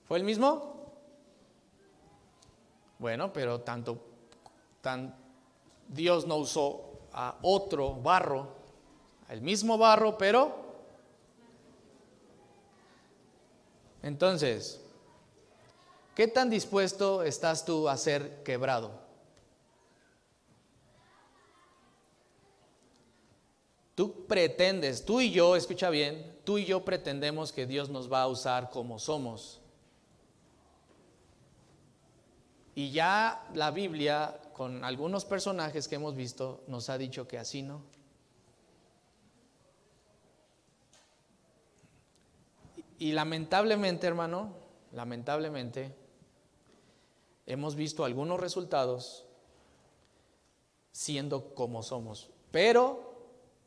¿Fue 0.06 0.18
el 0.18 0.24
mismo? 0.24 0.92
Bueno, 2.98 3.32
pero 3.32 3.60
tanto 3.60 3.98
tan 4.80 5.14
Dios 5.88 6.26
no 6.26 6.36
usó 6.36 7.00
a 7.12 7.36
otro 7.42 7.94
barro, 7.94 8.48
el 9.28 9.40
mismo 9.40 9.76
barro, 9.78 10.16
pero 10.16 10.66
Entonces, 14.06 14.80
¿qué 16.14 16.28
tan 16.28 16.48
dispuesto 16.48 17.24
estás 17.24 17.64
tú 17.64 17.88
a 17.88 17.96
ser 17.96 18.44
quebrado? 18.44 19.05
Tú 23.96 24.26
pretendes, 24.26 25.06
tú 25.06 25.22
y 25.22 25.30
yo, 25.30 25.56
escucha 25.56 25.88
bien, 25.88 26.38
tú 26.44 26.58
y 26.58 26.66
yo 26.66 26.84
pretendemos 26.84 27.50
que 27.50 27.66
Dios 27.66 27.88
nos 27.88 28.12
va 28.12 28.20
a 28.20 28.28
usar 28.28 28.68
como 28.68 28.98
somos. 28.98 29.62
Y 32.74 32.90
ya 32.90 33.48
la 33.54 33.70
Biblia, 33.70 34.38
con 34.52 34.84
algunos 34.84 35.24
personajes 35.24 35.88
que 35.88 35.94
hemos 35.94 36.14
visto, 36.14 36.62
nos 36.66 36.90
ha 36.90 36.98
dicho 36.98 37.26
que 37.26 37.38
así 37.38 37.62
no. 37.62 37.80
Y 42.98 43.12
lamentablemente, 43.12 44.06
hermano, 44.06 44.52
lamentablemente, 44.92 45.96
hemos 47.46 47.74
visto 47.76 48.04
algunos 48.04 48.38
resultados 48.38 49.24
siendo 50.92 51.54
como 51.54 51.82
somos, 51.82 52.28
pero 52.50 53.05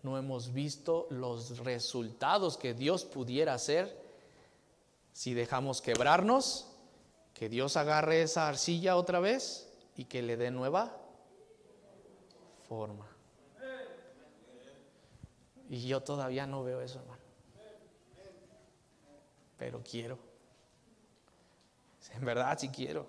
no 0.04 0.18
hemos 0.18 0.54
visto 0.54 1.08
los 1.10 1.60
resultados 1.60 2.58
que 2.58 2.74
Dios 2.74 3.06
pudiera 3.06 3.54
hacer 3.54 4.00
si 5.14 5.34
dejamos 5.34 5.82
quebrarnos, 5.82 6.68
que 7.34 7.50
Dios 7.50 7.78
agarre 7.78 8.22
esa 8.22 8.48
arcilla 8.48 8.96
otra 8.96 9.20
vez 9.20 9.72
y 9.96 10.06
que 10.06 10.22
le 10.22 10.38
dé 10.38 10.52
nueva 10.52 10.96
forma. 12.68 13.08
Y 15.70 15.88
yo 15.88 16.02
todavía 16.02 16.48
no 16.48 16.64
veo 16.64 16.82
eso, 16.82 17.00
hermano 17.00 17.30
pero 19.60 19.84
quiero. 19.84 20.18
En 22.16 22.26
verdad 22.26 22.58
sí 22.58 22.70
quiero. 22.70 23.06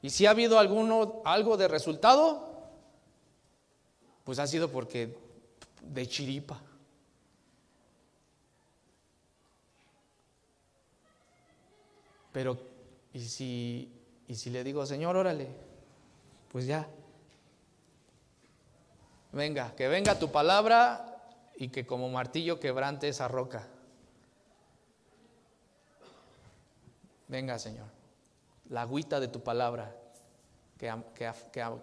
Y 0.00 0.08
si 0.08 0.24
ha 0.24 0.30
habido 0.30 0.58
alguno, 0.58 1.20
algo 1.26 1.58
de 1.58 1.68
resultado, 1.68 2.49
pues 4.30 4.38
ha 4.38 4.46
sido 4.46 4.70
porque 4.70 5.12
de 5.82 6.06
chiripa. 6.06 6.60
Pero, 12.32 12.56
¿y 13.12 13.24
si, 13.24 13.92
y 14.28 14.36
si 14.36 14.50
le 14.50 14.62
digo, 14.62 14.86
Señor, 14.86 15.16
órale, 15.16 15.48
pues 16.52 16.64
ya. 16.64 16.88
Venga, 19.32 19.74
que 19.74 19.88
venga 19.88 20.16
tu 20.16 20.30
palabra 20.30 21.20
y 21.56 21.70
que 21.70 21.84
como 21.84 22.08
martillo 22.08 22.60
quebrante 22.60 23.08
esa 23.08 23.26
roca. 23.26 23.66
Venga, 27.26 27.58
Señor, 27.58 27.88
la 28.68 28.82
agüita 28.82 29.18
de 29.18 29.26
tu 29.26 29.42
palabra 29.42 29.92
que, 30.78 30.94
que, 31.16 31.32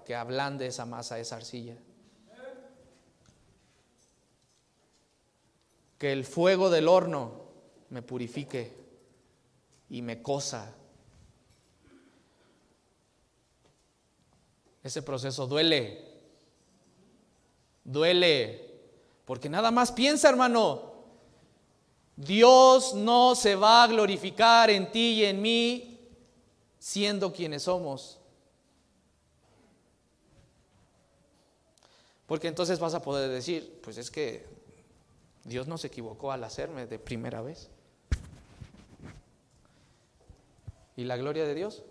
que, 0.06 0.16
ablande 0.16 0.68
esa 0.68 0.86
masa, 0.86 1.20
esa 1.20 1.36
arcilla. 1.36 1.76
Que 5.98 6.12
el 6.12 6.26
fuego 6.26 6.70
del 6.70 6.88
horno 6.88 7.48
me 7.90 8.02
purifique 8.02 8.74
y 9.90 10.02
me 10.02 10.22
cosa. 10.22 10.74
Ese 14.84 15.02
proceso 15.02 15.48
duele. 15.48 16.06
Duele. 17.84 18.80
Porque 19.26 19.50
nada 19.50 19.72
más 19.72 19.92
piensa, 19.92 20.30
hermano. 20.30 20.94
Dios 22.16 22.94
no 22.96 23.36
se 23.36 23.56
va 23.56 23.84
a 23.84 23.88
glorificar 23.88 24.70
en 24.70 24.92
ti 24.92 25.14
y 25.14 25.26
en 25.26 25.42
mí 25.42 26.00
siendo 26.80 27.32
quienes 27.32 27.64
somos. 27.64 28.18
Porque 32.26 32.48
entonces 32.48 32.80
vas 32.80 32.94
a 32.94 33.02
poder 33.02 33.30
decir, 33.30 33.80
pues 33.84 33.98
es 33.98 34.10
que 34.10 34.57
Dios 35.48 35.68
no 35.68 35.80
se 35.80 35.88
equivocó 35.88 36.32
al 36.32 36.44
hacerme 36.44 36.86
de 36.86 37.00
primera 37.00 37.42
vez. 37.42 37.72
¿Y 40.96 41.06
la 41.06 41.18
gloria 41.18 41.46
de 41.46 41.56
Dios? 41.56 41.84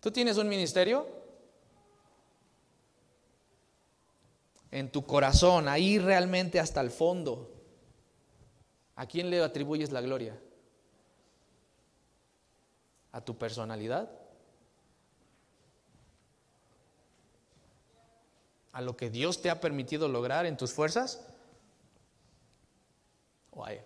¿Tú 0.00 0.10
tienes 0.10 0.36
un 0.36 0.48
ministerio? 0.48 1.22
en 4.72 4.90
tu 4.90 5.04
corazón, 5.04 5.68
ahí 5.68 5.98
realmente 5.98 6.58
hasta 6.58 6.80
el 6.80 6.90
fondo. 6.90 7.50
¿A 8.96 9.06
quién 9.06 9.30
le 9.30 9.42
atribuyes 9.42 9.92
la 9.92 10.00
gloria? 10.00 10.40
¿A 13.12 13.20
tu 13.20 13.36
personalidad? 13.36 14.10
¿A 18.72 18.80
lo 18.80 18.96
que 18.96 19.10
Dios 19.10 19.42
te 19.42 19.50
ha 19.50 19.60
permitido 19.60 20.08
lograr 20.08 20.46
en 20.46 20.56
tus 20.56 20.72
fuerzas? 20.72 21.26
¿O 23.50 23.64
a 23.64 23.72
Él? 23.72 23.84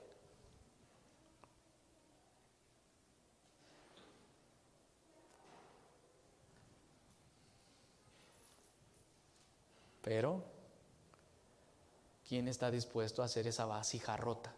Pero, 10.02 10.44
¿quién 12.28 12.46
está 12.46 12.70
dispuesto 12.70 13.22
a 13.22 13.24
hacer 13.24 13.48
esa 13.48 13.64
vasija 13.64 14.16
rota? 14.16 14.54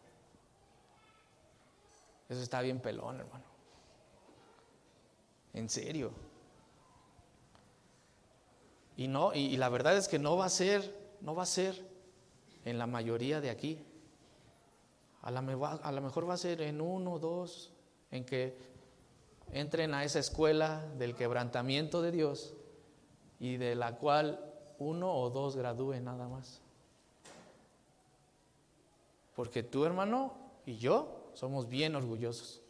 Eso 2.29 2.43
está 2.43 2.61
bien 2.61 2.81
pelón, 2.81 3.20
hermano. 3.20 3.45
En 5.55 5.70
serio. 5.70 6.28
Y 8.99 9.07
no, 9.07 9.32
y, 9.32 9.57
la 9.57 9.68
verdad 9.68 9.96
es 9.96 10.09
que 10.09 10.18
no 10.18 10.36
va 10.36 10.46
a 10.46 10.51
ser, 10.51 10.92
no 11.20 11.36
va 11.36 11.44
a 11.44 11.46
ser 11.46 11.86
en 12.64 12.78
la 12.78 12.88
mayoría 12.88 13.40
de 13.40 13.49
aquí. 13.49 13.78
A 15.22 15.30
la, 15.30 15.38
a 15.38 15.92
lo 15.92 16.01
mejor 16.01 16.28
va 16.28 16.34
a 16.34 16.36
ser 16.36 16.61
en 16.62 16.80
uno, 16.80 17.20
dos, 17.20 17.72
en 18.11 18.24
que 18.24 18.57
entren 19.53 19.94
a 19.94 20.03
esa 20.03 20.18
escuela 20.18 20.84
del 20.99 21.14
quebrantamiento 21.14 22.03
de 22.03 22.11
Dios 22.11 22.55
y 23.38 23.57
de 23.57 23.76
la 23.76 23.94
cual 23.94 24.44
uno 24.80 25.14
o 25.14 25.30
dos 25.30 25.55
gradúen 25.55 26.05
nada 26.05 26.26
más. 26.26 26.61
Porque 29.36 29.62
tú, 29.62 29.84
hermano, 29.84 30.34
y 30.66 30.76
yo 30.78 31.30
somos 31.34 31.68
bien 31.68 31.94
orgullosos. 31.94 32.62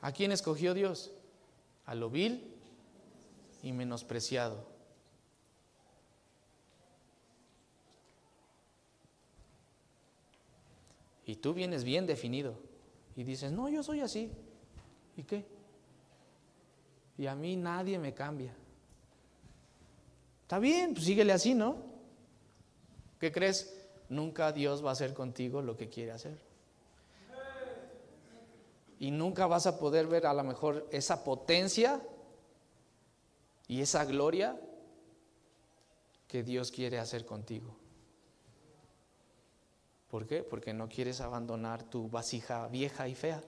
¿A 0.00 0.10
quién 0.10 0.32
escogió 0.32 0.74
Dios? 0.74 1.12
A 1.84 1.94
lo 1.94 2.10
vil 2.10 2.52
y 3.62 3.70
menospreciado. 3.70 4.75
Y 11.26 11.36
tú 11.36 11.52
vienes 11.52 11.82
bien 11.82 12.06
definido 12.06 12.54
y 13.16 13.24
dices, 13.24 13.50
no, 13.50 13.68
yo 13.68 13.82
soy 13.82 14.00
así. 14.00 14.30
¿Y 15.16 15.24
qué? 15.24 15.44
Y 17.18 17.26
a 17.26 17.34
mí 17.34 17.56
nadie 17.56 17.98
me 17.98 18.14
cambia. 18.14 18.54
Está 20.42 20.60
bien, 20.60 20.94
pues 20.94 21.04
síguele 21.04 21.32
así, 21.32 21.54
¿no? 21.54 21.78
¿Qué 23.18 23.32
crees? 23.32 23.76
Nunca 24.08 24.52
Dios 24.52 24.84
va 24.84 24.90
a 24.90 24.92
hacer 24.92 25.14
contigo 25.14 25.60
lo 25.60 25.76
que 25.76 25.88
quiere 25.88 26.12
hacer. 26.12 26.38
Y 29.00 29.10
nunca 29.10 29.46
vas 29.46 29.66
a 29.66 29.78
poder 29.78 30.06
ver 30.06 30.26
a 30.26 30.32
lo 30.32 30.44
mejor 30.44 30.86
esa 30.92 31.24
potencia 31.24 32.00
y 33.66 33.80
esa 33.80 34.04
gloria 34.04 34.58
que 36.28 36.44
Dios 36.44 36.70
quiere 36.70 36.98
hacer 37.00 37.26
contigo. 37.26 37.76
¿Por 40.16 40.26
qué? 40.26 40.42
Porque 40.42 40.72
no 40.72 40.88
quieres 40.88 41.20
abandonar 41.20 41.82
tu 41.82 42.08
vasija 42.08 42.68
vieja 42.68 43.06
y 43.06 43.14
fea. 43.14 43.44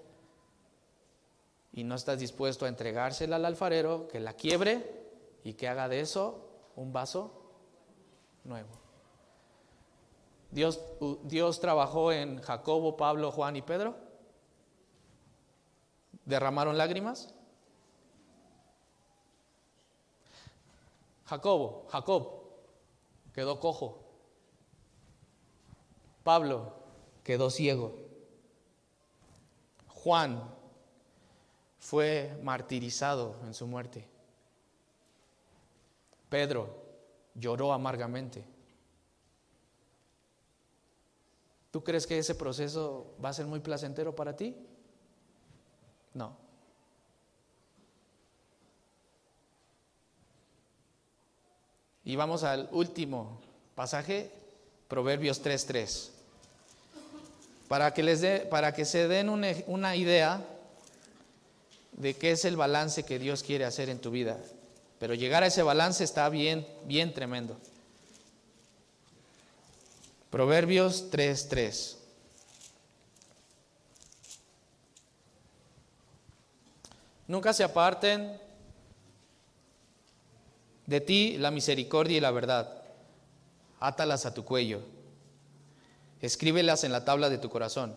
Y 1.72 1.82
no 1.82 1.94
estás 1.94 2.18
dispuesto 2.18 2.66
a 2.66 2.68
entregársela 2.68 3.36
al 3.36 3.46
alfarero, 3.46 4.06
que 4.06 4.20
la 4.20 4.34
quiebre 4.34 4.84
y 5.44 5.54
que 5.54 5.66
haga 5.66 5.88
de 5.88 6.00
eso 6.00 6.46
un 6.76 6.92
vaso 6.92 7.32
nuevo. 8.44 8.68
Dios, 10.50 10.78
Dios 11.22 11.58
trabajó 11.58 12.12
en 12.12 12.42
Jacobo, 12.42 12.98
Pablo, 12.98 13.32
Juan 13.32 13.56
y 13.56 13.62
Pedro. 13.62 13.96
¿Derramaron 16.26 16.76
lágrimas? 16.76 17.34
Jacobo, 21.24 21.86
Jacob, 21.88 22.42
quedó 23.32 23.58
cojo. 23.58 24.07
Pablo 26.22 26.72
quedó 27.24 27.50
ciego. 27.50 27.94
Juan 29.88 30.42
fue 31.78 32.38
martirizado 32.42 33.36
en 33.44 33.54
su 33.54 33.66
muerte. 33.66 34.06
Pedro 36.28 36.68
lloró 37.34 37.72
amargamente. 37.72 38.44
¿Tú 41.70 41.84
crees 41.84 42.06
que 42.06 42.18
ese 42.18 42.34
proceso 42.34 43.14
va 43.22 43.28
a 43.28 43.34
ser 43.34 43.46
muy 43.46 43.60
placentero 43.60 44.14
para 44.14 44.34
ti? 44.34 44.56
No. 46.14 46.36
Y 52.04 52.16
vamos 52.16 52.42
al 52.42 52.70
último 52.72 53.40
pasaje, 53.74 54.32
Proverbios 54.88 55.42
3:3. 55.42 56.10
Para 57.68 57.92
que 57.92 58.02
les 58.02 58.22
dé 58.22 58.40
para 58.40 58.72
que 58.72 58.84
se 58.84 59.06
den 59.06 59.28
una, 59.28 59.52
una 59.66 59.94
idea 59.94 60.42
de 61.92 62.14
qué 62.14 62.32
es 62.32 62.44
el 62.44 62.56
balance 62.56 63.02
que 63.02 63.18
Dios 63.18 63.42
quiere 63.42 63.66
hacer 63.66 63.90
en 63.90 64.00
tu 64.00 64.10
vida. 64.10 64.38
Pero 64.98 65.14
llegar 65.14 65.42
a 65.42 65.46
ese 65.46 65.62
balance 65.62 66.02
está 66.02 66.28
bien, 66.28 66.66
bien 66.86 67.12
tremendo. 67.12 67.56
Proverbios 70.30 71.10
3:3. 71.10 71.96
Nunca 77.26 77.52
se 77.52 77.62
aparten 77.62 78.40
de 80.86 81.00
ti 81.02 81.36
la 81.36 81.50
misericordia 81.50 82.16
y 82.16 82.20
la 82.20 82.30
verdad. 82.30 82.77
Átalas 83.80 84.26
a 84.26 84.34
tu 84.34 84.44
cuello. 84.44 84.82
Escríbelas 86.20 86.84
en 86.84 86.92
la 86.92 87.04
tabla 87.04 87.28
de 87.30 87.38
tu 87.38 87.48
corazón. 87.48 87.96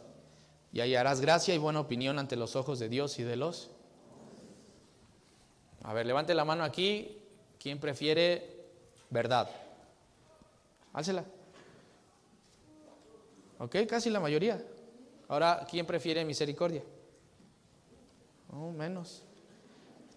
Y 0.71 0.79
hallarás 0.81 1.21
gracia 1.21 1.53
y 1.53 1.57
buena 1.57 1.79
opinión 1.79 2.19
ante 2.19 2.35
los 2.35 2.55
ojos 2.55 2.79
de 2.79 2.89
Dios 2.89 3.19
y 3.19 3.23
de 3.23 3.35
los 3.35 3.71
a 5.83 5.93
ver, 5.93 6.05
levante 6.05 6.33
la 6.33 6.45
mano 6.45 6.63
aquí. 6.63 7.17
¿Quién 7.59 7.79
prefiere 7.79 8.65
verdad? 9.09 9.49
Álcela. 10.93 11.23
Ok, 13.59 13.77
casi 13.87 14.09
la 14.09 14.19
mayoría. 14.19 14.63
Ahora, 15.27 15.65
¿quién 15.69 15.85
prefiere 15.85 16.25
misericordia? 16.25 16.83
Oh, 18.51 18.71
menos. 18.71 19.23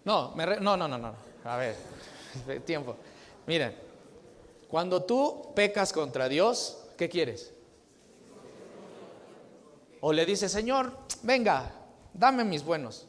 No, 0.03 0.35
no, 0.35 0.77
no, 0.77 0.87
no, 0.87 0.97
no. 0.97 1.15
A 1.43 1.57
ver, 1.57 1.75
tiempo. 2.65 2.97
Miren, 3.47 3.75
cuando 4.69 5.03
tú 5.03 5.51
pecas 5.55 5.93
contra 5.93 6.27
Dios, 6.27 6.85
¿qué 6.97 7.09
quieres? 7.09 7.53
O 10.01 10.13
le 10.13 10.25
dices, 10.25 10.51
Señor, 10.51 10.91
venga, 11.23 11.71
dame 12.13 12.43
mis 12.43 12.63
buenos. 12.63 13.07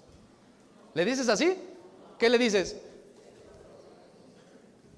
¿Le 0.95 1.05
dices 1.05 1.29
así? 1.29 1.57
¿Qué 2.19 2.31
le 2.31 2.39
dices? 2.39 2.77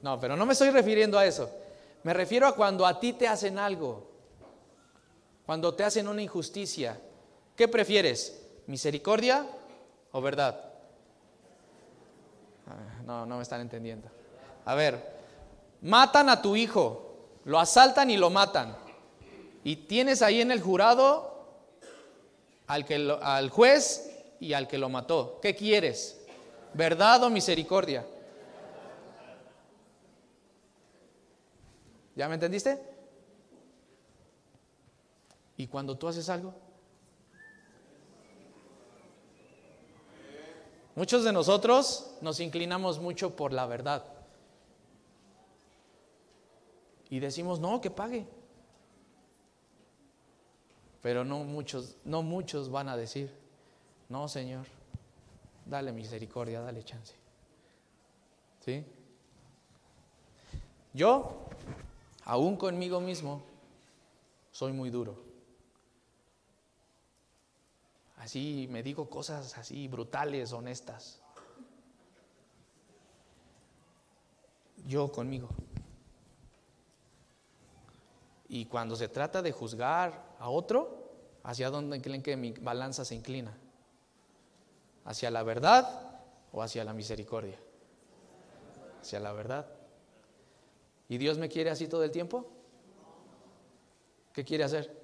No, 0.03 0.21
pero 0.21 0.37
no 0.37 0.47
me 0.47 0.53
estoy 0.53 0.71
refiriendo 0.71 1.19
a 1.19 1.27
eso. 1.27 1.51
Me 2.05 2.15
refiero 2.15 2.47
a 2.47 2.55
cuando 2.55 2.87
a 2.87 3.01
ti 3.01 3.15
te 3.15 3.27
hacen 3.27 3.59
algo, 3.59 4.07
cuando 5.45 5.75
te 5.75 5.83
hacen 5.85 6.07
una 6.07 6.23
injusticia. 6.23 7.01
¿Qué 7.57 7.67
prefieres? 7.67 8.47
¿Misericordia 8.67 9.45
o 10.13 10.21
verdad? 10.21 10.73
Ah, 12.69 13.03
no, 13.05 13.27
no 13.27 13.37
me 13.37 13.43
están 13.43 13.61
entendiendo. 13.61 14.09
A 14.65 14.75
ver, 14.75 15.18
matan 15.83 16.29
a 16.29 16.43
tu 16.43 16.57
hijo, 16.57 17.16
lo 17.45 17.59
asaltan 17.59 18.11
y 18.11 18.16
lo 18.16 18.31
matan. 18.31 18.76
Y 19.64 19.76
tienes 19.76 20.22
ahí 20.22 20.41
en 20.41 20.51
el 20.51 20.61
jurado 20.61 21.47
al, 22.66 22.85
que 22.85 23.16
al 23.22 23.51
juez 23.51 24.11
y 24.41 24.53
al 24.53 24.68
que 24.68 24.79
lo 24.79 24.89
mató. 24.89 25.39
¿Qué 25.43 25.55
quieres? 25.55 26.20
¿Verdad 26.74 27.24
o 27.24 27.31
misericordia? 27.31 28.07
¿Ya 32.14 32.29
me 32.29 32.35
entendiste? 32.35 32.83
¿Y 35.57 35.66
cuando 35.66 35.97
tú 35.97 36.09
haces 36.09 36.29
algo? 36.29 36.55
Muchos 40.95 41.22
de 41.22 41.33
nosotros 41.33 42.16
nos 42.20 42.41
inclinamos 42.41 42.99
mucho 42.99 43.37
por 43.37 43.53
la 43.53 43.66
verdad. 43.66 44.05
Y 47.11 47.21
decimos, 47.21 47.61
no, 47.61 47.81
que 47.81 47.91
pague. 47.91 48.27
Pero 51.03 51.25
no 51.25 51.45
muchos, 51.45 51.97
no 52.05 52.23
muchos 52.23 52.71
van 52.71 52.89
a 52.89 52.97
decir, 52.97 53.33
no, 54.09 54.29
Señor, 54.29 54.67
dale 55.65 55.93
misericordia, 55.93 56.61
dale 56.61 56.83
chance. 56.83 57.15
¿Sí? 58.65 58.85
Yo, 60.93 61.47
aún 62.25 62.57
conmigo 62.57 63.01
mismo, 63.01 63.43
soy 64.51 64.73
muy 64.73 64.91
duro. 64.91 65.29
Así 68.17 68.67
me 68.71 68.83
digo 68.83 69.09
cosas 69.09 69.57
así 69.57 69.87
brutales, 69.89 70.53
honestas. 70.53 71.21
Yo 74.87 75.13
conmigo. 75.13 75.49
Y 78.49 78.64
cuando 78.66 78.96
se 78.96 79.09
trata 79.09 79.42
de 79.42 79.53
juzgar 79.53 80.36
a 80.38 80.49
otro, 80.49 81.12
¿hacia 81.42 81.70
dónde 81.70 82.01
creen 82.01 82.22
que 82.22 82.36
mi 82.36 82.53
balanza 82.53 83.05
se 83.05 83.14
inclina? 83.14 83.57
¿Hacia 85.05 85.30
la 85.30 85.42
verdad 85.42 86.20
o 86.53 86.62
hacia 86.62 86.84
la 86.84 86.94
misericordia? 86.94 87.59
Hacia 89.01 89.20
la 89.20 89.32
verdad. 89.32 89.66
¿Y 91.09 91.18
Dios 91.18 91.38
me 91.38 91.49
quiere 91.49 91.70
así 91.70 91.88
todo 91.88 92.05
el 92.05 92.11
tiempo? 92.11 92.46
¿Qué 94.32 94.44
quiere 94.44 94.64
hacer? 94.64 94.96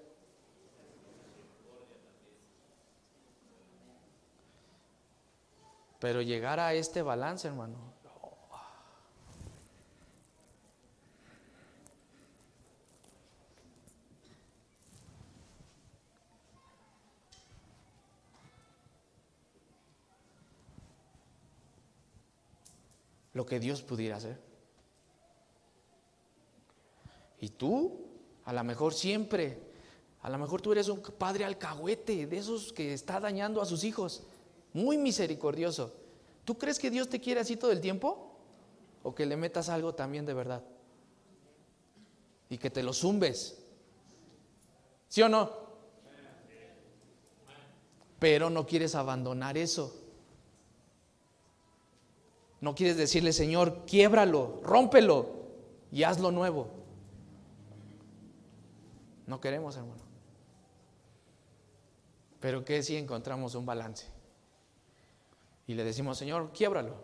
Pero 5.99 6.21
llegar 6.21 6.61
a 6.61 6.75
este 6.75 7.03
balance, 7.03 7.49
hermano. 7.49 7.94
Lo 23.35 23.45
que 23.45 23.61
Dios 23.61 23.83
pudiera 23.83 24.17
hacer. 24.17 24.41
Y 27.41 27.51
tú, 27.51 28.07
a 28.45 28.53
lo 28.53 28.65
mejor 28.65 28.95
siempre, 28.95 29.59
a 30.23 30.31
lo 30.31 30.39
mejor 30.39 30.63
tú 30.63 30.73
eres 30.73 30.89
un 30.89 31.03
padre 31.03 31.45
alcahuete, 31.45 32.27
de 32.27 32.39
esos 32.39 32.73
que 32.73 32.95
está 32.95 33.21
dañando 33.21 33.61
a 33.61 33.67
sus 33.67 33.85
hijos 33.85 34.23
muy 34.73 34.97
misericordioso. 34.97 35.93
¿Tú 36.45 36.57
crees 36.57 36.79
que 36.79 36.91
Dios 36.91 37.09
te 37.09 37.21
quiere 37.21 37.41
así 37.41 37.57
todo 37.57 37.73
el 37.73 37.81
tiempo? 37.81 38.37
¿O 39.03 39.15
que 39.15 39.27
le 39.27 39.37
metas 39.37 39.69
algo 39.69 39.95
también 39.95 40.25
de 40.25 40.35
verdad? 40.35 40.63
Y 42.49 42.59
que 42.59 42.71
te 42.71 42.83
lo 42.83 42.93
zumbes. 42.93 43.59
¿Sí 45.09 45.23
o 45.23 45.29
no? 45.29 45.65
Pero 48.19 48.49
no 48.49 48.67
quieres 48.67 48.95
abandonar 48.95 49.59
eso. 49.59 50.04
No 52.65 52.75
quieres 52.75 52.97
decirle, 52.97 53.35
Señor, 53.35 53.85
quiébralo, 53.85 54.63
rómpelo 54.63 55.29
y 55.93 56.03
hazlo 56.03 56.31
nuevo. 56.31 56.71
No 59.27 59.39
queremos, 59.39 59.77
hermano. 59.77 60.01
Pero 62.41 62.65
que 62.65 62.83
si 62.83 62.97
encontramos 62.97 63.55
un 63.55 63.67
balance? 63.67 64.07
y 65.67 65.75
le 65.75 65.85
decimos, 65.85 66.17
Señor, 66.17 66.53
quiébralo, 66.53 66.95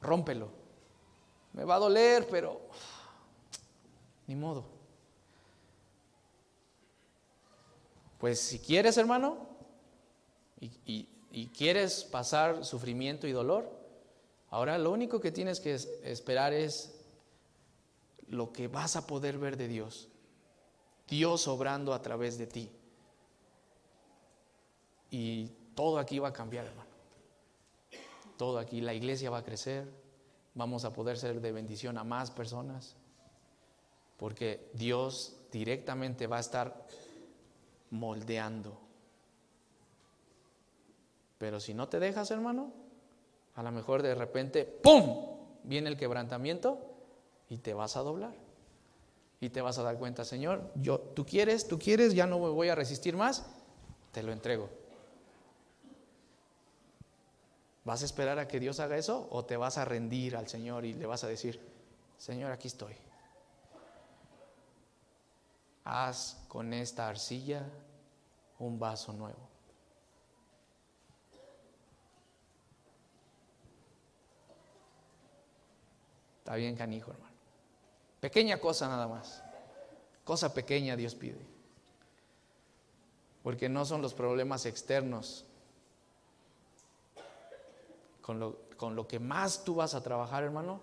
rómpelo. 0.00 0.48
Me 1.52 1.64
va 1.64 1.74
a 1.74 1.78
doler, 1.78 2.26
pero 2.30 2.58
ni 4.26 4.34
modo. 4.34 4.64
Pues 8.16 8.40
si 8.40 8.60
quieres, 8.60 8.96
hermano, 8.96 9.46
y 10.58 11.48
quieres 11.48 12.02
pasar 12.04 12.64
sufrimiento 12.64 13.26
y 13.26 13.32
dolor, 13.32 13.85
ahora 14.50 14.78
lo 14.78 14.90
único 14.90 15.20
que 15.20 15.32
tienes 15.32 15.60
que 15.60 15.74
esperar 15.74 16.52
es 16.52 16.94
lo 18.28 18.52
que 18.52 18.68
vas 18.68 18.96
a 18.96 19.06
poder 19.06 19.38
ver 19.38 19.56
de 19.56 19.68
Dios. 19.68 20.08
Dios 21.08 21.46
obrando 21.46 21.94
a 21.94 22.02
través 22.02 22.36
de 22.38 22.46
ti. 22.46 22.70
Y 25.10 25.46
todo 25.74 25.98
aquí 25.98 26.18
va 26.18 26.28
a 26.28 26.32
cambiar, 26.32 26.66
hermano 26.66 26.96
todo 28.36 28.58
aquí. 28.58 28.80
La 28.80 28.94
iglesia 28.94 29.30
va 29.30 29.38
a 29.38 29.44
crecer, 29.44 29.90
vamos 30.54 30.84
a 30.84 30.92
poder 30.92 31.18
ser 31.18 31.40
de 31.40 31.52
bendición 31.52 31.98
a 31.98 32.04
más 32.04 32.30
personas, 32.30 32.96
porque 34.16 34.70
Dios 34.74 35.36
directamente 35.50 36.26
va 36.26 36.36
a 36.36 36.40
estar 36.40 36.86
moldeando. 37.90 38.78
Pero 41.38 41.60
si 41.60 41.74
no 41.74 41.88
te 41.88 41.98
dejas, 41.98 42.30
hermano, 42.30 42.72
a 43.56 43.62
lo 43.62 43.72
mejor 43.72 44.02
de 44.02 44.14
repente, 44.14 44.64
¡pum!, 44.64 45.38
viene 45.64 45.88
el 45.88 45.96
quebrantamiento 45.96 46.78
y 47.48 47.58
te 47.58 47.74
vas 47.74 47.96
a 47.96 48.00
doblar. 48.00 48.34
Y 49.40 49.50
te 49.50 49.60
vas 49.60 49.78
a 49.78 49.82
dar 49.82 49.98
cuenta, 49.98 50.24
Señor, 50.24 50.70
yo, 50.76 51.00
tú 51.00 51.26
quieres, 51.26 51.66
tú 51.66 51.78
quieres, 51.78 52.14
ya 52.14 52.26
no 52.26 52.38
me 52.38 52.48
voy 52.48 52.68
a 52.68 52.74
resistir 52.74 53.16
más, 53.16 53.46
te 54.12 54.22
lo 54.22 54.32
entrego. 54.32 54.68
¿Vas 57.84 58.02
a 58.02 58.04
esperar 58.04 58.38
a 58.38 58.48
que 58.48 58.60
Dios 58.60 58.80
haga 58.80 58.96
eso 58.98 59.26
o 59.30 59.44
te 59.44 59.56
vas 59.56 59.78
a 59.78 59.84
rendir 59.84 60.36
al 60.36 60.48
Señor 60.48 60.84
y 60.84 60.92
le 60.92 61.06
vas 61.06 61.24
a 61.24 61.28
decir, 61.28 61.60
Señor, 62.18 62.50
aquí 62.52 62.68
estoy? 62.68 62.94
Haz 65.84 66.44
con 66.48 66.74
esta 66.74 67.08
arcilla 67.08 67.62
un 68.58 68.78
vaso 68.78 69.12
nuevo. 69.12 69.45
Está 76.46 76.54
bien, 76.54 76.76
canijo, 76.76 77.10
hermano. 77.10 77.34
Pequeña 78.20 78.60
cosa 78.60 78.86
nada 78.86 79.08
más. 79.08 79.42
Cosa 80.22 80.54
pequeña 80.54 80.94
Dios 80.94 81.16
pide. 81.16 81.44
Porque 83.42 83.68
no 83.68 83.84
son 83.84 84.00
los 84.00 84.14
problemas 84.14 84.64
externos 84.64 85.44
con 88.22 88.38
lo, 88.38 88.60
con 88.76 88.94
lo 88.94 89.08
que 89.08 89.18
más 89.18 89.64
tú 89.64 89.74
vas 89.74 89.94
a 89.94 90.04
trabajar, 90.04 90.44
hermano, 90.44 90.78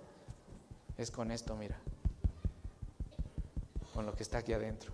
es 0.97 1.09
con 1.09 1.31
esto, 1.31 1.55
mira. 1.55 1.79
Con 3.93 4.05
lo 4.05 4.13
que 4.17 4.23
está 4.23 4.39
aquí 4.39 4.51
adentro. 4.51 4.91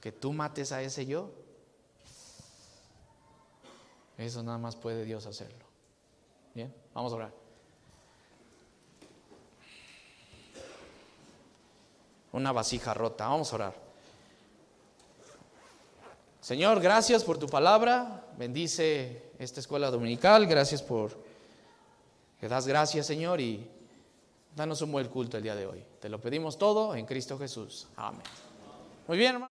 Que 0.00 0.10
tú 0.10 0.32
mates 0.32 0.72
a 0.72 0.82
ese 0.82 1.06
yo, 1.06 1.30
eso 4.18 4.42
nada 4.42 4.58
más 4.58 4.74
puede 4.74 5.04
Dios 5.04 5.24
hacerlo. 5.26 5.64
Bien, 6.52 6.74
vamos 6.92 7.12
a 7.12 7.14
orar. 7.14 7.45
Una 12.36 12.52
vasija 12.52 12.92
rota, 12.92 13.28
vamos 13.28 13.50
a 13.50 13.54
orar. 13.56 13.74
Señor, 16.38 16.80
gracias 16.80 17.24
por 17.24 17.38
tu 17.38 17.46
palabra. 17.46 18.26
Bendice 18.36 19.30
esta 19.38 19.60
escuela 19.60 19.90
dominical. 19.90 20.46
Gracias 20.46 20.82
por 20.82 21.16
que 22.38 22.46
das 22.46 22.66
gracias, 22.66 23.06
Señor, 23.06 23.40
y 23.40 23.66
danos 24.54 24.82
un 24.82 24.92
buen 24.92 25.08
culto 25.08 25.38
el 25.38 25.44
día 25.44 25.54
de 25.54 25.64
hoy. 25.64 25.82
Te 25.98 26.10
lo 26.10 26.20
pedimos 26.20 26.58
todo 26.58 26.94
en 26.94 27.06
Cristo 27.06 27.38
Jesús. 27.38 27.88
Amén. 27.96 28.20
Muy 29.08 29.16
bien, 29.16 29.32
hermano. 29.36 29.55